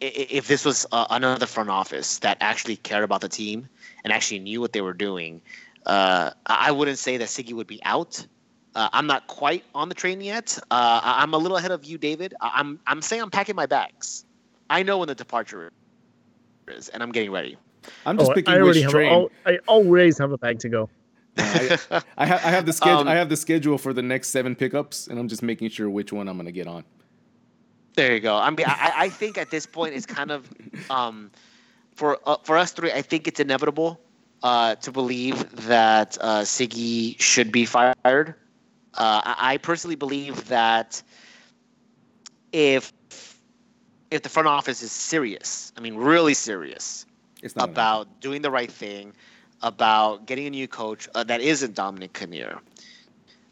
if 0.00 0.46
this 0.46 0.64
was 0.64 0.86
uh, 0.92 1.06
another 1.10 1.46
front 1.46 1.70
office 1.70 2.18
that 2.18 2.36
actually 2.40 2.76
cared 2.76 3.04
about 3.04 3.20
the 3.20 3.28
team 3.28 3.68
and 4.04 4.12
actually 4.12 4.40
knew 4.40 4.60
what 4.60 4.72
they 4.72 4.80
were 4.80 4.92
doing, 4.92 5.40
uh, 5.86 6.30
I 6.44 6.70
wouldn't 6.72 6.98
say 6.98 7.16
that 7.16 7.28
Sigi 7.28 7.54
would 7.54 7.66
be 7.66 7.82
out. 7.84 8.26
Uh, 8.74 8.90
I'm 8.92 9.06
not 9.06 9.26
quite 9.26 9.64
on 9.74 9.88
the 9.88 9.94
train 9.94 10.20
yet. 10.20 10.58
Uh, 10.70 11.00
I'm 11.02 11.32
a 11.32 11.38
little 11.38 11.56
ahead 11.56 11.70
of 11.70 11.84
you, 11.84 11.96
David. 11.96 12.34
I'm 12.40 12.78
I'm 12.86 13.00
saying 13.00 13.22
I'm 13.22 13.30
packing 13.30 13.56
my 13.56 13.66
bags. 13.66 14.24
I 14.68 14.82
know 14.82 14.98
when 14.98 15.08
the 15.08 15.14
departure 15.14 15.72
is, 16.68 16.88
and 16.90 17.02
I'm 17.02 17.12
getting 17.12 17.30
ready. 17.30 17.56
I'm 18.04 18.18
just 18.18 18.30
Oh, 18.30 18.34
picking 18.34 18.52
I 18.54 18.58
already 18.58 18.80
which 18.80 18.82
have. 18.84 18.90
train. 18.92 19.12
A, 19.12 19.14
al- 19.14 19.30
I 19.44 19.58
always 19.68 20.18
have 20.18 20.32
a 20.32 20.38
bag 20.38 20.58
to 20.60 20.68
go. 20.68 20.90
I, 21.38 21.78
I 22.16 22.26
have 22.26 22.44
I 22.44 22.50
have 22.50 22.66
the 22.66 22.72
schedule. 22.72 23.00
Um, 23.00 23.08
I 23.08 23.14
have 23.14 23.28
the 23.28 23.36
schedule 23.36 23.76
for 23.78 23.92
the 23.92 24.02
next 24.02 24.28
seven 24.28 24.54
pickups, 24.56 25.06
and 25.06 25.18
I'm 25.18 25.28
just 25.28 25.42
making 25.42 25.68
sure 25.68 25.88
which 25.90 26.12
one 26.12 26.28
I'm 26.28 26.36
gonna 26.36 26.50
get 26.50 26.66
on. 26.66 26.84
There 27.94 28.14
you 28.14 28.20
go. 28.20 28.36
I 28.36 28.50
mean, 28.50 28.66
I, 28.66 28.92
I 28.96 29.08
think 29.08 29.38
at 29.38 29.50
this 29.50 29.66
point 29.66 29.94
it's 29.94 30.06
kind 30.06 30.30
of 30.30 30.48
um, 30.90 31.30
for 31.94 32.18
uh, 32.26 32.36
for 32.42 32.56
us 32.56 32.72
three. 32.72 32.90
I 32.92 33.02
think 33.02 33.28
it's 33.28 33.38
inevitable 33.38 34.00
uh, 34.42 34.76
to 34.76 34.90
believe 34.92 35.66
that 35.66 36.16
uh, 36.20 36.40
Sigi 36.40 37.20
should 37.20 37.52
be 37.52 37.66
fired. 37.66 37.94
Uh, 38.06 38.24
I, 38.94 39.36
I 39.38 39.56
personally 39.58 39.96
believe 39.96 40.48
that 40.48 41.02
if 42.52 42.92
if 44.10 44.22
the 44.22 44.28
front 44.28 44.48
office 44.48 44.82
is 44.82 44.92
serious, 44.92 45.72
I 45.76 45.80
mean, 45.80 45.96
really 45.96 46.34
serious 46.34 47.06
It's 47.42 47.56
not 47.56 47.62
gonna 47.62 47.72
about 47.72 48.20
doing 48.20 48.42
the 48.42 48.50
right 48.50 48.70
thing, 48.70 49.12
about 49.62 50.26
getting 50.26 50.46
a 50.46 50.50
new 50.50 50.68
coach 50.68 51.08
uh, 51.14 51.24
that 51.24 51.40
isn't 51.40 51.74
Dominic 51.74 52.12
Kinnear, 52.12 52.58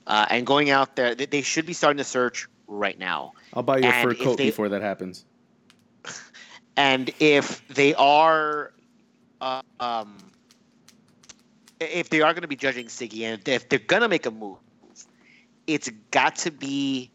uh, 0.06 0.26
and 0.30 0.46
going 0.46 0.70
out 0.70 0.96
there, 0.96 1.14
they, 1.14 1.26
they 1.26 1.42
should 1.42 1.66
be 1.66 1.72
starting 1.72 1.98
the 1.98 2.04
search 2.04 2.46
right 2.66 2.98
now. 2.98 3.32
I'll 3.52 3.62
buy 3.62 3.78
you 3.78 3.88
a 3.88 3.92
fur 3.92 4.14
coat 4.14 4.38
they- 4.38 4.46
before 4.46 4.68
that 4.68 4.82
happens. 4.82 5.24
and 6.76 7.10
if 7.20 7.66
they 7.68 7.94
are 7.94 8.72
uh, 9.40 9.62
um, 9.80 10.16
if 11.80 12.08
they 12.08 12.20
are 12.20 12.32
going 12.32 12.42
to 12.42 12.48
be 12.48 12.56
judging 12.56 12.86
Sigi 12.86 13.22
and 13.22 13.46
if 13.48 13.68
they're 13.68 13.78
going 13.78 14.02
to 14.02 14.08
make 14.08 14.26
a 14.26 14.30
move 14.30 14.58
it's 15.66 15.90
got 16.10 16.36
to 16.36 16.50
be 16.50 17.10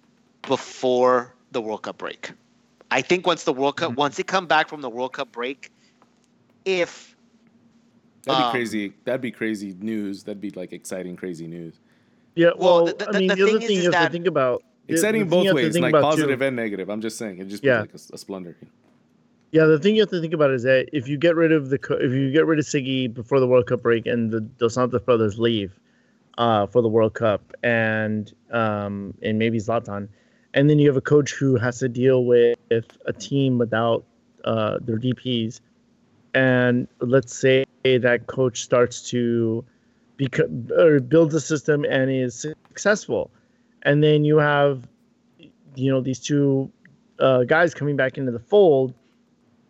before 0.47 1.35
the 1.51 1.61
World 1.61 1.83
Cup 1.83 1.97
break. 1.97 2.31
I 2.91 3.01
think 3.01 3.27
once 3.27 3.43
the 3.43 3.53
World 3.53 3.77
Cup 3.77 3.95
once 3.95 4.17
they 4.17 4.23
come 4.23 4.47
back 4.47 4.67
from 4.67 4.81
the 4.81 4.89
World 4.89 5.13
Cup 5.13 5.31
break 5.31 5.71
if 6.65 7.15
That'd 8.23 8.39
be 8.41 8.45
um, 8.45 8.51
crazy. 8.51 8.93
That'd 9.05 9.21
be 9.21 9.31
crazy 9.31 9.75
news. 9.79 10.23
That'd 10.23 10.41
be 10.41 10.49
like 10.51 10.73
exciting, 10.73 11.15
crazy 11.15 11.47
news. 11.47 11.79
Yeah. 12.35 12.49
Well, 12.57 12.83
Well, 12.83 12.85
the- 12.87 12.93
the- 12.93 13.09
I 13.09 13.19
mean, 13.19 13.27
the 13.29 13.35
the, 13.35 13.43
other 13.43 13.51
thing 13.53 13.61
is- 13.61 13.67
thing 13.67 13.77
is 13.77 13.83
you 13.83 13.91
have 13.91 13.91
that- 13.93 14.05
to 14.07 14.11
think 14.11 14.27
about. 14.27 14.63
Exciting 14.89 15.19
the 15.21 15.25
in 15.25 15.29
both 15.29 15.43
you 15.43 15.49
have 15.49 15.57
to 15.57 15.63
ways, 15.63 15.77
like 15.79 15.91
about, 15.91 15.99
too- 16.01 16.05
positive 16.23 16.41
and 16.41 16.55
negative. 16.55 16.89
I'm 16.89 16.99
just 17.01 17.17
saying, 17.17 17.37
it 17.39 17.47
just 17.47 17.63
Yeah. 17.63 17.77
be 17.77 17.81
like 17.81 17.93
a, 17.93 17.99
a 18.13 18.17
splendor. 18.17 18.57
Yeah, 19.51 19.65
the 19.65 19.79
thing 19.79 19.95
you 19.95 20.01
have 20.01 20.09
to 20.09 20.19
think 20.19 20.33
about 20.33 20.51
is 20.51 20.63
that 20.63 20.89
if 20.93 21.07
you 21.07 21.17
get 21.17 21.35
rid 21.35 21.51
of 21.51 21.69
the 21.69 21.79
if 22.01 22.11
you 22.11 22.31
get 22.31 22.45
rid 22.45 22.59
of 22.59 22.65
Sigi 22.65 23.11
before 23.11 23.39
the 23.39 23.47
World 23.47 23.67
Cup 23.67 23.81
break 23.83 24.05
and 24.05 24.31
the 24.31 24.41
Dos 24.41 24.73
Santos 24.75 25.01
brothers 25.01 25.39
leave 25.39 25.79
uh, 26.37 26.65
for 26.67 26.81
the 26.81 26.87
World 26.89 27.13
Cup 27.15 27.53
and 27.63 28.31
um, 28.51 29.13
and 29.23 29.39
maybe 29.39 29.57
Zlatan, 29.59 30.07
and 30.53 30.69
then 30.69 30.79
you 30.79 30.87
have 30.87 30.97
a 30.97 31.01
coach 31.01 31.33
who 31.33 31.57
has 31.57 31.79
to 31.79 31.89
deal 31.89 32.25
with 32.25 32.57
a 33.05 33.13
team 33.13 33.57
without 33.57 34.03
uh, 34.45 34.77
their 34.81 34.97
DPS, 34.97 35.61
and 36.33 36.87
let's 36.99 37.33
say 37.33 37.65
that 37.83 38.27
coach 38.27 38.61
starts 38.61 39.09
to 39.09 39.63
beco- 40.17 40.71
or 40.71 40.97
a 40.97 41.39
system 41.39 41.85
and 41.85 42.09
is 42.11 42.45
successful, 42.69 43.31
and 43.83 44.03
then 44.03 44.25
you 44.25 44.37
have 44.37 44.87
you 45.75 45.91
know 45.91 46.01
these 46.01 46.19
two 46.19 46.71
uh, 47.19 47.43
guys 47.43 47.73
coming 47.73 47.95
back 47.95 48.17
into 48.17 48.31
the 48.31 48.39
fold 48.39 48.93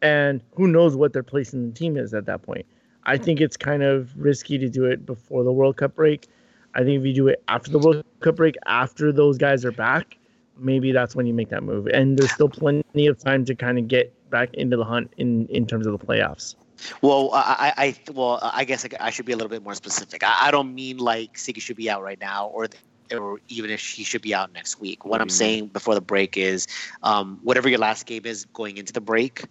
and 0.02 0.42
who 0.56 0.68
knows 0.68 0.96
what 0.96 1.14
their 1.14 1.24
place 1.24 1.54
in 1.54 1.70
the 1.70 1.76
team 1.76 1.98
is 1.98 2.14
at 2.14 2.26
that 2.26 2.42
point. 2.42 2.66
I 3.04 3.18
think 3.18 3.42
it's 3.42 3.58
kind 3.58 3.84
of 3.84 4.12
risky 4.18 4.58
to 4.58 4.70
do 4.70 4.86
it 4.86 5.06
before 5.06 5.44
the 5.44 5.52
World 5.52 5.78
Cup 5.78 5.96
break. 5.96 6.28
I 6.76 6.84
think 6.84 7.00
if 7.00 7.06
you 7.06 7.14
do 7.14 7.28
it 7.28 7.44
after 7.48 7.72
the 7.72 7.80
World 7.80 8.04
Cup 8.20 8.36
break, 8.36 8.56
after 8.66 9.12
those 9.12 9.38
guys 9.38 9.66
are 9.66 9.72
back, 9.72 10.18
maybe 10.60 10.91
that's 10.91 11.16
when 11.16 11.26
you 11.26 11.34
make 11.34 11.49
that 11.49 11.64
move. 11.64 11.88
And 11.88 12.18
there's 12.18 12.32
still 12.32 12.49
plenty 12.49 13.07
of 13.07 13.18
time 13.20 13.45
to 13.45 13.55
kind 13.55 13.78
of 13.78 13.88
get 13.88 14.14
back 14.30 14.53
into 14.53 14.78
the 14.78 14.86
hunt 14.86 15.12
in 15.18 15.47
in 15.47 15.66
terms 15.66 15.88
of 15.88 15.97
the 15.97 16.05
playoffs. 16.05 16.55
Well, 17.01 17.32
I, 17.34 17.74
I 17.78 18.12
well, 18.14 18.39
I 18.41 18.64
guess 18.64 18.86
I 18.99 19.10
should 19.10 19.26
be 19.26 19.34
a 19.34 19.36
little 19.36 19.49
bit 19.49 19.64
more 19.64 19.76
specific. 19.76 20.24
I, 20.24 20.47
I 20.47 20.51
don't 20.51 20.74
mean 20.74 20.97
like 20.97 21.36
Sigi 21.36 21.62
should 21.62 21.76
be 21.76 21.89
out 21.89 22.01
right 22.01 22.20
now, 22.20 22.47
or 22.47 22.68
or 23.12 23.39
even 23.47 23.70
if 23.72 23.82
he 23.82 24.03
should 24.03 24.22
be 24.22 24.34
out 24.34 24.53
next 24.53 24.80
week. 24.80 25.03
What, 25.03 25.12
what 25.12 25.22
I'm 25.22 25.30
saying 25.30 25.68
before 25.68 25.95
the 25.95 26.01
break 26.01 26.38
is, 26.38 26.68
um, 27.03 27.39
whatever 27.43 27.68
your 27.68 27.80
last 27.80 28.05
game 28.05 28.26
is 28.26 28.45
going 28.45 28.78
into 28.78 28.93
the 28.93 29.01
break, 29.01 29.45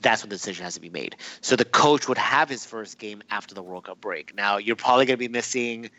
that's 0.00 0.22
when 0.22 0.28
the 0.28 0.36
decision 0.36 0.64
has 0.64 0.74
to 0.74 0.80
be 0.80 0.90
made. 0.90 1.16
So 1.40 1.56
the 1.56 1.64
coach 1.64 2.08
would 2.08 2.18
have 2.18 2.48
his 2.48 2.64
first 2.64 2.98
game 2.98 3.22
after 3.30 3.54
the 3.54 3.62
World 3.62 3.84
Cup 3.84 4.00
break. 4.00 4.34
Now 4.34 4.58
you're 4.58 4.76
probably 4.76 5.06
going 5.06 5.14
to 5.14 5.18
be 5.18 5.28
missing 5.28 5.90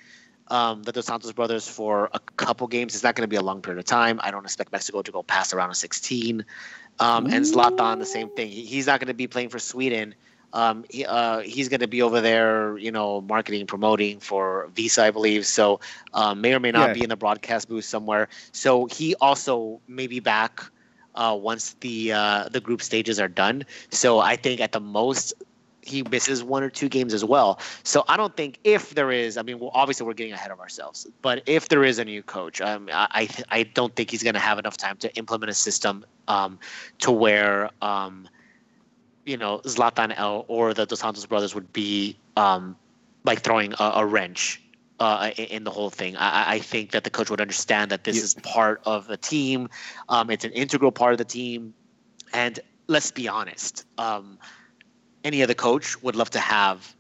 um, 0.48 0.84
the 0.84 0.92
Dos 0.92 1.06
Santos 1.06 1.32
brothers 1.32 1.68
for 1.68 2.10
a 2.14 2.20
couple 2.38 2.68
games. 2.68 2.94
It's 2.94 3.04
not 3.04 3.16
going 3.16 3.24
to 3.24 3.28
be 3.28 3.36
a 3.36 3.42
long 3.42 3.62
period 3.62 3.80
of 3.80 3.86
time. 3.86 4.20
I 4.24 4.32
don't 4.32 4.46
expect 4.46 4.72
Mexico 4.72 5.02
to 5.02 5.12
go 5.12 5.24
past 5.24 5.54
around 5.54 5.72
a 5.72 5.76
16. 5.76 6.46
Um, 7.00 7.26
and 7.26 7.46
Zlatan, 7.46 8.00
the 8.00 8.06
same 8.06 8.30
thing. 8.30 8.50
He's 8.50 8.88
not 8.88 9.00
going 9.00 9.08
to 9.08 9.14
be 9.14 9.28
playing 9.28 9.50
for 9.50 9.60
Sweden. 9.60 10.16
Um, 10.54 10.86
he, 10.90 11.06
uh, 11.06 11.40
he's 11.40 11.68
going 11.68 11.82
to 11.82 11.88
be 11.88 12.02
over 12.02 12.22
there, 12.22 12.78
you 12.78 12.92
know, 12.92 13.20
marketing, 13.22 13.68
promoting 13.68 14.20
for 14.20 14.70
Visa, 14.74 15.04
I 15.04 15.12
believe. 15.12 15.46
So 15.46 15.82
um, 16.14 16.40
may 16.40 16.54
or 16.54 16.62
may 16.62 16.72
not 16.72 16.90
yeah. 16.90 16.94
be 16.94 17.04
in 17.04 17.10
the 17.10 17.18
broadcast 17.18 17.68
booth 17.68 17.84
somewhere. 17.84 18.30
So 18.54 18.86
he 18.86 19.16
also 19.16 19.82
may 19.88 20.08
be 20.08 20.22
back 20.22 20.62
uh, 21.16 21.38
once 21.40 21.76
the 21.82 22.14
uh, 22.14 22.50
the 22.50 22.62
group 22.62 22.82
stages 22.82 23.20
are 23.20 23.28
done. 23.28 23.66
So 23.90 24.20
I 24.20 24.36
think 24.38 24.62
at 24.62 24.72
the 24.72 24.80
most 24.80 25.34
he 25.86 26.04
misses 26.04 26.44
one 26.44 26.64
or 26.64 26.70
two 26.70 26.90
games 26.90 27.14
as 27.14 27.24
well. 27.24 27.60
So 27.84 28.04
I 28.08 28.18
don't 28.18 28.36
think 28.36 28.60
if 28.64 28.96
there 28.96 29.12
is, 29.12 29.38
I 29.38 29.44
mean, 29.44 29.60
well, 29.60 29.72
obviously 29.74 30.06
we're 30.06 30.14
getting 30.14 30.34
ahead 30.34 30.52
of 30.52 30.60
ourselves, 30.60 31.08
but 31.22 31.44
if 31.46 31.70
there 31.70 31.84
is 31.84 32.00
a 32.00 32.06
new 32.06 32.24
coach, 32.24 32.60
um, 32.60 32.90
I 32.92 33.30
I 33.50 33.64
don't 33.64 33.96
think 33.96 34.12
he's 34.12 34.24
going 34.24 34.34
to 34.34 34.40
have 34.40 34.60
enough 34.60 34.78
time 34.78 34.98
to 34.98 35.16
implement 35.16 35.50
a 35.50 35.54
system 35.54 36.06
um, 36.28 36.60
to 37.00 37.12
where 37.12 37.70
um, 37.82 38.28
you 39.26 39.38
know 39.38 39.60
Zlatan 39.60 40.14
El 40.18 40.46
or 40.48 40.74
the 40.74 40.86
Dos 40.86 41.00
Santos 41.00 41.26
brothers 41.26 41.56
would 41.56 41.72
be 41.72 42.18
um, 42.36 42.76
like 43.24 43.42
throwing 43.42 43.74
a, 43.80 43.92
a 43.96 44.06
wrench 44.06 44.62
uh, 45.00 45.32
in 45.38 45.64
the 45.64 45.72
whole 45.72 45.90
thing. 45.90 46.16
I, 46.18 46.54
I, 46.54 46.60
think 46.60 46.92
that 46.92 47.04
the 47.04 47.10
coach 47.10 47.30
would 47.30 47.42
understand 47.42 47.92
that 47.92 48.06
this 48.06 48.18
yeah. 48.18 48.24
is 48.24 48.34
part 48.36 48.82
of 48.86 49.08
the 49.08 49.18
team. 49.18 49.70
Um, 50.08 50.30
it's 50.30 50.46
an 50.46 50.52
integral 50.52 50.92
part 50.92 51.12
of 51.12 51.18
the 51.18 51.26
team, 51.26 51.74
and 52.34 52.60
let's 52.88 53.12
be 53.12 53.28
honest. 53.28 53.86
Um, 53.98 54.38
any 55.26 55.44
other 55.44 55.56
coach 55.56 56.02
would 56.04 56.16
love 56.16 56.30
to 56.30 56.40
have 56.40 56.96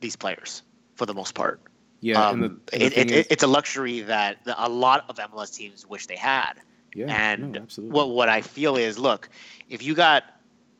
these 0.00 0.16
players 0.16 0.62
for 0.96 1.06
the 1.06 1.14
most 1.14 1.34
part. 1.34 1.60
Yeah, 2.00 2.28
um, 2.28 2.40
the, 2.40 2.48
the 2.48 2.84
it, 2.84 2.98
it, 2.98 3.10
is, 3.10 3.26
it's 3.30 3.42
a 3.42 3.46
luxury 3.46 4.00
that 4.02 4.38
a 4.56 4.68
lot 4.68 5.04
of 5.08 5.16
MLS 5.16 5.56
teams 5.56 5.86
wish 5.86 6.06
they 6.06 6.16
had. 6.16 6.54
Yeah, 6.94 7.06
and 7.08 7.52
no, 7.52 7.60
absolutely. 7.60 7.94
what 7.94 8.10
what 8.10 8.28
I 8.28 8.42
feel 8.42 8.76
is, 8.76 8.98
look, 8.98 9.28
if 9.68 9.82
you 9.82 9.94
got 9.94 10.24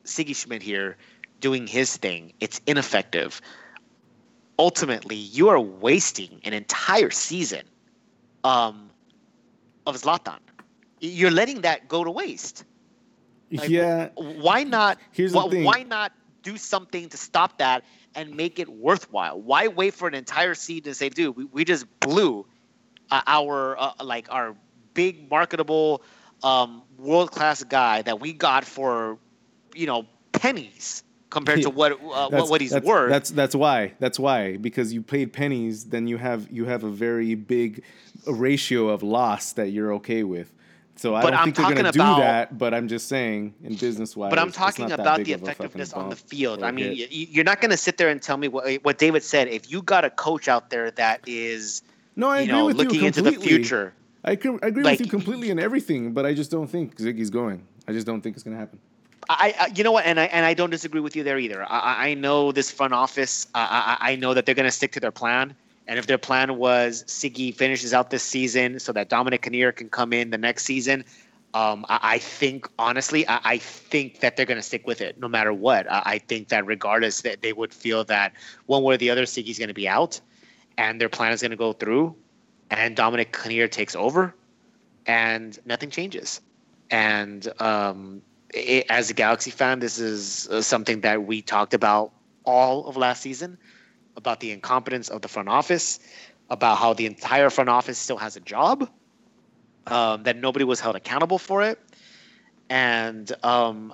Sigi 0.05 0.35
Schmid 0.35 0.61
here 0.61 0.97
doing 1.39 1.67
his 1.67 1.97
thing, 1.97 2.33
it's 2.39 2.61
ineffective. 2.67 3.41
Ultimately, 4.57 5.15
you 5.15 5.49
are 5.49 5.59
wasting 5.59 6.41
an 6.43 6.53
entire 6.53 7.11
season 7.11 7.63
um, 8.43 8.89
of 9.85 9.95
Zlatan. 9.95 10.39
You're 10.99 11.31
letting 11.31 11.61
that 11.61 11.87
go 11.87 12.03
to 12.03 12.11
waste. 12.11 12.65
Like, 13.51 13.69
yeah. 13.69 14.09
Why 14.15 14.63
not? 14.63 14.99
Here's 15.11 15.31
the 15.31 15.41
thing. 15.49 15.63
Why 15.63 15.83
not 15.83 16.11
do 16.43 16.57
something 16.57 17.09
to 17.09 17.17
stop 17.17 17.57
that 17.59 17.83
and 18.15 18.35
make 18.35 18.59
it 18.59 18.69
worthwhile. 18.69 19.39
Why 19.39 19.67
wait 19.67 19.93
for 19.93 20.07
an 20.07 20.15
entire 20.15 20.55
season 20.55 20.83
to 20.83 20.93
say, 20.93 21.09
dude, 21.09 21.35
we, 21.35 21.45
we 21.45 21.65
just 21.65 21.85
blew 21.99 22.45
uh, 23.11 23.21
our 23.27 23.79
uh, 23.79 23.91
like 24.03 24.27
our 24.31 24.55
big 24.93 25.29
marketable 25.29 26.01
um, 26.43 26.83
world 26.97 27.31
class 27.31 27.63
guy 27.63 28.01
that 28.01 28.19
we 28.19 28.33
got 28.33 28.65
for 28.65 29.17
you 29.73 29.87
know 29.87 30.05
pennies 30.31 31.03
compared 31.29 31.61
to 31.61 31.69
what 31.69 31.93
uh, 31.93 32.29
what, 32.29 32.49
what 32.49 32.61
he's 32.61 32.71
that's, 32.71 32.85
worth. 32.85 33.09
That's 33.09 33.29
that's 33.31 33.55
why. 33.55 33.93
That's 33.99 34.19
why 34.19 34.57
because 34.57 34.93
you 34.93 35.01
paid 35.01 35.33
pennies, 35.33 35.85
then 35.85 36.07
you 36.07 36.17
have 36.17 36.49
you 36.51 36.65
have 36.65 36.83
a 36.83 36.89
very 36.89 37.35
big 37.35 37.83
ratio 38.27 38.89
of 38.89 39.03
loss 39.03 39.53
that 39.53 39.69
you're 39.69 39.93
okay 39.93 40.23
with. 40.23 40.53
So 40.99 41.15
I 41.15 41.21
but 41.21 41.31
don't 41.31 41.39
I'm 41.39 41.53
think 41.53 41.67
they're 41.67 41.75
going 41.75 41.85
to 41.85 41.91
do 41.93 41.99
that, 41.99 42.57
but 42.57 42.73
I'm 42.73 42.89
just 42.89 43.07
saying 43.07 43.53
in 43.63 43.75
business 43.75 44.17
wise. 44.17 44.31
But 44.31 44.37
I'm 44.37 44.51
talking 44.51 44.91
about 44.91 45.23
the 45.23 45.31
effectiveness 45.31 45.93
on 45.93 46.09
the 46.09 46.17
field. 46.17 46.61
I 46.61 46.71
mean, 46.71 46.93
you're 47.09 47.45
not 47.45 47.61
going 47.61 47.71
to 47.71 47.77
sit 47.77 47.97
there 47.97 48.09
and 48.09 48.21
tell 48.21 48.35
me 48.35 48.49
what 48.49 48.83
what 48.83 48.97
David 48.97 49.23
said. 49.23 49.47
If 49.47 49.71
you 49.71 49.81
got 49.81 50.03
a 50.03 50.09
coach 50.09 50.49
out 50.49 50.69
there 50.69 50.91
that 50.91 51.21
is, 51.25 51.83
no, 52.17 52.29
I 52.29 52.41
agree 52.41 52.51
know, 52.51 52.65
with 52.65 52.75
looking 52.75 52.99
you 52.99 53.07
into 53.07 53.21
the 53.21 53.31
future. 53.31 53.93
I, 54.25 54.31
I 54.31 54.33
agree 54.33 54.83
like, 54.83 54.99
with 54.99 55.05
you 55.05 55.07
completely 55.07 55.51
in 55.51 55.57
everything, 55.57 56.11
but 56.11 56.25
I 56.25 56.33
just 56.33 56.51
don't 56.51 56.67
think 56.67 56.97
Sigi's 56.97 57.29
going. 57.29 57.65
I 57.87 57.93
just 57.93 58.05
don't 58.05 58.19
think 58.19 58.35
it's 58.35 58.43
going 58.43 58.55
to 58.55 58.59
happen. 58.59 58.77
I, 59.29 59.55
I, 59.57 59.71
you 59.73 59.85
know 59.85 59.93
what, 59.93 60.05
and 60.05 60.19
I 60.19 60.25
and 60.25 60.45
I 60.45 60.53
don't 60.53 60.69
disagree 60.69 60.99
with 60.99 61.15
you 61.15 61.23
there 61.23 61.39
either. 61.39 61.63
I, 61.63 62.09
I 62.09 62.13
know 62.15 62.51
this 62.51 62.71
front 62.71 62.93
office. 62.93 63.47
I, 63.55 63.95
I 64.01 64.15
know 64.17 64.33
that 64.33 64.45
they're 64.45 64.53
going 64.55 64.67
to 64.67 64.71
stick 64.71 64.91
to 64.93 64.99
their 64.99 65.11
plan. 65.11 65.55
And 65.89 65.97
if 65.97 66.05
their 66.05 66.19
plan 66.19 66.55
was 66.57 67.03
Sigi 67.05 67.53
finishes 67.53 67.95
out 67.95 68.11
this 68.11 68.21
season 68.21 68.77
so 68.79 68.93
that 68.93 69.09
Dominic 69.09 69.41
Kinnear 69.41 69.71
can 69.71 69.89
come 69.89 70.13
in 70.13 70.29
the 70.29 70.37
next 70.37 70.65
season, 70.65 71.03
um, 71.55 71.83
I, 71.89 71.99
I, 72.03 72.17
think 72.19 72.69
honestly, 72.77 73.27
I, 73.27 73.39
I, 73.43 73.57
think 73.57 74.19
that 74.19 74.37
they're 74.37 74.45
going 74.45 74.59
to 74.59 74.63
stick 74.63 74.85
with 74.85 75.01
it 75.01 75.19
no 75.19 75.27
matter 75.27 75.51
what. 75.51 75.91
I, 75.91 76.01
I, 76.05 76.17
think 76.19 76.49
that 76.49 76.67
regardless, 76.67 77.21
that 77.21 77.41
they 77.41 77.53
would 77.53 77.73
feel 77.73 78.03
that 78.03 78.33
one 78.67 78.83
way 78.83 78.93
or 78.93 78.97
the 78.97 79.09
other, 79.09 79.23
Sigi's 79.23 79.57
going 79.57 79.69
to 79.69 79.73
be 79.73 79.87
out, 79.87 80.21
and 80.77 81.01
their 81.01 81.09
plan 81.09 81.31
is 81.31 81.41
going 81.41 81.49
to 81.49 81.57
go 81.57 81.73
through, 81.73 82.15
and 82.69 82.95
Dominic 82.95 83.35
Kinnear 83.35 83.67
takes 83.67 83.95
over, 83.95 84.35
and 85.07 85.57
nothing 85.65 85.89
changes. 85.89 86.39
And 86.91 87.51
um, 87.59 88.21
it, 88.53 88.85
as 88.89 89.09
a 89.09 89.15
Galaxy 89.15 89.49
fan, 89.49 89.79
this 89.79 89.97
is 89.97 90.47
uh, 90.49 90.61
something 90.61 91.01
that 91.01 91.23
we 91.23 91.41
talked 91.41 91.73
about 91.73 92.11
all 92.45 92.85
of 92.85 92.95
last 92.95 93.23
season 93.23 93.57
about 94.19 94.39
the 94.39 94.51
incompetence 94.51 95.09
of 95.09 95.21
the 95.21 95.27
front 95.27 95.49
office, 95.49 95.99
about 96.51 96.77
how 96.77 96.93
the 96.93 97.07
entire 97.07 97.49
front 97.49 97.69
office 97.69 97.97
still 97.97 98.17
has 98.17 98.35
a 98.35 98.39
job, 98.41 98.87
um, 99.87 100.23
that 100.23 100.37
nobody 100.37 100.65
was 100.65 100.79
held 100.79 100.95
accountable 100.95 101.39
for 101.39 101.63
it, 101.63 101.79
and 102.69 103.31
um, 103.43 103.93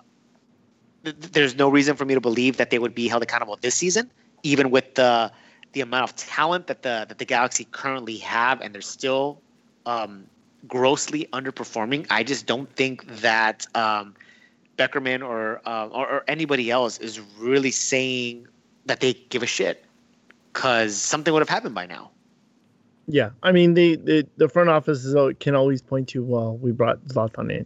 th- 1.05 1.15
there's 1.31 1.55
no 1.55 1.69
reason 1.69 1.95
for 1.95 2.05
me 2.05 2.13
to 2.13 2.21
believe 2.21 2.57
that 2.57 2.69
they 2.71 2.79
would 2.79 2.95
be 2.95 3.07
held 3.07 3.23
accountable 3.23 3.57
this 3.61 3.75
season, 3.75 4.11
even 4.43 4.71
with 4.71 4.95
the 4.95 5.31
the 5.71 5.81
amount 5.81 6.03
of 6.03 6.15
talent 6.15 6.67
that 6.67 6.81
the 6.81 7.05
that 7.07 7.17
the 7.17 7.25
Galaxy 7.25 7.65
currently 7.71 8.17
have, 8.17 8.59
and 8.61 8.73
they're 8.73 8.81
still 8.81 9.41
um, 9.85 10.25
grossly 10.67 11.27
underperforming. 11.31 12.05
I 12.09 12.23
just 12.23 12.45
don't 12.45 12.69
think 12.75 13.05
that 13.21 13.67
um, 13.75 14.15
Beckerman 14.77 15.25
or, 15.25 15.61
uh, 15.65 15.87
or, 15.87 16.07
or 16.07 16.23
anybody 16.27 16.71
else 16.71 16.97
is 16.99 17.19
really 17.37 17.71
saying 17.71 18.47
that 18.85 18.99
they 18.99 19.13
give 19.13 19.43
a 19.43 19.47
shit 19.47 19.85
because 20.55 20.95
something 20.95 21.33
would 21.33 21.41
have 21.41 21.49
happened 21.49 21.75
by 21.75 21.85
now. 21.85 22.11
Yeah, 23.07 23.31
I 23.43 23.51
mean 23.51 23.75
the 23.75 23.97
the, 23.97 24.27
the 24.37 24.49
front 24.49 24.69
office 24.69 25.13
can 25.39 25.53
always 25.53 25.81
point 25.83 26.07
to 26.09 26.23
well 26.23 26.57
we 26.57 26.71
brought 26.71 27.03
Zlatan 27.05 27.51
in. 27.51 27.65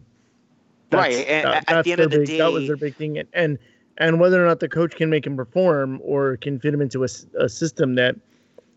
That's, 0.90 1.00
right, 1.00 1.26
and 1.26 1.46
that, 1.46 1.70
at 1.70 1.84
the 1.84 1.92
end 1.92 2.00
of 2.00 2.10
the 2.10 2.18
big, 2.18 2.26
day, 2.26 2.38
that 2.38 2.52
was 2.52 2.66
their 2.66 2.76
big 2.76 2.96
thing, 2.96 3.22
and 3.32 3.58
and 3.96 4.20
whether 4.20 4.44
or 4.44 4.46
not 4.46 4.60
the 4.60 4.68
coach 4.68 4.96
can 4.96 5.08
make 5.08 5.26
him 5.26 5.36
perform 5.36 6.00
or 6.02 6.36
can 6.36 6.58
fit 6.58 6.74
him 6.74 6.82
into 6.82 7.04
a, 7.04 7.08
a 7.38 7.48
system 7.48 7.94
that 7.94 8.16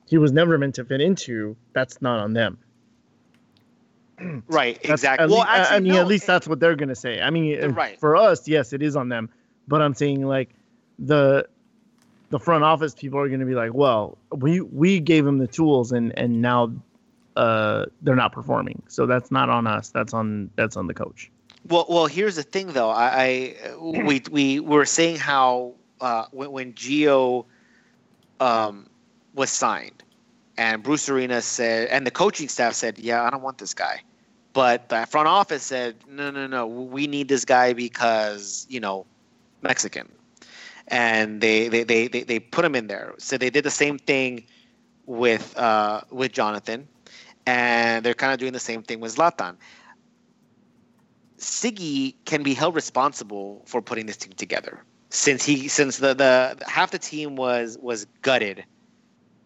he 0.05 0.18
was 0.18 0.32
never 0.32 0.57
meant 0.57 0.76
to 0.76 0.86
fit 0.86 1.01
into, 1.01 1.55
that's 1.74 2.01
not 2.01 2.20
on 2.20 2.34
them. 2.34 2.57
right, 4.47 4.78
exactly. 4.84 5.28
Well, 5.28 5.39
least, 5.39 5.49
actually, 5.49 5.76
I 5.76 5.80
mean, 5.80 5.93
no. 5.93 6.01
at 6.01 6.07
least 6.07 6.28
that's 6.28 6.47
what 6.47 6.59
they're 6.59 6.76
gonna 6.76 6.95
say. 6.95 7.20
I 7.20 7.30
mean, 7.30 7.72
right. 7.72 7.99
for 7.99 8.16
us, 8.16 8.47
yes, 8.47 8.74
it 8.74 8.82
is 8.84 8.95
on 8.95 9.09
them, 9.09 9.30
but 9.68 9.82
I'm 9.82 9.95
saying 9.95 10.26
like 10.26 10.51
the 10.99 11.47
the 12.34 12.39
front 12.39 12.63
office 12.63 12.95
people 12.95 13.19
are 13.19 13.27
going 13.27 13.41
to 13.41 13.45
be 13.45 13.53
like, 13.53 13.75
well, 13.75 14.17
we 14.31 14.59
we 14.59 14.99
gave 14.99 15.23
them 15.23 15.38
the 15.38 15.45
tools 15.45 15.91
and 15.91 16.17
and 16.17 16.41
now 16.41 16.73
uh, 17.36 17.86
they're 18.01 18.15
not 18.15 18.31
performing. 18.31 18.81
So 18.88 19.05
that's 19.05 19.29
not 19.29 19.49
on 19.49 19.67
us. 19.67 19.91
That's 19.91 20.15
on 20.15 20.49
that's 20.55 20.75
on 20.75 20.88
the 20.88 20.95
coach. 20.95 21.29
Well, 21.69 21.86
well, 21.88 22.07
here's 22.07 22.36
the 22.36 22.41
thing 22.41 22.67
though. 22.73 22.89
I, 22.89 23.55
I 23.69 23.75
we 23.79 24.23
we 24.31 24.59
were 24.59 24.86
saying 24.86 25.17
how 25.17 25.73
uh, 26.01 26.25
when 26.31 26.51
when 26.51 26.73
Gio 26.73 27.45
um, 28.39 28.89
was 29.36 29.51
signed, 29.51 30.01
and 30.57 30.81
Bruce 30.81 31.07
Arena 31.09 31.39
said, 31.39 31.89
and 31.89 32.05
the 32.05 32.11
coaching 32.11 32.49
staff 32.49 32.73
said, 32.73 32.97
yeah, 32.97 33.23
I 33.23 33.29
don't 33.29 33.43
want 33.43 33.59
this 33.59 33.75
guy. 33.75 34.01
But 34.53 34.89
the 34.89 35.05
front 35.05 35.27
office 35.27 35.61
said, 35.61 35.97
no, 36.09 36.31
no, 36.31 36.47
no, 36.47 36.65
we 36.65 37.05
need 37.05 37.27
this 37.27 37.45
guy 37.45 37.73
because 37.73 38.65
you 38.71 38.79
know 38.79 39.05
Mexican 39.61 40.09
and 40.88 41.41
they 41.41 41.67
they, 41.69 41.84
they, 41.84 42.07
they, 42.07 42.23
they 42.23 42.39
put 42.39 42.65
him 42.65 42.75
in 42.75 42.88
there. 42.88 43.13
So 43.17 43.38
they 43.38 43.49
did 43.49 43.63
the 43.65 43.71
same 43.71 43.97
thing 43.97 44.45
with 45.05 45.57
uh, 45.57 46.01
with 46.11 46.31
Jonathan, 46.31 46.88
and 47.45 48.05
they're 48.05 48.13
kind 48.13 48.34
of 48.34 48.39
doing 48.39 48.53
the 48.53 48.59
same 48.59 48.84
thing 48.84 48.99
with 48.99 49.15
Zlatan. 49.15 49.55
Sigi 51.38 52.15
can 52.25 52.43
be 52.43 52.53
held 52.53 52.75
responsible 52.75 53.63
for 53.65 53.81
putting 53.81 54.05
this 54.05 54.17
team 54.17 54.34
together. 54.34 54.84
since 55.13 55.45
he 55.45 55.67
since 55.67 55.97
the 55.97 56.13
the 56.15 56.57
half 56.67 56.91
the 56.91 56.97
team 56.99 57.36
was 57.36 57.77
was 57.79 58.05
gutted 58.23 58.65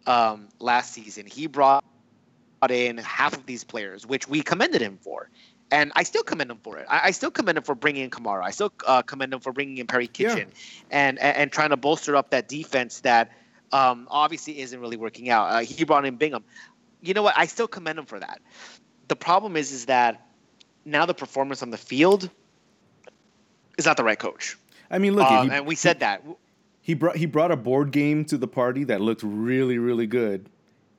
um, 0.06 0.48
last 0.60 0.92
season. 0.94 1.26
He 1.26 1.46
brought 1.46 1.84
in 2.70 2.96
half 2.98 3.34
of 3.34 3.46
these 3.46 3.64
players, 3.64 4.06
which 4.06 4.28
we 4.28 4.42
commended 4.42 4.80
him 4.80 4.98
for. 5.02 5.28
And 5.70 5.92
I 5.94 6.02
still 6.02 6.22
commend 6.22 6.50
him 6.50 6.58
for 6.62 6.78
it. 6.78 6.86
I, 6.88 7.00
I 7.04 7.10
still 7.10 7.30
commend 7.30 7.58
him 7.58 7.64
for 7.64 7.74
bringing 7.74 8.04
in 8.04 8.10
Kamara. 8.10 8.42
I 8.42 8.50
still 8.50 8.72
uh, 8.86 9.02
commend 9.02 9.34
him 9.34 9.40
for 9.40 9.52
bringing 9.52 9.78
in 9.78 9.86
Perry 9.86 10.06
Kitchen 10.06 10.48
yeah. 10.48 10.86
and, 10.90 11.18
and, 11.18 11.36
and 11.36 11.52
trying 11.52 11.70
to 11.70 11.76
bolster 11.76 12.16
up 12.16 12.30
that 12.30 12.48
defense 12.48 13.00
that 13.00 13.32
um, 13.72 14.08
obviously 14.10 14.60
isn't 14.60 14.80
really 14.80 14.96
working 14.96 15.28
out. 15.28 15.44
Uh, 15.50 15.58
he 15.60 15.84
brought 15.84 16.06
in 16.06 16.16
Bingham. 16.16 16.44
You 17.02 17.14
know 17.14 17.22
what? 17.22 17.34
I 17.36 17.46
still 17.46 17.68
commend 17.68 17.98
him 17.98 18.06
for 18.06 18.18
that. 18.18 18.40
The 19.08 19.16
problem 19.16 19.56
is, 19.56 19.72
is 19.72 19.86
that 19.86 20.26
now 20.84 21.06
the 21.06 21.14
performance 21.14 21.62
on 21.62 21.70
the 21.70 21.78
field 21.78 22.30
is 23.76 23.86
not 23.86 23.96
the 23.96 24.04
right 24.04 24.18
coach. 24.18 24.56
I 24.90 24.98
mean, 24.98 25.14
look, 25.14 25.30
um, 25.30 25.50
he, 25.50 25.56
and 25.56 25.66
we 25.66 25.74
said 25.74 26.00
that 26.00 26.24
he 26.80 26.94
brought 26.94 27.16
he 27.16 27.26
brought 27.26 27.52
a 27.52 27.56
board 27.56 27.90
game 27.90 28.24
to 28.26 28.38
the 28.38 28.48
party 28.48 28.84
that 28.84 29.00
looked 29.00 29.22
really, 29.22 29.76
really 29.78 30.06
good, 30.06 30.48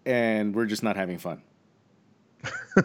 and 0.05 0.55
we're 0.55 0.67
just 0.67 0.83
not 0.83 0.95
having 0.95 1.17
fun. 1.17 1.41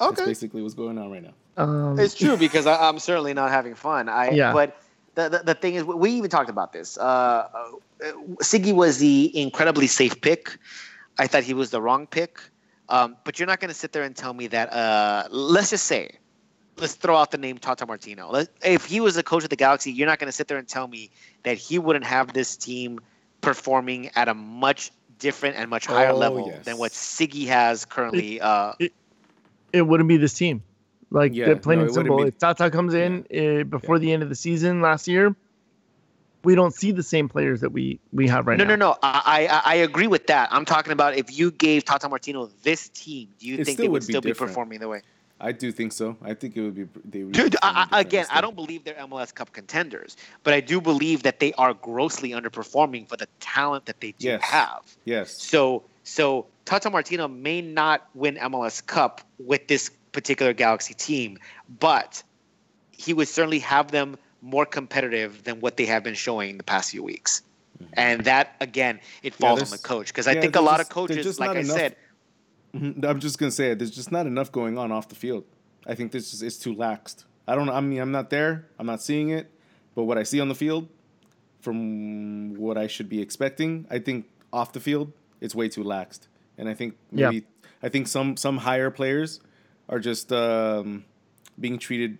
okay. 0.00 0.14
That's 0.14 0.26
basically 0.26 0.62
what's 0.62 0.74
going 0.74 0.98
on 0.98 1.10
right 1.10 1.22
now. 1.22 1.34
Um, 1.56 1.98
it's 1.98 2.14
true 2.14 2.36
because 2.46 2.66
I, 2.66 2.88
am 2.88 2.98
certainly 2.98 3.34
not 3.34 3.50
having 3.50 3.74
fun. 3.74 4.08
I 4.08 4.30
yeah. 4.30 4.52
but 4.52 4.80
the, 5.14 5.28
the, 5.28 5.38
the 5.38 5.54
thing 5.54 5.74
is 5.74 5.84
we 5.84 6.12
even 6.12 6.30
talked 6.30 6.50
about 6.50 6.72
this. 6.72 6.98
Uh, 6.98 7.02
uh, 7.02 8.12
Sigi 8.42 8.74
was 8.74 8.98
the 8.98 9.30
incredibly 9.38 9.86
safe 9.86 10.20
pick. 10.20 10.58
I 11.18 11.26
thought 11.26 11.42
he 11.42 11.54
was 11.54 11.70
the 11.70 11.80
wrong 11.80 12.06
pick. 12.06 12.40
Um, 12.88 13.16
but 13.24 13.38
you're 13.38 13.46
not 13.46 13.60
going 13.60 13.68
to 13.70 13.74
sit 13.74 13.92
there 13.92 14.02
and 14.02 14.14
tell 14.14 14.34
me 14.34 14.48
that. 14.48 14.72
Uh, 14.72 15.26
let's 15.30 15.70
just 15.70 15.84
say, 15.84 16.10
let's 16.76 16.94
throw 16.94 17.16
out 17.16 17.30
the 17.30 17.38
name 17.38 17.58
Tata 17.58 17.86
Martino. 17.86 18.30
Let, 18.30 18.48
if 18.62 18.84
he 18.84 19.00
was 19.00 19.14
the 19.14 19.22
coach 19.22 19.44
of 19.44 19.50
the 19.50 19.56
Galaxy, 19.56 19.92
you're 19.92 20.06
not 20.06 20.18
going 20.18 20.28
to 20.28 20.32
sit 20.32 20.48
there 20.48 20.58
and 20.58 20.68
tell 20.68 20.88
me 20.88 21.10
that 21.44 21.56
he 21.56 21.78
wouldn't 21.78 22.04
have 22.04 22.32
this 22.32 22.56
team 22.56 23.00
performing 23.40 24.10
at 24.14 24.28
a 24.28 24.34
much 24.34 24.90
different 25.18 25.56
and 25.56 25.70
much 25.70 25.86
higher 25.86 26.10
oh, 26.10 26.16
level 26.16 26.48
yes. 26.48 26.64
than 26.64 26.78
what 26.78 26.92
Sigi 26.92 27.46
has 27.46 27.84
currently. 27.84 28.36
It, 28.36 28.42
uh, 28.42 28.74
it, 28.78 28.92
it, 29.72 29.82
wouldn't 29.82 30.08
be 30.08 30.16
this 30.16 30.34
team. 30.34 30.62
Like 31.10 31.34
yeah, 31.34 31.54
plain 31.54 31.78
no, 31.78 31.84
and 31.84 31.94
simple. 31.94 32.18
Be, 32.18 32.28
if 32.28 32.38
Tata 32.38 32.70
comes 32.70 32.94
in 32.94 33.26
yeah. 33.30 33.60
uh, 33.60 33.64
before 33.64 33.96
yeah. 33.96 34.00
the 34.00 34.12
end 34.12 34.22
of 34.22 34.28
the 34.28 34.34
season 34.34 34.80
last 34.80 35.06
year, 35.06 35.36
we 36.44 36.54
don't 36.54 36.74
see 36.74 36.90
the 36.90 37.02
same 37.02 37.28
players 37.28 37.60
that 37.60 37.70
we 37.70 38.00
we 38.12 38.28
have 38.28 38.46
right 38.46 38.56
no, 38.56 38.64
now. 38.64 38.70
No, 38.70 38.76
no, 38.76 38.90
no. 38.92 38.98
I, 39.02 39.46
I, 39.50 39.72
I 39.72 39.74
agree 39.76 40.06
with 40.06 40.26
that. 40.28 40.48
I'm 40.50 40.64
talking 40.64 40.92
about 40.92 41.14
if 41.14 41.36
you 41.36 41.50
gave 41.50 41.84
Tata 41.84 42.08
Martino 42.08 42.50
this 42.62 42.88
team, 42.88 43.28
do 43.38 43.46
you 43.46 43.58
it 43.58 43.66
think 43.66 43.78
they 43.78 43.84
would, 43.84 43.92
would 43.92 44.04
still 44.04 44.20
be, 44.20 44.30
be 44.30 44.34
performing 44.34 44.80
the 44.80 44.88
way? 44.88 45.02
I 45.42 45.50
do 45.50 45.72
think 45.72 45.92
so. 45.92 46.16
I 46.22 46.34
think 46.34 46.56
it 46.56 46.62
would 46.62 46.74
be. 46.76 46.86
They 47.04 47.24
would 47.24 47.34
Dude, 47.34 47.56
I, 47.62 47.88
again, 47.92 48.26
I 48.30 48.40
don't 48.40 48.54
believe 48.54 48.84
they're 48.84 48.94
MLS 48.94 49.34
Cup 49.34 49.52
contenders, 49.52 50.16
but 50.44 50.54
I 50.54 50.60
do 50.60 50.80
believe 50.80 51.24
that 51.24 51.40
they 51.40 51.52
are 51.54 51.74
grossly 51.74 52.30
underperforming 52.30 53.08
for 53.08 53.16
the 53.16 53.26
talent 53.40 53.86
that 53.86 54.00
they 54.00 54.12
do 54.12 54.28
yes. 54.28 54.42
have. 54.44 54.96
Yes. 55.04 55.42
So, 55.42 55.82
so 56.04 56.46
Tata 56.64 56.90
Martino 56.90 57.28
may 57.28 57.60
not 57.60 58.08
win 58.14 58.36
MLS 58.36 58.84
Cup 58.84 59.20
with 59.38 59.68
this 59.68 59.90
particular 60.12 60.52
Galaxy 60.52 60.94
team, 60.94 61.38
but 61.80 62.22
he 62.90 63.12
would 63.12 63.28
certainly 63.28 63.58
have 63.60 63.90
them 63.90 64.16
more 64.42 64.66
competitive 64.66 65.44
than 65.44 65.60
what 65.60 65.76
they 65.76 65.86
have 65.86 66.02
been 66.02 66.14
showing 66.14 66.58
the 66.58 66.64
past 66.64 66.90
few 66.90 67.02
weeks. 67.02 67.42
Mm-hmm. 67.82 67.92
And 67.94 68.24
that 68.24 68.56
again, 68.60 69.00
it 69.22 69.34
falls 69.34 69.60
yeah, 69.60 69.66
on 69.66 69.70
the 69.70 69.78
coach 69.78 70.08
because 70.08 70.26
I 70.26 70.40
think 70.40 70.56
a 70.56 70.60
lot 70.60 70.78
just, 70.78 70.90
of 70.90 70.94
coaches, 70.94 71.40
like 71.40 71.50
I 71.50 71.60
enough, 71.60 71.76
said, 71.76 71.96
mm-hmm, 72.74 73.04
I'm 73.04 73.20
just 73.20 73.38
gonna 73.38 73.50
say 73.50 73.70
it. 73.70 73.78
There's 73.78 73.90
just 73.90 74.12
not 74.12 74.26
enough 74.26 74.52
going 74.52 74.78
on 74.78 74.92
off 74.92 75.08
the 75.08 75.14
field. 75.14 75.44
I 75.86 75.94
think 75.94 76.12
this 76.12 76.34
is 76.34 76.42
it's 76.42 76.58
too 76.58 76.74
laxed. 76.74 77.24
I 77.46 77.54
don't. 77.54 77.68
I 77.68 77.80
mean, 77.80 78.00
I'm 78.00 78.12
not 78.12 78.30
there. 78.30 78.66
I'm 78.78 78.86
not 78.86 79.02
seeing 79.02 79.30
it, 79.30 79.50
but 79.94 80.04
what 80.04 80.18
I 80.18 80.22
see 80.22 80.40
on 80.40 80.48
the 80.48 80.54
field, 80.54 80.88
from 81.60 82.54
what 82.54 82.76
I 82.76 82.86
should 82.86 83.08
be 83.08 83.20
expecting, 83.20 83.86
I 83.90 83.98
think 83.98 84.26
off 84.52 84.72
the 84.72 84.80
field, 84.80 85.12
it's 85.42 85.54
way 85.54 85.68
too 85.68 85.84
laxed. 85.84 86.28
And 86.56 86.68
I 86.68 86.74
think 86.74 86.94
maybe 87.10 87.36
yeah. 87.36 87.68
I 87.82 87.88
think 87.88 88.08
some 88.08 88.36
some 88.36 88.58
higher 88.58 88.90
players 88.90 89.40
are 89.88 89.98
just 89.98 90.32
um, 90.32 91.04
being 91.58 91.78
treated 91.78 92.18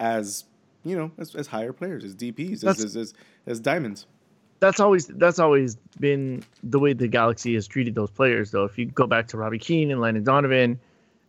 as 0.00 0.44
you 0.84 0.96
know 0.96 1.10
as, 1.18 1.34
as 1.34 1.46
higher 1.46 1.72
players, 1.72 2.04
as 2.04 2.14
DPS, 2.14 2.64
as, 2.64 2.84
as, 2.84 2.96
as 2.96 3.14
as 3.46 3.60
diamonds. 3.60 4.06
That's 4.58 4.80
always 4.80 5.06
that's 5.06 5.38
always 5.38 5.76
been 6.00 6.42
the 6.62 6.78
way 6.78 6.92
the 6.92 7.08
Galaxy 7.08 7.54
has 7.54 7.66
treated 7.66 7.94
those 7.94 8.10
players. 8.10 8.50
Though, 8.50 8.64
if 8.64 8.76
you 8.78 8.86
go 8.86 9.06
back 9.06 9.28
to 9.28 9.36
Robbie 9.36 9.58
Keane 9.58 9.90
and 9.90 10.00
Landon 10.00 10.24
Donovan, 10.24 10.80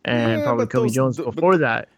and 0.04 0.38
yeah, 0.38 0.44
probably 0.44 0.66
Cobi 0.66 0.90
Jones 0.90 1.18
the, 1.18 1.24
before 1.24 1.52
but, 1.52 1.60
that, 1.60 1.88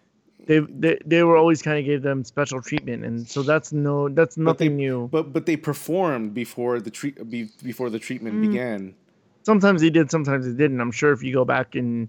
they, 0.46 0.58
they 0.58 0.98
they 1.06 1.22
were 1.22 1.36
always 1.36 1.62
kind 1.62 1.78
of 1.78 1.84
gave 1.84 2.02
them 2.02 2.24
special 2.24 2.60
treatment, 2.60 3.04
and 3.04 3.28
so 3.28 3.42
that's 3.42 3.72
no 3.72 4.08
that's 4.08 4.36
nothing 4.36 4.76
they, 4.76 4.84
new. 4.84 5.08
But 5.08 5.32
but 5.32 5.46
they 5.46 5.56
performed 5.56 6.34
before 6.34 6.80
the 6.80 6.90
treat 6.90 7.30
before 7.62 7.90
the 7.90 7.98
treatment 7.98 8.36
mm. 8.36 8.50
began. 8.50 8.94
Sometimes 9.42 9.80
he 9.80 9.90
did, 9.90 10.10
sometimes 10.10 10.46
he 10.46 10.52
didn't. 10.52 10.80
I'm 10.80 10.92
sure 10.92 11.12
if 11.12 11.22
you 11.22 11.32
go 11.32 11.44
back 11.44 11.74
in 11.74 12.08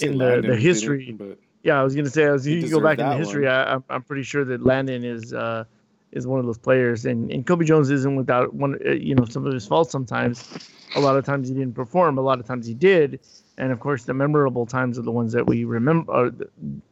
in 0.00 0.18
the, 0.18 0.42
the 0.44 0.56
history. 0.56 1.12
But 1.12 1.38
yeah, 1.62 1.80
I 1.80 1.82
was 1.82 1.94
gonna 1.94 2.10
say 2.10 2.24
as 2.24 2.46
you 2.46 2.68
go 2.68 2.80
back 2.80 2.98
in 2.98 3.08
the 3.08 3.16
history, 3.16 3.48
I, 3.48 3.74
am 3.74 3.84
I'm 3.90 4.02
pretty 4.02 4.22
sure 4.22 4.44
that 4.44 4.64
Landon 4.64 5.04
is 5.04 5.32
uh, 5.34 5.64
is 6.12 6.26
one 6.26 6.40
of 6.40 6.46
those 6.46 6.58
players, 6.58 7.04
and 7.04 7.30
and 7.30 7.46
Cobi 7.46 7.64
Jones 7.64 7.90
isn't 7.90 8.16
without 8.16 8.54
one. 8.54 8.78
Uh, 8.84 8.92
you 8.92 9.14
know, 9.14 9.24
some 9.24 9.46
of 9.46 9.52
his 9.52 9.66
faults. 9.66 9.92
Sometimes, 9.92 10.68
a 10.96 11.00
lot 11.00 11.16
of 11.16 11.24
times 11.24 11.48
he 11.48 11.54
didn't 11.54 11.74
perform. 11.74 12.18
A 12.18 12.22
lot 12.22 12.40
of 12.40 12.46
times 12.46 12.66
he 12.66 12.74
did, 12.74 13.20
and 13.58 13.72
of 13.72 13.80
course 13.80 14.04
the 14.04 14.14
memorable 14.14 14.66
times 14.66 14.98
are 14.98 15.02
the 15.02 15.12
ones 15.12 15.32
that 15.32 15.46
we 15.46 15.64
remember 15.64 16.12
uh, 16.12 16.30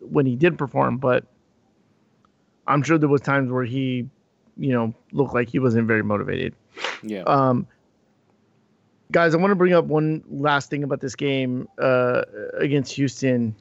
when 0.01 0.27
he 0.27 0.37
did 0.37 0.59
perform. 0.59 0.99
But 0.99 1.25
I'm 2.67 2.83
sure 2.83 2.99
there 2.99 3.09
was 3.09 3.23
times 3.23 3.51
where 3.51 3.65
he, 3.65 4.09
you 4.59 4.73
know, 4.73 4.95
looked 5.13 5.35
like 5.35 5.49
he 5.49 5.59
wasn't 5.59 5.87
very 5.87 6.03
motivated. 6.03 6.55
Yeah. 7.03 7.23
Um, 7.23 7.67
guys, 9.13 9.35
I 9.35 9.39
want 9.39 9.51
to 9.51 9.57
bring 9.57 9.73
up 9.73 9.87
one 9.87 10.23
last 10.31 10.71
thing 10.71 10.85
about 10.85 11.01
this 11.01 11.15
game 11.15 11.69
uh, 11.79 12.23
against 12.59 12.93
Houston. 12.95 13.55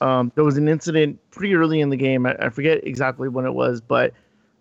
Um, 0.00 0.30
there 0.34 0.44
was 0.44 0.56
an 0.56 0.68
incident 0.68 1.18
pretty 1.30 1.54
early 1.54 1.80
in 1.80 1.90
the 1.90 1.96
game. 1.96 2.26
I, 2.26 2.36
I 2.38 2.48
forget 2.50 2.86
exactly 2.86 3.28
when 3.28 3.46
it 3.46 3.54
was, 3.54 3.80
but 3.80 4.12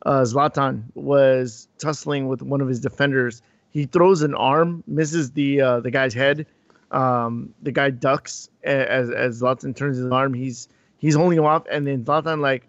uh, 0.06 0.22
Zlatan 0.22 0.84
was 0.94 1.68
tussling 1.78 2.28
with 2.28 2.42
one 2.42 2.62
of 2.62 2.68
his 2.68 2.80
defenders. 2.80 3.42
He 3.72 3.86
throws 3.86 4.22
an 4.22 4.34
arm, 4.34 4.84
misses 4.88 5.32
the 5.32 5.62
uh, 5.62 5.80
the 5.82 5.92
guy's 5.92 6.14
head. 6.14 6.46
Um, 6.92 7.54
the 7.62 7.72
guy 7.72 7.90
ducks 7.90 8.50
as 8.64 9.10
as 9.10 9.42
Zlatan 9.42 9.76
turns 9.76 9.98
his 9.98 10.10
arm. 10.12 10.34
He's 10.34 10.70
he's 10.98 11.16
holding 11.16 11.38
him 11.38 11.46
off, 11.46 11.64
and 11.70 11.86
then 11.86 12.06
Zlatan 12.06 12.40
like 12.40 12.68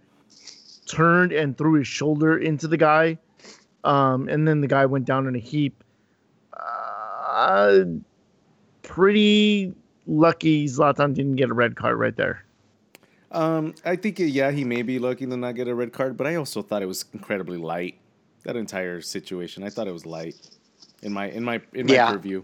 turned 0.87 1.33
and 1.33 1.57
threw 1.57 1.75
his 1.75 1.87
shoulder 1.87 2.37
into 2.39 2.67
the 2.67 2.77
guy, 2.77 3.19
um, 3.85 4.29
and 4.29 4.49
then 4.49 4.61
the 4.61 4.67
guy 4.67 4.87
went 4.87 5.05
down 5.05 5.29
in 5.29 5.37
a 5.37 5.39
heap. 5.39 5.85
Uh, 7.37 7.85
pretty 8.83 9.75
lucky 10.07 10.65
Zlatan 10.67 11.13
didn't 11.13 11.37
get 11.37 11.51
a 11.51 11.55
red 11.55 11.77
card 11.77 11.99
right 11.99 12.17
there. 12.17 12.43
Um, 13.31 13.75
I 13.85 13.97
think 13.97 14.19
yeah, 14.19 14.51
he 14.51 14.65
may 14.65 14.81
be 14.81 14.99
lucky 14.99 15.27
to 15.27 15.37
not 15.37 15.55
get 15.55 15.69
a 15.69 15.75
red 15.75 15.93
card, 15.93 16.17
but 16.17 16.27
I 16.27 16.37
also 16.37 16.63
thought 16.63 16.81
it 16.81 16.87
was 16.87 17.05
incredibly 17.13 17.59
light. 17.59 17.99
That 18.45 18.57
entire 18.57 19.03
situation, 19.03 19.65
I 19.65 19.69
thought 19.69 19.87
it 19.87 19.93
was 19.93 20.07
light 20.07 20.37
in 21.03 21.13
my 21.13 21.29
in 21.29 21.45
my 21.45 21.61
in 21.75 21.87
my 21.87 21.93
yeah. 21.93 22.11
purview. 22.11 22.43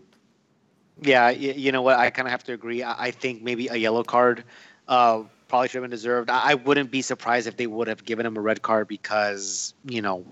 Yeah, 1.00 1.30
you 1.30 1.72
know 1.72 1.80
what? 1.80 1.98
I 1.98 2.10
kind 2.10 2.28
of 2.28 2.32
have 2.32 2.44
to 2.44 2.52
agree. 2.52 2.84
I 2.84 3.12
think 3.12 3.42
maybe 3.42 3.68
a 3.68 3.76
yellow 3.76 4.04
card 4.04 4.44
uh, 4.88 5.22
probably 5.48 5.68
should 5.68 5.76
have 5.76 5.84
been 5.84 5.90
deserved. 5.90 6.28
I 6.28 6.54
wouldn't 6.54 6.90
be 6.90 7.00
surprised 7.00 7.46
if 7.46 7.56
they 7.56 7.66
would 7.66 7.88
have 7.88 8.04
given 8.04 8.26
him 8.26 8.36
a 8.36 8.42
red 8.42 8.60
card 8.60 8.88
because 8.88 9.72
you 9.86 10.02
know 10.02 10.26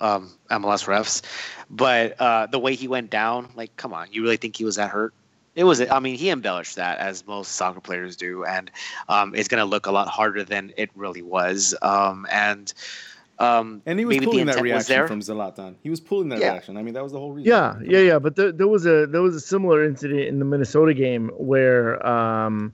um, 0.00 0.32
MLS 0.50 0.86
refs. 0.86 1.22
But 1.70 2.20
uh, 2.20 2.46
the 2.46 2.58
way 2.58 2.74
he 2.74 2.88
went 2.88 3.10
down, 3.10 3.48
like, 3.54 3.76
come 3.76 3.92
on, 3.92 4.08
you 4.12 4.22
really 4.22 4.36
think 4.36 4.56
he 4.56 4.64
was 4.64 4.76
that 4.76 4.90
hurt? 4.90 5.14
It 5.54 5.64
was. 5.64 5.82
I 5.82 5.98
mean, 6.00 6.16
he 6.16 6.30
embellished 6.30 6.76
that 6.76 6.98
as 6.98 7.26
most 7.26 7.52
soccer 7.52 7.80
players 7.80 8.16
do, 8.16 8.44
and 8.44 8.70
um, 9.08 9.34
it's 9.34 9.48
going 9.48 9.60
to 9.60 9.66
look 9.66 9.84
a 9.84 9.92
lot 9.92 10.08
harder 10.08 10.44
than 10.44 10.72
it 10.78 10.90
really 10.94 11.20
was. 11.20 11.74
Um, 11.82 12.26
and 12.30 12.72
um, 13.38 13.82
and 13.86 13.98
he 13.98 14.04
was 14.04 14.18
pulling 14.18 14.46
that 14.46 14.60
reaction 14.60 15.06
from 15.06 15.20
Zlatan. 15.20 15.74
He 15.82 15.90
was 15.90 16.00
pulling 16.00 16.28
that 16.30 16.38
yeah. 16.38 16.52
reaction. 16.52 16.76
I 16.76 16.82
mean, 16.82 16.94
that 16.94 17.02
was 17.02 17.12
the 17.12 17.18
whole 17.18 17.32
reason. 17.32 17.50
Yeah, 17.50 17.76
yeah, 17.84 17.98
yeah. 17.98 18.18
But 18.18 18.36
there, 18.36 18.52
there 18.52 18.68
was 18.68 18.86
a 18.86 19.06
there 19.06 19.20
was 19.20 19.34
a 19.34 19.40
similar 19.40 19.84
incident 19.84 20.20
in 20.20 20.38
the 20.38 20.44
Minnesota 20.44 20.94
game 20.94 21.28
where 21.36 22.04
um, 22.06 22.72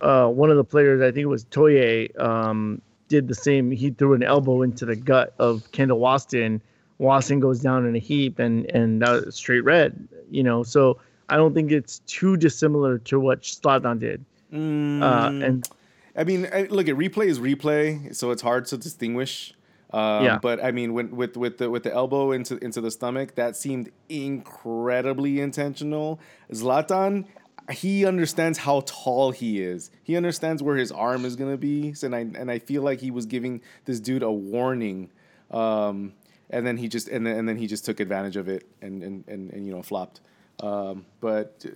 uh, 0.00 0.28
one 0.28 0.50
of 0.50 0.56
the 0.56 0.64
players, 0.64 1.00
I 1.02 1.06
think 1.06 1.24
it 1.24 1.26
was 1.26 1.44
Toye, 1.44 2.08
um, 2.18 2.80
did 3.08 3.28
the 3.28 3.34
same. 3.34 3.70
He 3.70 3.90
threw 3.90 4.14
an 4.14 4.22
elbow 4.22 4.62
into 4.62 4.84
the 4.84 4.96
gut 4.96 5.34
of 5.38 5.70
Kendall 5.72 6.00
Waston. 6.00 6.60
Waston 7.00 7.40
goes 7.40 7.60
down 7.60 7.86
in 7.86 7.94
a 7.94 7.98
heap, 7.98 8.38
and 8.38 8.66
and 8.70 9.02
that 9.02 9.32
straight 9.34 9.64
red. 9.64 10.08
You 10.30 10.42
know, 10.42 10.62
so 10.62 10.98
I 11.28 11.36
don't 11.36 11.54
think 11.54 11.72
it's 11.72 12.00
too 12.00 12.36
dissimilar 12.36 12.98
to 12.98 13.20
what 13.20 13.42
Zlatan 13.42 13.98
did. 13.98 14.24
Mm, 14.52 15.02
uh, 15.02 15.44
and 15.44 15.68
I 16.16 16.24
mean, 16.24 16.48
I, 16.52 16.62
look, 16.62 16.88
at 16.88 16.96
replay 16.96 17.26
is 17.26 17.38
replay, 17.38 18.14
so 18.14 18.30
it's 18.30 18.42
hard 18.42 18.66
to 18.66 18.78
distinguish. 18.78 19.54
Um, 19.92 20.24
yeah. 20.24 20.38
But 20.40 20.64
I 20.64 20.72
mean, 20.72 20.94
when, 20.94 21.14
with 21.14 21.36
with 21.36 21.58
the 21.58 21.70
with 21.70 21.82
the 21.82 21.92
elbow 21.92 22.32
into 22.32 22.62
into 22.64 22.80
the 22.80 22.90
stomach, 22.90 23.34
that 23.34 23.56
seemed 23.56 23.90
incredibly 24.08 25.40
intentional. 25.40 26.18
Zlatan, 26.52 27.26
he 27.72 28.06
understands 28.06 28.58
how 28.58 28.82
tall 28.86 29.30
he 29.32 29.60
is. 29.62 29.90
He 30.02 30.16
understands 30.16 30.62
where 30.62 30.76
his 30.76 30.92
arm 30.92 31.24
is 31.24 31.36
gonna 31.36 31.56
be, 31.56 31.94
and 32.02 32.14
I 32.14 32.20
and 32.20 32.50
I 32.50 32.58
feel 32.58 32.82
like 32.82 33.00
he 33.00 33.10
was 33.10 33.26
giving 33.26 33.60
this 33.84 34.00
dude 34.00 34.22
a 34.22 34.30
warning 34.30 35.10
Um, 35.50 36.12
and 36.50 36.66
then 36.66 36.76
he 36.76 36.88
just 36.88 37.08
and 37.08 37.26
then 37.26 37.38
and 37.38 37.48
then 37.48 37.56
he 37.56 37.66
just 37.66 37.84
took 37.84 38.00
advantage 38.00 38.36
of 38.36 38.48
it 38.48 38.66
and 38.82 39.02
and 39.02 39.24
and, 39.28 39.52
and 39.52 39.66
you 39.66 39.72
know 39.72 39.82
flopped. 39.82 40.20
Um, 40.58 41.04
but, 41.20 41.66
uh, 41.66 41.70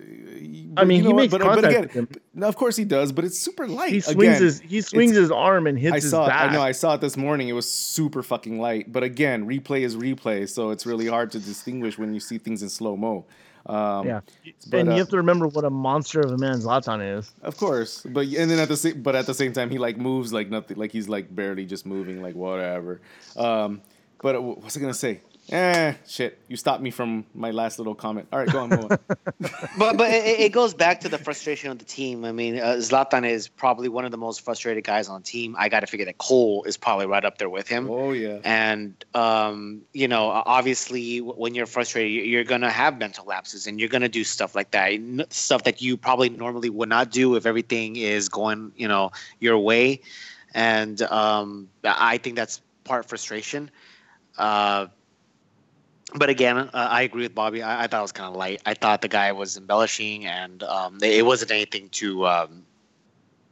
I 0.75 0.85
mean, 0.85 0.97
you 0.97 1.03
know 1.03 1.09
he 1.09 1.13
what? 1.13 1.15
makes 1.15 1.31
but, 1.31 1.41
contact 1.41 1.61
but 1.61 1.69
again, 1.69 1.81
with 1.83 1.91
him. 1.91 2.07
no, 2.33 2.47
of 2.47 2.55
course 2.55 2.75
he 2.75 2.83
does, 2.83 3.11
but 3.11 3.23
it's 3.25 3.37
super 3.37 3.67
light. 3.67 3.93
He 3.93 3.99
swings 4.01 4.37
again, 4.37 4.41
his 4.41 4.59
he 4.59 4.81
swings 4.81 5.15
his 5.15 5.29
arm 5.29 5.67
and 5.67 5.77
hits 5.77 5.93
I 5.93 5.95
his 5.97 6.09
saw. 6.09 6.25
It, 6.25 6.29
back. 6.29 6.49
I 6.49 6.53
know. 6.53 6.63
I 6.63 6.71
saw 6.71 6.95
it 6.95 7.01
this 7.01 7.15
morning. 7.15 7.47
It 7.47 7.53
was 7.53 7.71
super 7.71 8.23
fucking 8.23 8.59
light. 8.59 8.91
But 8.91 9.03
again, 9.03 9.45
replay 9.45 9.81
is 9.81 9.95
replay, 9.95 10.49
so 10.49 10.71
it's 10.71 10.87
really 10.87 11.05
hard 11.05 11.31
to 11.33 11.39
distinguish 11.39 11.99
when 11.99 12.13
you 12.13 12.19
see 12.19 12.39
things 12.39 12.63
in 12.63 12.69
slow 12.69 12.97
mo. 12.97 13.25
Um, 13.65 14.07
yeah, 14.07 14.21
but, 14.69 14.79
and 14.79 14.89
uh, 14.89 14.93
you 14.93 14.99
have 14.99 15.09
to 15.09 15.17
remember 15.17 15.47
what 15.47 15.65
a 15.65 15.69
monster 15.69 16.19
of 16.19 16.31
a 16.31 16.37
man 16.37 16.59
Zlatan 16.59 17.17
is. 17.17 17.31
Of 17.43 17.57
course, 17.57 18.01
but 18.03 18.25
and 18.27 18.49
then 18.49 18.59
at 18.59 18.67
the 18.67 18.77
same, 18.77 19.01
but 19.01 19.15
at 19.15 19.25
the 19.25 19.33
same 19.33 19.53
time, 19.53 19.69
he 19.69 19.77
like 19.77 19.97
moves 19.97 20.33
like 20.33 20.49
nothing, 20.49 20.77
like 20.77 20.91
he's 20.91 21.07
like 21.07 21.33
barely 21.33 21.65
just 21.65 21.85
moving, 21.85 22.21
like 22.21 22.35
whatever. 22.35 23.01
Um, 23.37 23.81
but 24.21 24.35
uh, 24.35 24.41
what 24.41 24.63
was 24.63 24.77
I 24.77 24.79
gonna 24.79 24.93
say? 24.93 25.21
Eh, 25.51 25.93
shit! 26.07 26.39
You 26.47 26.55
stopped 26.55 26.81
me 26.81 26.91
from 26.91 27.25
my 27.33 27.51
last 27.51 27.77
little 27.77 27.93
comment. 27.93 28.27
All 28.31 28.39
right, 28.39 28.49
go 28.49 28.59
on, 28.59 28.69
go 28.69 28.77
on. 28.83 28.87
but 29.77 29.97
but 29.97 30.09
it, 30.09 30.39
it 30.39 30.51
goes 30.53 30.73
back 30.73 31.01
to 31.01 31.09
the 31.09 31.17
frustration 31.17 31.71
of 31.71 31.77
the 31.77 31.83
team. 31.83 32.23
I 32.23 32.31
mean, 32.31 32.57
uh, 32.57 32.75
Zlatan 32.77 33.29
is 33.29 33.49
probably 33.49 33.89
one 33.89 34.05
of 34.05 34.11
the 34.11 34.17
most 34.17 34.41
frustrated 34.45 34.85
guys 34.85 35.09
on 35.09 35.19
the 35.21 35.25
team. 35.27 35.55
I 35.59 35.67
got 35.67 35.81
to 35.81 35.87
figure 35.87 36.05
that 36.05 36.17
Cole 36.19 36.63
is 36.63 36.77
probably 36.77 37.05
right 37.05 37.25
up 37.25 37.37
there 37.37 37.49
with 37.49 37.67
him. 37.67 37.89
oh 37.89 38.13
yeah, 38.13 38.39
And 38.45 38.93
um, 39.13 39.81
you 39.91 40.07
know, 40.07 40.29
obviously, 40.29 41.19
when 41.19 41.53
you're 41.53 41.65
frustrated, 41.65 42.11
you- 42.13 42.21
you're 42.23 42.45
gonna 42.45 42.69
have 42.71 42.97
mental 42.97 43.25
lapses, 43.25 43.67
and 43.67 43.77
you're 43.77 43.89
gonna 43.89 44.07
do 44.07 44.23
stuff 44.23 44.55
like 44.55 44.71
that, 44.71 44.93
stuff 45.33 45.63
that 45.63 45.81
you 45.81 45.97
probably 45.97 46.29
normally 46.29 46.69
would 46.69 46.87
not 46.87 47.11
do 47.11 47.35
if 47.35 47.45
everything 47.45 47.97
is 47.97 48.29
going, 48.29 48.71
you 48.77 48.87
know, 48.87 49.11
your 49.41 49.57
way. 49.59 49.99
And 50.53 51.01
um, 51.01 51.67
I 51.83 52.19
think 52.19 52.37
that's 52.37 52.61
part 52.85 53.05
frustration. 53.09 53.69
Uh, 54.37 54.87
but 56.15 56.29
again, 56.29 56.57
uh, 56.57 56.69
I 56.73 57.03
agree 57.03 57.23
with 57.23 57.35
Bobby. 57.35 57.61
I, 57.61 57.83
I 57.83 57.87
thought 57.87 57.99
it 57.99 58.01
was 58.01 58.11
kind 58.11 58.29
of 58.29 58.35
light. 58.35 58.61
I 58.65 58.73
thought 58.73 59.01
the 59.01 59.07
guy 59.07 59.31
was 59.31 59.57
embellishing, 59.57 60.25
and 60.25 60.63
um, 60.63 60.97
it 61.01 61.25
wasn't 61.25 61.51
anything 61.51 61.89
to, 61.89 62.27
um, 62.27 62.65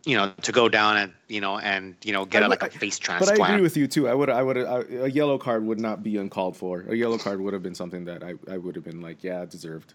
you 0.06 0.18
know, 0.18 0.34
to 0.42 0.52
go 0.52 0.70
down 0.70 0.98
and 0.98 1.14
you 1.28 1.42
know 1.42 1.60
and 1.60 1.96
you 2.04 2.14
know 2.14 2.26
get 2.26 2.44
I 2.44 2.48
a, 2.48 2.50
like 2.50 2.64
a 2.64 2.70
face 2.70 3.00
transplant. 3.00 3.40
but. 3.40 3.50
I 3.50 3.54
agree 3.54 3.62
with 3.62 3.78
you 3.78 3.88
too. 3.88 4.08
I 4.08 4.14
would, 4.14 4.30
I 4.30 4.44
would, 4.44 4.58
I, 4.58 4.80
a 5.04 5.08
yellow 5.08 5.38
card 5.38 5.66
would 5.66 5.80
not 5.80 6.04
be 6.04 6.18
uncalled 6.18 6.58
for. 6.58 6.86
A 6.90 6.96
yellow 6.96 7.18
card 7.18 7.40
would 7.42 7.54
have 7.54 7.64
been 7.64 7.76
something 7.76 8.06
that 8.06 8.24
I, 8.24 8.36
I 8.52 8.58
would 8.58 8.76
have 8.76 8.84
been 8.84 9.02
like, 9.02 9.24
yeah, 9.24 9.46
deserved. 9.46 9.94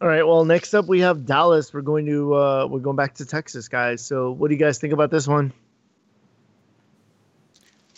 All 0.00 0.08
right. 0.08 0.24
Well, 0.24 0.44
next 0.44 0.74
up 0.74 0.86
we 0.86 1.00
have 1.00 1.26
Dallas. 1.26 1.72
We're 1.74 1.80
going 1.80 2.06
to 2.06 2.34
uh, 2.34 2.66
we're 2.70 2.78
going 2.78 2.96
back 2.96 3.14
to 3.14 3.26
Texas, 3.26 3.68
guys. 3.68 4.04
So, 4.04 4.30
what 4.30 4.48
do 4.48 4.54
you 4.54 4.60
guys 4.60 4.78
think 4.78 4.92
about 4.92 5.10
this 5.10 5.26
one? 5.26 5.52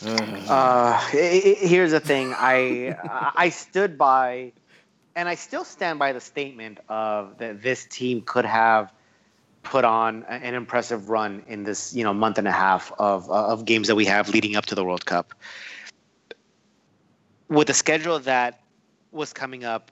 Uh, 0.02 0.98
i- 1.12 1.42
i- 1.44 1.66
here's 1.66 1.90
the 1.90 2.00
thing. 2.00 2.34
I 2.36 2.96
I 3.36 3.50
stood 3.50 3.98
by, 3.98 4.52
and 5.14 5.28
I 5.28 5.34
still 5.34 5.64
stand 5.64 5.98
by 5.98 6.12
the 6.12 6.20
statement 6.20 6.78
of 6.88 7.38
that 7.38 7.62
this 7.62 7.84
team 7.86 8.22
could 8.22 8.44
have 8.46 8.92
put 9.62 9.84
on 9.84 10.24
an 10.24 10.54
impressive 10.54 11.10
run 11.10 11.42
in 11.46 11.64
this 11.64 11.94
you 11.94 12.02
know 12.04 12.14
month 12.14 12.38
and 12.38 12.48
a 12.48 12.52
half 12.52 12.92
of 12.98 13.30
of 13.30 13.64
games 13.64 13.88
that 13.88 13.96
we 13.96 14.06
have 14.06 14.28
leading 14.30 14.56
up 14.56 14.66
to 14.66 14.74
the 14.74 14.84
World 14.84 15.04
Cup. 15.04 15.34
With 17.48 17.66
the 17.66 17.74
schedule 17.74 18.18
that 18.20 18.60
was 19.12 19.32
coming 19.32 19.64
up 19.64 19.90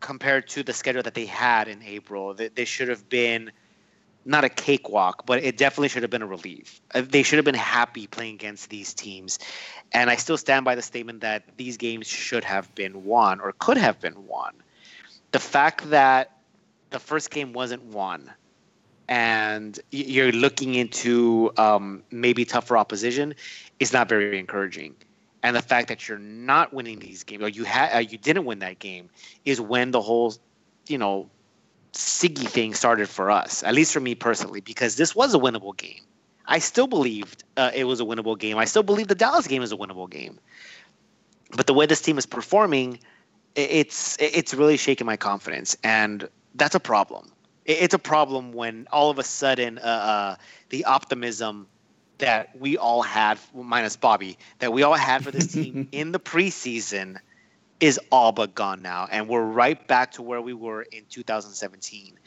compared 0.00 0.48
to 0.48 0.62
the 0.62 0.72
schedule 0.72 1.02
that 1.02 1.14
they 1.14 1.26
had 1.26 1.68
in 1.68 1.82
April, 1.82 2.34
they, 2.34 2.48
they 2.48 2.64
should 2.64 2.88
have 2.88 3.08
been 3.08 3.50
not 4.26 4.44
a 4.44 4.50
cakewalk, 4.50 5.26
but 5.26 5.42
it 5.44 5.56
definitely 5.56 5.88
should 5.88 6.02
have 6.02 6.10
been 6.10 6.22
a 6.22 6.26
relief. 6.26 6.82
Uh, 6.94 7.02
They 7.02 7.22
should 7.22 7.38
have 7.38 7.44
been 7.44 7.54
happy 7.54 8.06
playing 8.08 8.34
against 8.34 8.70
these 8.70 8.94
teams. 8.94 9.38
And 9.92 10.10
I 10.10 10.16
still 10.16 10.38
stand 10.38 10.64
by 10.64 10.74
the 10.74 10.82
statement 10.82 11.20
that 11.22 11.44
these 11.56 11.76
games 11.78 12.06
should 12.06 12.44
have 12.44 12.74
been 12.74 13.04
won 13.04 13.40
or 13.40 13.52
could 13.52 13.78
have 13.78 14.00
been 14.00 14.26
won. 14.26 14.54
The 15.32 15.38
fact 15.40 15.90
that 15.90 16.32
the 16.90 17.00
first 17.00 17.30
game 17.30 17.52
wasn't 17.52 17.84
won 17.84 18.32
and 19.08 19.78
you're 19.90 20.32
looking 20.32 20.74
into 20.74 21.52
um, 21.56 22.02
maybe 22.10 22.44
tougher 22.44 22.76
opposition 22.76 23.34
is 23.78 23.92
not 23.92 24.08
very 24.08 24.28
encouraging. 24.28 24.84
And 25.32 25.44
the 25.44 25.52
fact 25.52 25.78
that 25.88 26.08
you're 26.08 26.18
not 26.18 26.72
winning 26.72 26.98
these 26.98 27.22
games 27.24 27.42
or 27.42 27.48
you 27.48 27.64
had 27.64 27.94
uh, 27.94 27.98
you 27.98 28.18
didn't 28.18 28.44
win 28.44 28.60
that 28.60 28.78
game 28.78 29.10
is 29.44 29.60
when 29.60 29.90
the 29.92 30.00
whole, 30.00 30.34
you 30.88 30.98
know, 30.98 31.30
Sigi 31.96 32.46
thing 32.46 32.74
started 32.74 33.08
for 33.08 33.30
us, 33.30 33.62
at 33.62 33.74
least 33.74 33.92
for 33.92 34.00
me 34.00 34.14
personally, 34.14 34.60
because 34.60 34.96
this 34.96 35.14
was 35.14 35.34
a 35.34 35.38
winnable 35.38 35.76
game. 35.76 36.00
I 36.46 36.58
still 36.58 36.86
believed 36.86 37.42
uh, 37.56 37.70
it 37.74 37.84
was 37.84 38.00
a 38.00 38.04
winnable 38.04 38.38
game. 38.38 38.58
I 38.58 38.66
still 38.66 38.82
believe 38.82 39.08
the 39.08 39.14
Dallas 39.14 39.46
game 39.46 39.62
is 39.62 39.72
a 39.72 39.76
winnable 39.76 40.08
game. 40.08 40.38
But 41.50 41.66
the 41.66 41.74
way 41.74 41.86
this 41.86 42.02
team 42.02 42.18
is 42.18 42.26
performing, 42.26 43.00
it's 43.54 44.16
it's 44.20 44.52
really 44.52 44.76
shaking 44.76 45.06
my 45.06 45.16
confidence, 45.16 45.76
and 45.82 46.28
that's 46.54 46.74
a 46.74 46.80
problem. 46.80 47.32
It's 47.64 47.94
a 47.94 47.98
problem 47.98 48.52
when 48.52 48.86
all 48.92 49.10
of 49.10 49.18
a 49.18 49.24
sudden 49.24 49.78
uh, 49.78 49.82
uh, 49.82 50.36
the 50.68 50.84
optimism 50.84 51.66
that 52.18 52.58
we 52.58 52.76
all 52.76 53.02
had, 53.02 53.38
minus 53.54 53.96
Bobby, 53.96 54.38
that 54.58 54.72
we 54.72 54.82
all 54.82 54.94
had 54.94 55.24
for 55.24 55.30
this 55.30 55.48
team 55.52 55.88
in 55.92 56.12
the 56.12 56.20
preseason 56.20 57.18
is 57.80 57.98
all 58.10 58.32
but 58.32 58.54
gone 58.54 58.82
now, 58.82 59.06
and 59.10 59.28
we're 59.28 59.44
right 59.44 59.86
back 59.88 60.12
to 60.12 60.22
where 60.22 60.40
we 60.40 60.52
were 60.54 60.82
in 60.82 61.04
2017. 61.10 62.18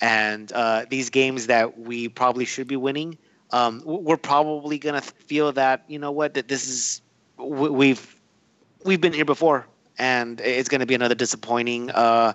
And 0.00 0.50
uh, 0.52 0.84
these 0.88 1.10
games 1.10 1.46
that 1.48 1.78
we 1.78 2.08
probably 2.08 2.44
should 2.44 2.66
be 2.68 2.76
winning, 2.76 3.18
um, 3.50 3.82
we're 3.84 4.16
probably 4.16 4.78
gonna 4.78 5.00
feel 5.02 5.52
that 5.52 5.84
you 5.88 5.98
know 5.98 6.12
what 6.12 6.34
that 6.34 6.48
this 6.48 6.68
is 6.68 7.02
we- 7.38 7.70
we've 7.70 8.16
we've 8.84 9.00
been 9.00 9.12
here 9.12 9.24
before, 9.24 9.66
and 9.98 10.40
it's 10.40 10.68
gonna 10.68 10.86
be 10.86 10.94
another 10.94 11.14
disappointing 11.14 11.90
uh, 11.90 12.32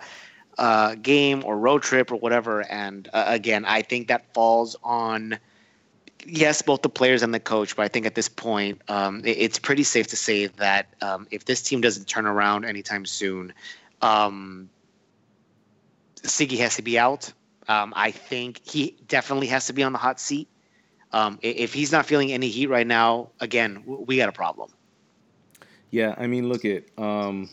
uh, 0.58 0.96
game 0.96 1.44
or 1.46 1.58
road 1.58 1.82
trip 1.84 2.12
or 2.12 2.16
whatever. 2.18 2.62
And 2.70 3.08
uh, 3.14 3.26
again, 3.28 3.66
I 3.66 3.82
think 3.82 4.08
that 4.10 4.34
falls 4.34 4.76
on 4.84 5.40
yes, 6.26 6.62
both 6.62 6.82
the 6.82 6.90
players 6.90 7.24
and 7.24 7.34
the 7.34 7.40
coach. 7.40 7.76
But 7.76 7.84
I 7.84 7.88
think 7.88 8.06
at 8.06 8.16
this 8.16 8.28
point, 8.30 8.82
um, 8.90 9.22
it- 9.24 9.38
it's 9.38 9.60
pretty 9.60 9.84
safe 9.84 10.08
to 10.08 10.16
say 10.16 10.48
that 10.48 10.88
um, 11.02 11.28
if 11.32 11.46
this 11.46 11.62
team 11.62 11.82
doesn't 11.82 12.06
turn 12.08 12.26
around 12.26 12.66
anytime 12.66 13.06
soon, 13.06 13.54
um, 14.02 14.70
Sigi 16.24 16.58
has 16.58 16.76
to 16.76 16.82
be 16.82 16.98
out. 17.00 17.32
Um, 17.68 17.94
I 17.96 18.12
think 18.12 18.62
he 18.68 18.96
definitely 19.08 19.48
has 19.48 19.68
to 19.68 19.74
be 19.74 19.84
on 19.84 19.92
the 19.92 19.98
hot 20.00 20.20
seat. 20.20 20.48
Um, 21.14 21.40
if 21.42 21.74
he's 21.74 21.92
not 21.92 22.06
feeling 22.06 22.32
any 22.34 22.50
heat 22.50 22.68
right 22.68 22.88
now, 22.88 23.30
again, 23.40 23.84
we 23.86 24.18
got 24.18 24.30
a 24.30 24.34
problem. 24.34 24.72
Yeah, 25.90 26.16
I 26.18 26.28
mean, 26.28 26.50
look 26.50 26.66
at. 26.66 26.84
Um, 26.98 27.50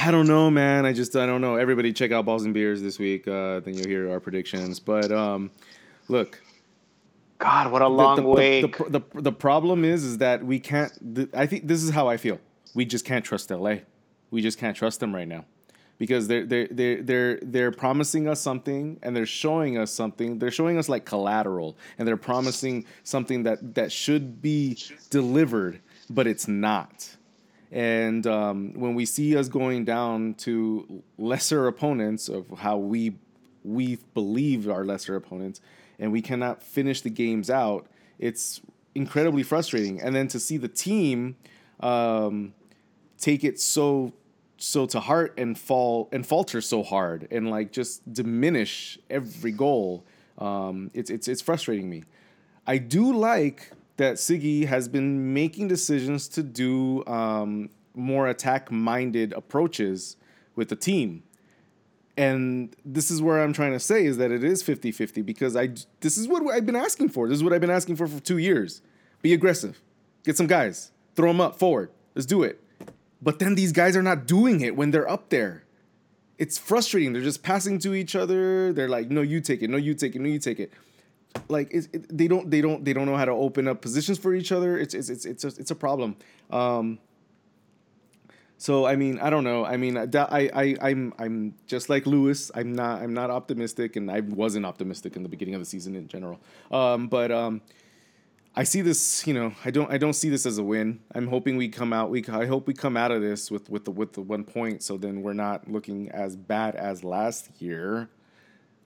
I 0.00 0.10
don't 0.10 0.26
know, 0.26 0.50
man. 0.50 0.84
I 0.84 0.92
just 0.92 1.14
I 1.16 1.26
don't 1.26 1.40
know. 1.40 1.56
Everybody, 1.56 1.92
check 1.92 2.12
out 2.12 2.24
Balls 2.24 2.44
and 2.44 2.52
Beers 2.52 2.82
this 2.82 2.98
week. 2.98 3.26
Uh, 3.28 3.60
then 3.60 3.74
you'll 3.74 3.86
hear 3.86 4.10
our 4.10 4.20
predictions. 4.20 4.80
But 4.80 5.10
look, 6.08 6.40
God, 7.38 7.70
what 7.70 7.82
a 7.82 7.88
long 7.88 8.16
the, 8.16 8.22
the, 8.22 8.28
wait. 8.28 8.78
The, 8.78 9.00
the, 9.00 9.22
the 9.22 9.32
problem 9.32 9.84
is, 9.84 10.04
is 10.04 10.18
that 10.18 10.44
we 10.44 10.58
can't. 10.58 10.92
I 11.34 11.46
think 11.46 11.66
this 11.66 11.82
is 11.82 11.90
how 11.90 12.08
I 12.08 12.16
feel. 12.16 12.40
We 12.74 12.84
just 12.84 13.04
can't 13.04 13.24
trust 13.24 13.50
LA. 13.50 13.76
We 14.30 14.42
just 14.42 14.58
can't 14.58 14.76
trust 14.76 15.00
them 15.00 15.14
right 15.14 15.28
now, 15.28 15.44
because 15.98 16.28
they're 16.28 16.46
they're 16.46 16.68
they're 16.70 17.02
they're 17.02 17.38
they're 17.42 17.70
promising 17.72 18.28
us 18.28 18.40
something 18.40 18.98
and 19.02 19.14
they're 19.14 19.26
showing 19.26 19.78
us 19.78 19.92
something. 19.92 20.38
They're 20.38 20.50
showing 20.50 20.78
us 20.78 20.88
like 20.88 21.04
collateral, 21.04 21.76
and 21.98 22.08
they're 22.08 22.16
promising 22.16 22.86
something 23.02 23.42
that 23.44 23.74
that 23.74 23.92
should 23.92 24.40
be 24.40 24.78
delivered, 25.10 25.80
but 26.10 26.26
it's 26.26 26.48
not. 26.48 27.16
And 27.72 28.26
um, 28.26 28.72
when 28.74 28.94
we 28.94 29.04
see 29.04 29.36
us 29.36 29.48
going 29.48 29.84
down 29.84 30.34
to 30.34 31.02
lesser 31.18 31.66
opponents 31.66 32.28
of 32.28 32.46
how 32.58 32.78
we 32.78 33.16
we 33.64 33.98
believe 34.14 34.68
are 34.68 34.84
lesser 34.84 35.16
opponents, 35.16 35.60
and 35.98 36.12
we 36.12 36.22
cannot 36.22 36.62
finish 36.62 37.00
the 37.00 37.10
games 37.10 37.50
out, 37.50 37.86
it's 38.18 38.60
incredibly 38.94 39.42
frustrating. 39.42 40.00
And 40.00 40.14
then 40.14 40.28
to 40.28 40.40
see 40.40 40.56
the 40.56 40.68
team 40.68 41.36
um, 41.80 42.54
take 43.18 43.44
it 43.44 43.60
so 43.60 44.12
so 44.58 44.86
to 44.86 45.00
heart 45.00 45.34
and 45.36 45.58
fall 45.58 46.08
and 46.12 46.26
falter 46.26 46.62
so 46.62 46.82
hard 46.82 47.28
and 47.30 47.50
like 47.50 47.72
just 47.72 48.10
diminish 48.10 48.98
every 49.10 49.52
goal, 49.52 50.04
um, 50.38 50.90
it's 50.94 51.10
it's 51.10 51.28
it's 51.28 51.42
frustrating 51.42 51.88
me. 51.90 52.04
I 52.66 52.78
do 52.78 53.12
like 53.12 53.70
that 53.96 54.16
Sigi 54.16 54.66
has 54.66 54.88
been 54.88 55.32
making 55.32 55.68
decisions 55.68 56.28
to 56.28 56.42
do 56.42 57.04
um, 57.06 57.70
more 57.94 58.28
attack 58.28 58.70
minded 58.70 59.32
approaches 59.32 60.16
with 60.54 60.68
the 60.68 60.76
team. 60.76 61.22
And 62.16 62.74
this 62.84 63.10
is 63.10 63.20
where 63.20 63.42
I'm 63.42 63.52
trying 63.52 63.72
to 63.72 63.80
say 63.80 64.06
is 64.06 64.16
that 64.16 64.30
it 64.30 64.42
is 64.42 64.62
50 64.62 64.90
50 64.90 65.22
because 65.22 65.54
I, 65.54 65.68
this 66.00 66.16
is 66.16 66.26
what 66.26 66.42
I've 66.52 66.64
been 66.64 66.76
asking 66.76 67.10
for. 67.10 67.28
This 67.28 67.36
is 67.36 67.44
what 67.44 67.52
I've 67.52 67.60
been 67.60 67.70
asking 67.70 67.96
for 67.96 68.06
for 68.06 68.20
two 68.20 68.38
years. 68.38 68.80
Be 69.20 69.34
aggressive, 69.34 69.80
get 70.24 70.36
some 70.36 70.46
guys, 70.46 70.92
throw 71.14 71.28
them 71.28 71.40
up 71.40 71.58
forward. 71.58 71.90
Let's 72.14 72.26
do 72.26 72.42
it. 72.42 72.62
But 73.20 73.38
then 73.38 73.54
these 73.54 73.72
guys 73.72 73.96
are 73.96 74.02
not 74.02 74.26
doing 74.26 74.60
it 74.60 74.76
when 74.76 74.90
they're 74.92 75.08
up 75.08 75.28
there. 75.28 75.64
It's 76.38 76.58
frustrating. 76.58 77.12
They're 77.12 77.22
just 77.22 77.42
passing 77.42 77.78
to 77.80 77.94
each 77.94 78.14
other. 78.14 78.72
They're 78.72 78.88
like, 78.88 79.10
no, 79.10 79.22
you 79.22 79.40
take 79.40 79.62
it. 79.62 79.70
No, 79.70 79.78
you 79.78 79.94
take 79.94 80.14
it. 80.14 80.20
No, 80.20 80.28
you 80.28 80.38
take 80.38 80.60
it 80.60 80.72
like 81.48 81.72
it, 81.72 82.16
they 82.16 82.28
don't 82.28 82.50
they 82.50 82.60
don't 82.60 82.84
they 82.84 82.92
don't 82.92 83.06
know 83.06 83.16
how 83.16 83.24
to 83.24 83.32
open 83.32 83.68
up 83.68 83.80
positions 83.80 84.18
for 84.18 84.34
each 84.34 84.52
other. 84.52 84.78
It's 84.78 84.94
it's 84.94 85.08
it's 85.08 85.24
it's 85.24 85.44
a, 85.44 85.48
it's 85.48 85.70
a 85.70 85.74
problem. 85.74 86.16
Um, 86.50 86.98
so 88.58 88.86
I 88.86 88.96
mean, 88.96 89.18
I 89.18 89.28
don't 89.28 89.44
know. 89.44 89.64
I 89.64 89.76
mean, 89.76 89.98
I, 89.98 90.06
I 90.14 90.76
I'm 90.80 91.12
I'm 91.18 91.54
just 91.66 91.90
like 91.90 92.06
Lewis. 92.06 92.50
I'm 92.54 92.72
not 92.72 93.02
I'm 93.02 93.12
not 93.12 93.30
optimistic, 93.30 93.96
and 93.96 94.10
I 94.10 94.20
wasn't 94.20 94.64
optimistic 94.64 95.16
in 95.16 95.22
the 95.22 95.28
beginning 95.28 95.54
of 95.54 95.60
the 95.60 95.66
season 95.66 95.94
in 95.94 96.08
general. 96.08 96.40
Um, 96.70 97.08
but 97.08 97.30
um, 97.30 97.60
I 98.54 98.64
see 98.64 98.80
this. 98.80 99.26
You 99.26 99.34
know, 99.34 99.52
I 99.64 99.70
don't 99.70 99.92
I 99.92 99.98
don't 99.98 100.14
see 100.14 100.30
this 100.30 100.46
as 100.46 100.56
a 100.56 100.62
win. 100.62 101.00
I'm 101.14 101.28
hoping 101.28 101.58
we 101.58 101.68
come 101.68 101.92
out. 101.92 102.08
We 102.08 102.24
I 102.28 102.46
hope 102.46 102.66
we 102.66 102.72
come 102.72 102.96
out 102.96 103.10
of 103.10 103.20
this 103.20 103.50
with 103.50 103.68
with 103.68 103.84
the 103.84 103.90
with 103.90 104.14
the 104.14 104.22
one 104.22 104.44
point. 104.44 104.82
So 104.82 104.96
then 104.96 105.20
we're 105.22 105.34
not 105.34 105.70
looking 105.70 106.10
as 106.10 106.34
bad 106.34 106.76
as 106.76 107.04
last 107.04 107.50
year. 107.60 108.08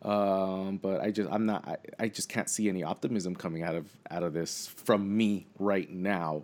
Um, 0.02 0.78
but 0.78 1.00
I 1.00 1.10
just 1.12 1.30
I'm 1.30 1.46
not 1.46 1.68
I, 1.68 1.76
I 2.04 2.08
just 2.08 2.28
can't 2.28 2.48
see 2.48 2.68
any 2.68 2.82
optimism 2.82 3.36
coming 3.36 3.62
out 3.62 3.76
of 3.76 3.86
out 4.10 4.24
of 4.24 4.32
this 4.32 4.66
from 4.66 5.16
me 5.16 5.46
right 5.58 5.90
now. 5.90 6.42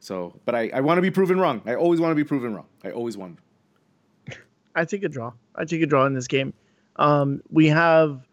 So, 0.00 0.38
but 0.46 0.54
I, 0.54 0.70
I 0.72 0.80
want 0.80 0.98
to 0.98 1.02
be 1.02 1.10
proven 1.10 1.38
wrong. 1.38 1.62
I 1.66 1.74
always 1.74 2.00
want 2.00 2.10
to 2.10 2.16
be 2.16 2.24
proven 2.24 2.54
wrong. 2.54 2.66
I 2.82 2.90
always 2.90 3.16
want. 3.16 3.38
I 4.74 4.84
take 4.84 5.04
a 5.04 5.08
draw. 5.08 5.32
I 5.54 5.64
take 5.64 5.82
a 5.82 5.86
draw 5.86 6.06
in 6.06 6.14
this 6.14 6.26
game. 6.26 6.54
Um, 6.96 7.42
we 7.50 7.66
have 7.68 8.26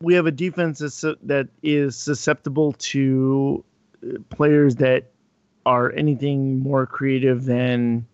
we 0.00 0.14
have 0.14 0.26
a 0.26 0.30
defense 0.30 0.78
that's, 0.78 1.04
that 1.22 1.48
is 1.62 1.94
susceptible 1.96 2.72
to 2.72 3.62
uh, 4.02 4.18
players 4.30 4.76
that 4.76 5.10
are 5.66 5.92
anything 5.92 6.58
more 6.58 6.86
creative 6.86 7.44
than 7.44 8.06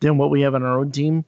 than 0.00 0.18
what 0.18 0.30
we 0.30 0.42
have 0.42 0.54
on 0.54 0.62
our 0.62 0.78
own 0.78 0.92
team. 0.92 1.24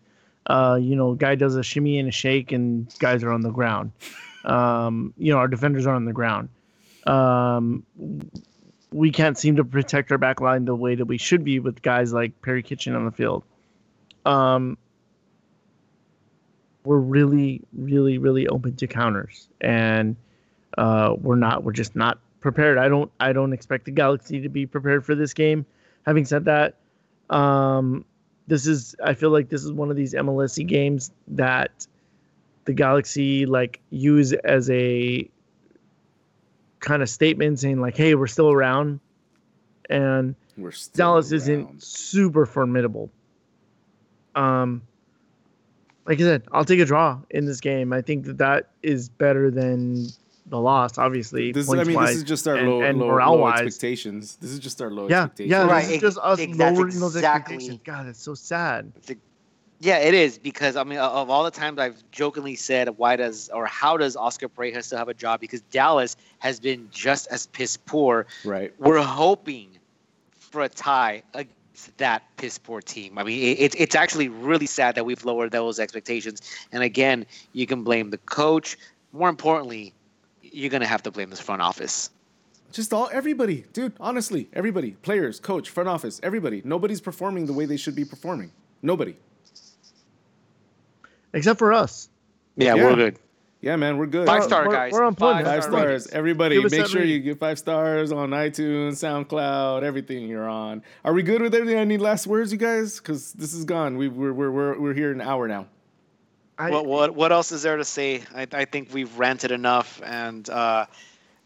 Uh, 0.47 0.79
you 0.81 0.95
know, 0.95 1.15
guy 1.15 1.35
does 1.35 1.57
a 1.57 1.62
shimmy 1.62 1.99
and 1.99 2.09
a 2.09 2.12
shake, 2.12 2.53
and 2.53 2.93
guys 2.99 3.25
are 3.25 3.33
on 3.33 3.43
the 3.43 3.51
ground. 3.51 3.93
Um, 4.45 5.15
you 5.17 5.33
know, 5.33 5.39
our 5.39 5.49
defenders 5.49 5.87
are 5.87 5.95
on 5.95 6.05
the 6.05 6.12
ground. 6.12 6.51
Um, 7.07 7.83
we 8.95 9.11
can't 9.11 9.36
seem 9.36 9.57
to 9.57 9.64
protect 9.64 10.12
our 10.12 10.18
back 10.18 10.40
line 10.40 10.64
the 10.64 10.74
way 10.74 10.95
that 10.95 11.07
we 11.07 11.18
should 11.18 11.42
be 11.42 11.59
with 11.59 11.82
guys 11.82 12.12
like 12.12 12.40
Perry 12.42 12.62
Kitchen 12.62 12.95
on 12.95 13.05
the 13.05 13.11
field. 13.11 13.42
Um, 14.24 14.78
we're 16.84 16.99
really, 16.99 17.61
really, 17.72 18.18
really 18.18 18.47
open 18.47 18.76
to 18.76 18.86
counters, 18.86 19.49
and 19.61 20.14
uh, 20.78 21.16
we're 21.20 21.34
not. 21.34 21.64
We're 21.64 21.72
just 21.72 21.97
not 21.97 22.18
prepared. 22.38 22.78
I 22.78 22.88
don't. 22.88 23.11
I 23.18 23.32
don't 23.32 23.53
expect 23.53 23.86
the 23.86 23.90
Galaxy 23.90 24.40
to 24.42 24.49
be 24.49 24.64
prepared 24.64 25.05
for 25.05 25.16
this 25.16 25.34
game. 25.34 25.66
Having 26.07 26.26
said 26.26 26.45
that, 26.45 26.76
um, 27.30 28.05
this 28.47 28.68
is. 28.68 28.95
I 29.03 29.14
feel 29.14 29.30
like 29.30 29.49
this 29.49 29.64
is 29.64 29.72
one 29.72 29.90
of 29.90 29.97
these 29.97 30.14
MLSE 30.14 30.64
games 30.68 31.11
that 31.28 31.88
the 32.64 32.72
Galaxy 32.72 33.45
like 33.45 33.80
use 33.90 34.32
as 34.32 34.70
a 34.70 35.28
kind 36.85 37.03
of 37.03 37.09
statement 37.09 37.59
saying 37.59 37.80
like, 37.80 37.97
"Hey, 37.97 38.14
we're 38.14 38.26
still 38.28 38.51
around," 38.53 39.01
and 39.91 40.35
We're 40.57 40.70
still 40.70 40.97
Dallas 40.97 41.32
around. 41.32 41.37
isn't 41.41 41.82
super 41.82 42.47
formidable. 42.47 43.11
Um, 44.35 44.82
like 46.07 46.18
I 46.20 46.22
said, 46.22 46.43
I'll 46.53 46.64
take 46.64 46.80
a 46.80 46.85
draw 46.85 47.18
in 47.30 47.47
this 47.47 47.61
game. 47.61 47.93
I 47.93 48.03
think 48.03 48.26
that 48.26 48.39
that 48.39 48.70
is 48.82 49.09
better 49.09 49.51
than 49.51 50.07
the 50.47 50.61
loss. 50.61 50.99
Obviously, 50.99 51.53
This 51.53 51.66
is, 51.66 51.72
I 51.74 51.85
mean, 51.85 51.99
this 52.01 52.16
is 52.16 52.24
just 52.24 52.47
our 52.47 52.57
and- 52.57 52.68
low, 52.68 52.82
and 52.82 52.99
low, 52.99 53.07
low 53.16 53.49
expectations. 53.49 54.37
This 54.41 54.51
is 54.51 54.59
just 54.59 54.82
our 54.82 54.91
low 54.91 55.09
Yeah, 55.09 55.22
expectations. 55.24 55.51
yeah, 55.51 55.66
Right, 55.66 55.85
this 55.85 55.95
is 55.97 56.01
just 56.03 56.18
us 56.18 56.39
ex- 56.41 56.57
that's 56.59 56.76
lowering 56.76 57.01
those 57.01 57.16
exactly- 57.16 57.55
expectations. 57.57 57.80
God, 57.85 58.07
it's 58.09 58.22
so 58.22 58.35
sad. 58.35 58.93
Yeah, 59.85 59.99
it 59.99 60.14
is 60.14 60.39
because 60.39 60.76
I 60.76 60.85
mean, 60.85 60.99
of 60.99 61.28
all 61.28 61.45
the 61.45 61.51
times 61.51 61.78
I've 61.78 62.03
jokingly 62.11 62.57
said, 62.57 62.89
why 62.97 63.16
does 63.16 63.51
or 63.51 63.66
how 63.66 63.99
does 63.99 64.16
Oscar 64.16 64.49
Pareja 64.49 64.82
still 64.82 64.97
have 64.97 65.11
a 65.11 65.14
job? 65.14 65.41
Because 65.41 65.61
Dallas 65.61 66.16
has 66.39 66.59
been 66.59 66.89
just 66.91 67.26
as 67.30 67.49
piss 67.49 67.76
poor. 67.76 68.26
Right. 68.47 68.72
We're 68.78 69.03
hoping 69.03 69.68
for 70.39 70.62
a 70.62 70.70
tie 70.70 71.22
against 71.35 71.99
that 71.99 72.22
piss 72.39 72.57
poor 72.57 72.80
team. 72.80 73.18
I 73.18 73.24
mean, 73.24 73.57
it's 73.59 73.74
it's 73.74 73.95
actually 73.95 74.30
really 74.30 74.64
sad 74.64 74.95
that 74.95 75.05
we've 75.05 75.22
lowered 75.22 75.51
those 75.51 75.78
expectations. 75.78 76.41
And 76.72 76.82
again, 76.82 77.26
you 77.53 77.66
can 77.66 77.85
blame 77.85 78.09
the 78.09 78.18
coach. 78.18 78.78
More 79.12 79.28
importantly, 79.28 79.93
you're 80.41 80.70
gonna 80.70 80.87
have 80.87 81.03
to 81.03 81.11
blame 81.11 81.28
this 81.28 81.41
front 81.41 81.61
office. 81.61 82.09
Just 82.72 82.95
all 82.95 83.11
everybody, 83.12 83.66
dude. 83.74 83.93
Honestly, 84.01 84.49
everybody, 84.55 84.93
players, 85.03 85.41
coach, 85.41 85.68
front 85.68 85.91
office, 85.91 86.20
everybody. 86.22 86.62
Nobody's 86.64 87.03
performing 87.03 87.45
the 87.45 87.53
way 87.53 87.66
they 87.66 87.76
should 87.76 87.95
be 87.95 88.07
performing. 88.07 88.51
Nobody. 88.80 89.16
Except 91.35 91.59
for 91.59 91.72
us. 91.72 92.09
Yeah, 92.57 92.74
Yeah. 92.74 92.85
we're 92.85 92.97
good. 92.97 93.18
Yeah, 93.61 93.76
man, 93.76 93.97
we're 93.97 94.07
good. 94.07 94.26
Five 94.26 94.45
star 94.45 94.68
we're- 94.68 94.76
guys. 94.76 94.93
we're 94.93 95.05
on 95.05 95.14
point, 95.14 95.39
Five. 95.39 95.45
Five 95.47 95.62
star 95.62 95.72
stars. 95.72 95.87
ratings. 95.87 96.07
Everybody, 96.12 96.57
Give 96.57 96.70
make 96.70 96.80
that 96.82 96.89
sure 96.91 97.01
you 97.03 97.14
rating. 97.14 97.24
give 97.24 97.39
five 97.39 97.59
stars 97.59 98.12
on 98.12 98.30
iTunes, 98.30 98.93
SoundCloud, 99.03 99.82
everything 99.82 100.28
you're 100.28 100.49
on. 100.49 100.82
Are 101.05 101.14
we 101.14 101.22
good 101.22 101.41
with 101.41 101.55
everything? 101.55 101.78
Any 101.78 101.97
last 101.97 102.26
words, 102.26 102.53
you 102.53 102.59
guys? 102.59 102.99
Because 102.99 103.32
this 103.32 103.55
is 103.55 103.64
gone. 103.64 103.97
We, 103.97 104.09
we're, 104.09 104.35
we're, 104.35 104.51
we're, 104.51 104.78
we're 104.78 104.93
here 104.95 105.12
an 105.12 105.22
hour 105.22 105.49
now. 105.49 105.66
I, 106.59 106.70
what 106.70 106.87
what 106.87 107.14
what 107.16 107.32
else 107.32 107.51
is 107.51 107.62
there 107.62 107.76
to 107.78 107.85
say? 107.85 108.22
I, 108.35 108.47
I 108.53 108.64
think 108.64 108.91
we've 108.93 109.18
ranted 109.18 109.51
enough, 109.51 110.01
and 110.05 110.49
uh, 110.49 110.87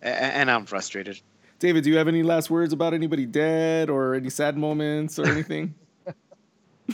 and 0.03 0.51
I'm 0.51 0.67
frustrated. 0.67 1.19
David, 1.61 1.85
do 1.85 1.91
you 1.91 1.97
have 1.97 2.09
any 2.09 2.23
last 2.23 2.51
words 2.51 2.73
about 2.75 2.93
anybody 2.95 3.25
dead 3.27 3.89
or 3.91 4.15
any 4.15 4.29
sad 4.29 4.59
moments 4.59 5.19
or 5.19 5.27
anything? 5.27 5.75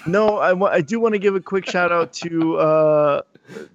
No, 0.07 0.39
I 0.39 0.81
do 0.81 0.99
want 0.99 1.15
to 1.15 1.19
give 1.19 1.35
a 1.35 1.41
quick 1.41 1.69
shout 1.71 1.93
out 1.93 2.13
to 2.15 2.57
uh 2.57 3.23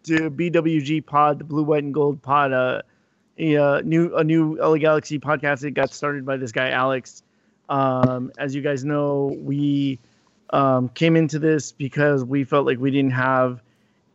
to 0.03 0.29
BWG 0.29 1.05
Pod, 1.05 1.39
the 1.39 1.43
Blue, 1.43 1.63
White, 1.63 1.83
and 1.83 1.93
Gold 1.93 2.21
Pod, 2.21 2.51
uh, 2.51 2.81
a 3.37 3.55
uh, 3.57 3.81
new 3.81 4.15
a 4.15 4.23
new 4.23 4.57
LA 4.57 4.77
Galaxy 4.77 5.19
podcast 5.19 5.61
that 5.61 5.71
got 5.71 5.93
started 5.93 6.25
by 6.25 6.37
this 6.37 6.51
guy 6.51 6.69
Alex. 6.69 7.23
Um, 7.69 8.31
as 8.37 8.53
you 8.53 8.61
guys 8.61 8.83
know, 8.83 9.37
we 9.41 9.99
um, 10.49 10.89
came 10.89 11.15
into 11.15 11.39
this 11.39 11.71
because 11.71 12.23
we 12.23 12.43
felt 12.43 12.65
like 12.65 12.79
we 12.79 12.91
didn't 12.91 13.11
have 13.11 13.61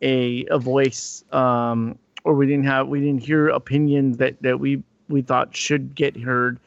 a 0.01 0.45
a 0.51 0.59
voice, 0.59 1.23
um, 1.31 1.97
or 2.23 2.35
we 2.35 2.45
didn't 2.45 2.65
have 2.65 2.87
we 2.87 2.99
didn't 2.99 3.23
hear 3.23 3.49
opinions 3.49 4.17
that 4.17 4.41
that 4.41 4.59
we 4.59 4.83
we 5.09 5.21
thought 5.21 5.55
should 5.55 5.95
get 5.95 6.19
heard. 6.19 6.59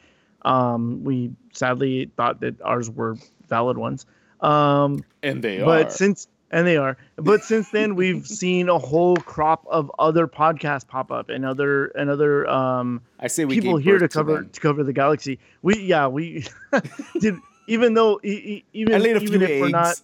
Um, 0.43 1.03
we 1.03 1.31
sadly 1.53 2.09
thought 2.17 2.41
that 2.41 2.61
ours 2.61 2.89
were 2.89 3.17
valid 3.47 3.77
ones. 3.77 4.05
Um, 4.41 5.03
And 5.23 5.41
they 5.43 5.59
but 5.59 5.87
are. 5.87 5.89
since 5.89 6.27
and 6.51 6.65
they 6.65 6.77
are 6.77 6.97
but 7.17 7.43
since 7.43 7.69
then 7.69 7.93
we've 7.95 8.25
seen 8.41 8.69
a 8.69 8.77
whole 8.79 9.15
crop 9.17 9.65
of 9.69 9.91
other 9.99 10.27
podcasts 10.27 10.87
pop 10.87 11.11
up 11.11 11.29
and 11.29 11.45
other 11.45 11.87
and 11.87 12.09
other 12.09 12.47
um 12.49 13.01
I 13.19 13.27
say 13.27 13.45
we 13.45 13.53
people 13.55 13.77
here 13.77 13.99
to 13.99 14.07
cover 14.07 14.35
them. 14.35 14.49
to 14.49 14.59
cover 14.59 14.83
the 14.83 14.93
galaxy 14.93 15.37
we 15.61 15.79
yeah 15.79 16.07
we 16.07 16.45
did 17.19 17.35
even 17.67 17.93
though 17.93 18.19
e- 18.23 18.63
even 18.73 18.95
I 18.95 18.97
laid 18.97 19.17
a 19.17 19.19
even 19.21 19.41
if 19.43 19.51
eggs. 19.51 19.61
we're 19.61 19.69
not 19.69 19.97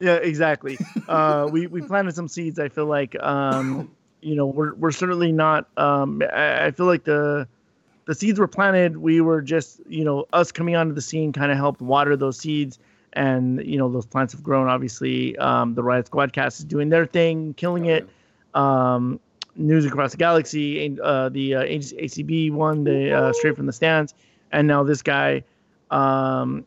yeah 0.00 0.14
exactly 0.16 0.76
uh 1.08 1.46
we 1.52 1.68
we 1.68 1.82
planted 1.82 2.14
some 2.16 2.26
seeds 2.26 2.58
i 2.58 2.68
feel 2.68 2.86
like 2.86 3.14
um 3.22 3.88
you 4.22 4.34
know 4.34 4.46
we're 4.46 4.74
we're 4.74 4.90
certainly 4.90 5.30
not 5.30 5.68
um 5.76 6.20
i, 6.32 6.66
I 6.66 6.70
feel 6.72 6.86
like 6.86 7.04
the 7.04 7.46
the 8.06 8.14
seeds 8.16 8.40
were 8.40 8.48
planted 8.48 8.96
we 8.96 9.20
were 9.20 9.40
just 9.40 9.80
you 9.88 10.04
know 10.04 10.24
us 10.32 10.50
coming 10.50 10.74
onto 10.74 10.94
the 10.94 11.00
scene 11.02 11.32
kind 11.32 11.52
of 11.52 11.58
helped 11.58 11.80
water 11.80 12.16
those 12.16 12.38
seeds 12.38 12.78
and 13.14 13.64
you 13.64 13.78
know 13.78 13.88
those 13.88 14.06
plants 14.06 14.32
have 14.32 14.42
grown 14.42 14.68
obviously 14.68 15.36
um 15.38 15.74
the 15.74 15.82
riot 15.82 16.08
squadcast 16.10 16.58
is 16.58 16.64
doing 16.64 16.88
their 16.90 17.06
thing 17.06 17.54
killing 17.54 17.86
it 17.86 18.08
um 18.54 19.18
news 19.56 19.84
across 19.86 20.10
the 20.12 20.16
galaxy 20.16 20.98
uh 21.02 21.28
the 21.30 21.54
uh, 21.54 21.62
acb 21.62 22.52
one 22.52 22.84
the 22.84 23.12
uh, 23.12 23.32
straight 23.32 23.56
from 23.56 23.66
the 23.66 23.72
stands 23.72 24.14
and 24.52 24.66
now 24.68 24.82
this 24.82 25.00
guy 25.02 25.42
um 25.90 26.64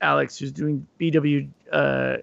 alex 0.00 0.38
who's 0.38 0.52
doing 0.52 0.86
bw 0.98 1.48
uh 1.72 2.16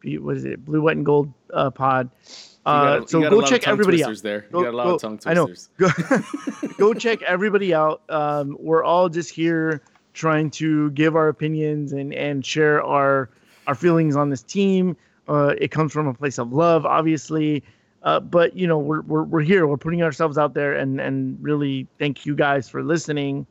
B, 0.00 0.16
what 0.16 0.36
is 0.36 0.44
it 0.46 0.64
blue 0.64 0.80
white 0.80 0.96
and 0.96 1.04
gold 1.04 1.30
uh 1.52 1.68
pod 1.70 2.08
You 2.24 2.72
uh 2.72 2.98
got 2.98 3.04
a- 3.04 3.08
so 3.08 3.18
you 3.18 3.24
got 3.24 3.32
a 3.32 3.36
go 3.36 3.42
check 3.42 3.68
everybody 3.68 4.02
out 4.04 4.16
there. 4.22 4.46
Go- 4.50 4.58
you 4.60 4.64
got 4.64 4.74
a 4.74 4.76
lot 4.76 4.84
go- 4.84 4.94
of 4.94 5.00
tongue 5.02 5.20
I 5.26 5.34
know. 5.34 5.48
go, 5.76 5.88
go 6.78 6.94
check 6.94 7.20
everybody 7.22 7.74
out. 7.74 8.00
Um, 8.08 8.56
we're 8.58 8.82
all 8.82 9.08
just 9.10 9.28
here 9.30 9.82
trying 10.12 10.50
to 10.50 10.90
give 10.90 11.16
our 11.16 11.28
opinions 11.28 11.92
and 11.92 12.12
and 12.14 12.44
share 12.44 12.82
our 12.82 13.30
our 13.66 13.74
feelings 13.74 14.16
on 14.16 14.30
this 14.30 14.42
team. 14.42 14.96
Uh, 15.28 15.54
it 15.58 15.70
comes 15.70 15.92
from 15.92 16.06
a 16.08 16.14
place 16.14 16.38
of 16.38 16.52
love, 16.52 16.84
obviously, 16.84 17.62
uh, 18.02 18.18
but 18.20 18.56
you 18.56 18.66
know 18.66 18.78
we're, 18.78 19.02
we're 19.02 19.22
we're 19.22 19.40
here. 19.40 19.66
We're 19.66 19.76
putting 19.76 20.02
ourselves 20.02 20.38
out 20.38 20.54
there, 20.54 20.74
and 20.74 21.00
and 21.00 21.38
really 21.40 21.86
thank 21.98 22.26
you 22.26 22.34
guys 22.34 22.68
for 22.68 22.82
listening 22.82 23.46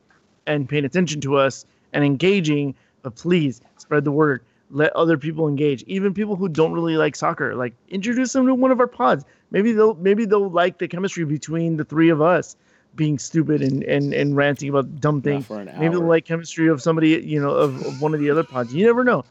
and 0.46 0.68
paying 0.68 0.84
attention 0.84 1.20
to 1.22 1.36
us 1.36 1.64
and 1.92 2.04
engaging. 2.04 2.74
But 3.02 3.14
please 3.16 3.60
spread 3.78 4.04
the 4.04 4.12
word. 4.12 4.44
Let 4.72 4.94
other 4.94 5.16
people 5.16 5.48
engage, 5.48 5.82
even 5.84 6.14
people 6.14 6.36
who 6.36 6.48
don't 6.48 6.72
really 6.72 6.96
like 6.96 7.16
soccer. 7.16 7.54
Like 7.54 7.74
introduce 7.88 8.32
them 8.32 8.46
to 8.46 8.54
one 8.54 8.70
of 8.70 8.78
our 8.78 8.86
pods. 8.86 9.24
Maybe 9.50 9.72
they'll 9.72 9.94
maybe 9.94 10.26
they'll 10.26 10.50
like 10.50 10.78
the 10.78 10.86
chemistry 10.86 11.24
between 11.24 11.76
the 11.76 11.84
three 11.84 12.10
of 12.10 12.20
us 12.20 12.56
being 12.94 13.18
stupid 13.18 13.62
and 13.62 13.82
and, 13.84 14.12
and 14.12 14.36
ranting 14.36 14.68
about 14.68 15.00
dumb 15.00 15.22
things. 15.22 15.48
Maybe 15.48 15.88
they'll 15.88 16.00
like 16.00 16.24
chemistry 16.24 16.68
of 16.68 16.82
somebody, 16.82 17.10
you 17.10 17.40
know, 17.40 17.50
of, 17.50 17.84
of 17.84 18.02
one 18.02 18.14
of 18.14 18.20
the 18.20 18.30
other 18.30 18.44
pods. 18.44 18.74
You 18.74 18.86
never 18.86 19.04
know. 19.04 19.24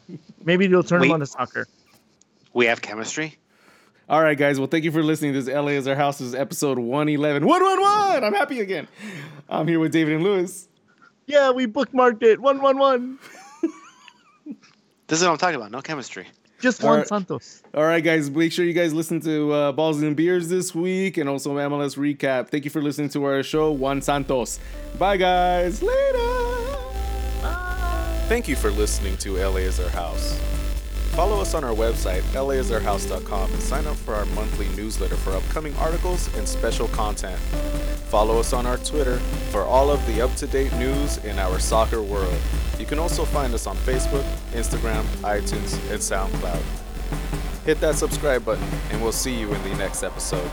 Maybe 0.43 0.67
they'll 0.67 0.83
turn 0.83 1.01
Wait. 1.01 1.07
them 1.07 1.15
on 1.15 1.19
to 1.19 1.25
soccer. 1.25 1.67
We 2.53 2.65
have 2.65 2.81
chemistry. 2.81 3.37
All 4.09 4.23
right, 4.23 4.37
guys. 4.37 4.59
Well, 4.59 4.67
thank 4.67 4.83
you 4.83 4.91
for 4.91 5.03
listening. 5.03 5.33
This 5.33 5.47
LA 5.47 5.67
is 5.67 5.87
our 5.87 5.95
house. 5.95 6.17
This 6.17 6.29
is 6.29 6.35
episode 6.35 6.79
111. 6.79 7.45
111! 7.45 8.23
I'm 8.23 8.33
happy 8.33 8.59
again. 8.59 8.87
I'm 9.47 9.67
here 9.67 9.79
with 9.79 9.91
David 9.91 10.15
and 10.15 10.23
Lewis. 10.23 10.67
Yeah, 11.27 11.51
we 11.51 11.67
bookmarked 11.67 12.23
it. 12.23 12.39
One 12.41 12.61
one 12.61 12.77
one. 12.77 13.19
This 15.07 15.19
is 15.19 15.25
what 15.25 15.31
I'm 15.31 15.37
talking 15.39 15.55
about. 15.55 15.71
No 15.71 15.81
chemistry. 15.81 16.27
Just 16.59 16.83
All 16.83 16.89
one 16.89 16.99
right. 16.99 17.07
Santos. 17.07 17.63
All 17.73 17.83
right, 17.83 18.03
guys. 18.03 18.29
Make 18.29 18.51
sure 18.51 18.65
you 18.65 18.73
guys 18.73 18.93
listen 18.93 19.19
to 19.21 19.51
uh, 19.51 19.71
Balls 19.71 20.01
and 20.01 20.15
Beers 20.15 20.49
this 20.49 20.75
week 20.75 21.17
and 21.17 21.29
also 21.29 21.55
MLS 21.55 21.97
recap. 21.97 22.49
Thank 22.49 22.65
you 22.65 22.71
for 22.71 22.81
listening 22.81 23.09
to 23.09 23.23
our 23.25 23.43
show, 23.43 23.71
Juan 23.71 24.01
Santos. 24.01 24.59
Bye, 24.97 25.17
guys. 25.17 25.81
Later. 25.81 26.17
Bye. 27.41 28.23
Thank 28.27 28.47
you 28.47 28.55
for 28.55 28.71
listening 28.71 29.17
to 29.17 29.37
LA 29.37 29.57
is 29.57 29.79
Our 29.79 29.89
House. 29.89 30.39
Follow 31.15 31.41
us 31.41 31.53
on 31.53 31.63
our 31.63 31.73
website, 31.73 32.21
laisourhouse.com, 32.33 33.51
and 33.51 33.61
sign 33.61 33.85
up 33.87 33.97
for 33.97 34.15
our 34.15 34.25
monthly 34.27 34.69
newsletter 34.69 35.15
for 35.15 35.31
upcoming 35.31 35.75
articles 35.75 36.33
and 36.37 36.47
special 36.47 36.87
content. 36.89 37.39
Follow 38.09 38.39
us 38.39 38.53
on 38.53 38.65
our 38.65 38.77
Twitter 38.77 39.17
for 39.51 39.63
all 39.63 39.91
of 39.91 40.05
the 40.07 40.21
up 40.21 40.33
to 40.35 40.47
date 40.47 40.73
news 40.73 41.17
in 41.19 41.37
our 41.37 41.59
soccer 41.59 42.01
world. 42.01 42.37
You 42.79 42.85
can 42.85 42.99
also 42.99 43.25
find 43.25 43.53
us 43.53 43.67
on 43.67 43.75
Facebook, 43.77 44.23
Instagram, 44.51 45.03
iTunes, 45.21 45.73
and 45.91 45.99
SoundCloud. 45.99 46.61
Hit 47.65 47.81
that 47.81 47.95
subscribe 47.95 48.45
button, 48.45 48.67
and 48.89 49.01
we'll 49.01 49.11
see 49.11 49.37
you 49.37 49.53
in 49.53 49.61
the 49.63 49.75
next 49.75 50.03
episode. 50.03 50.49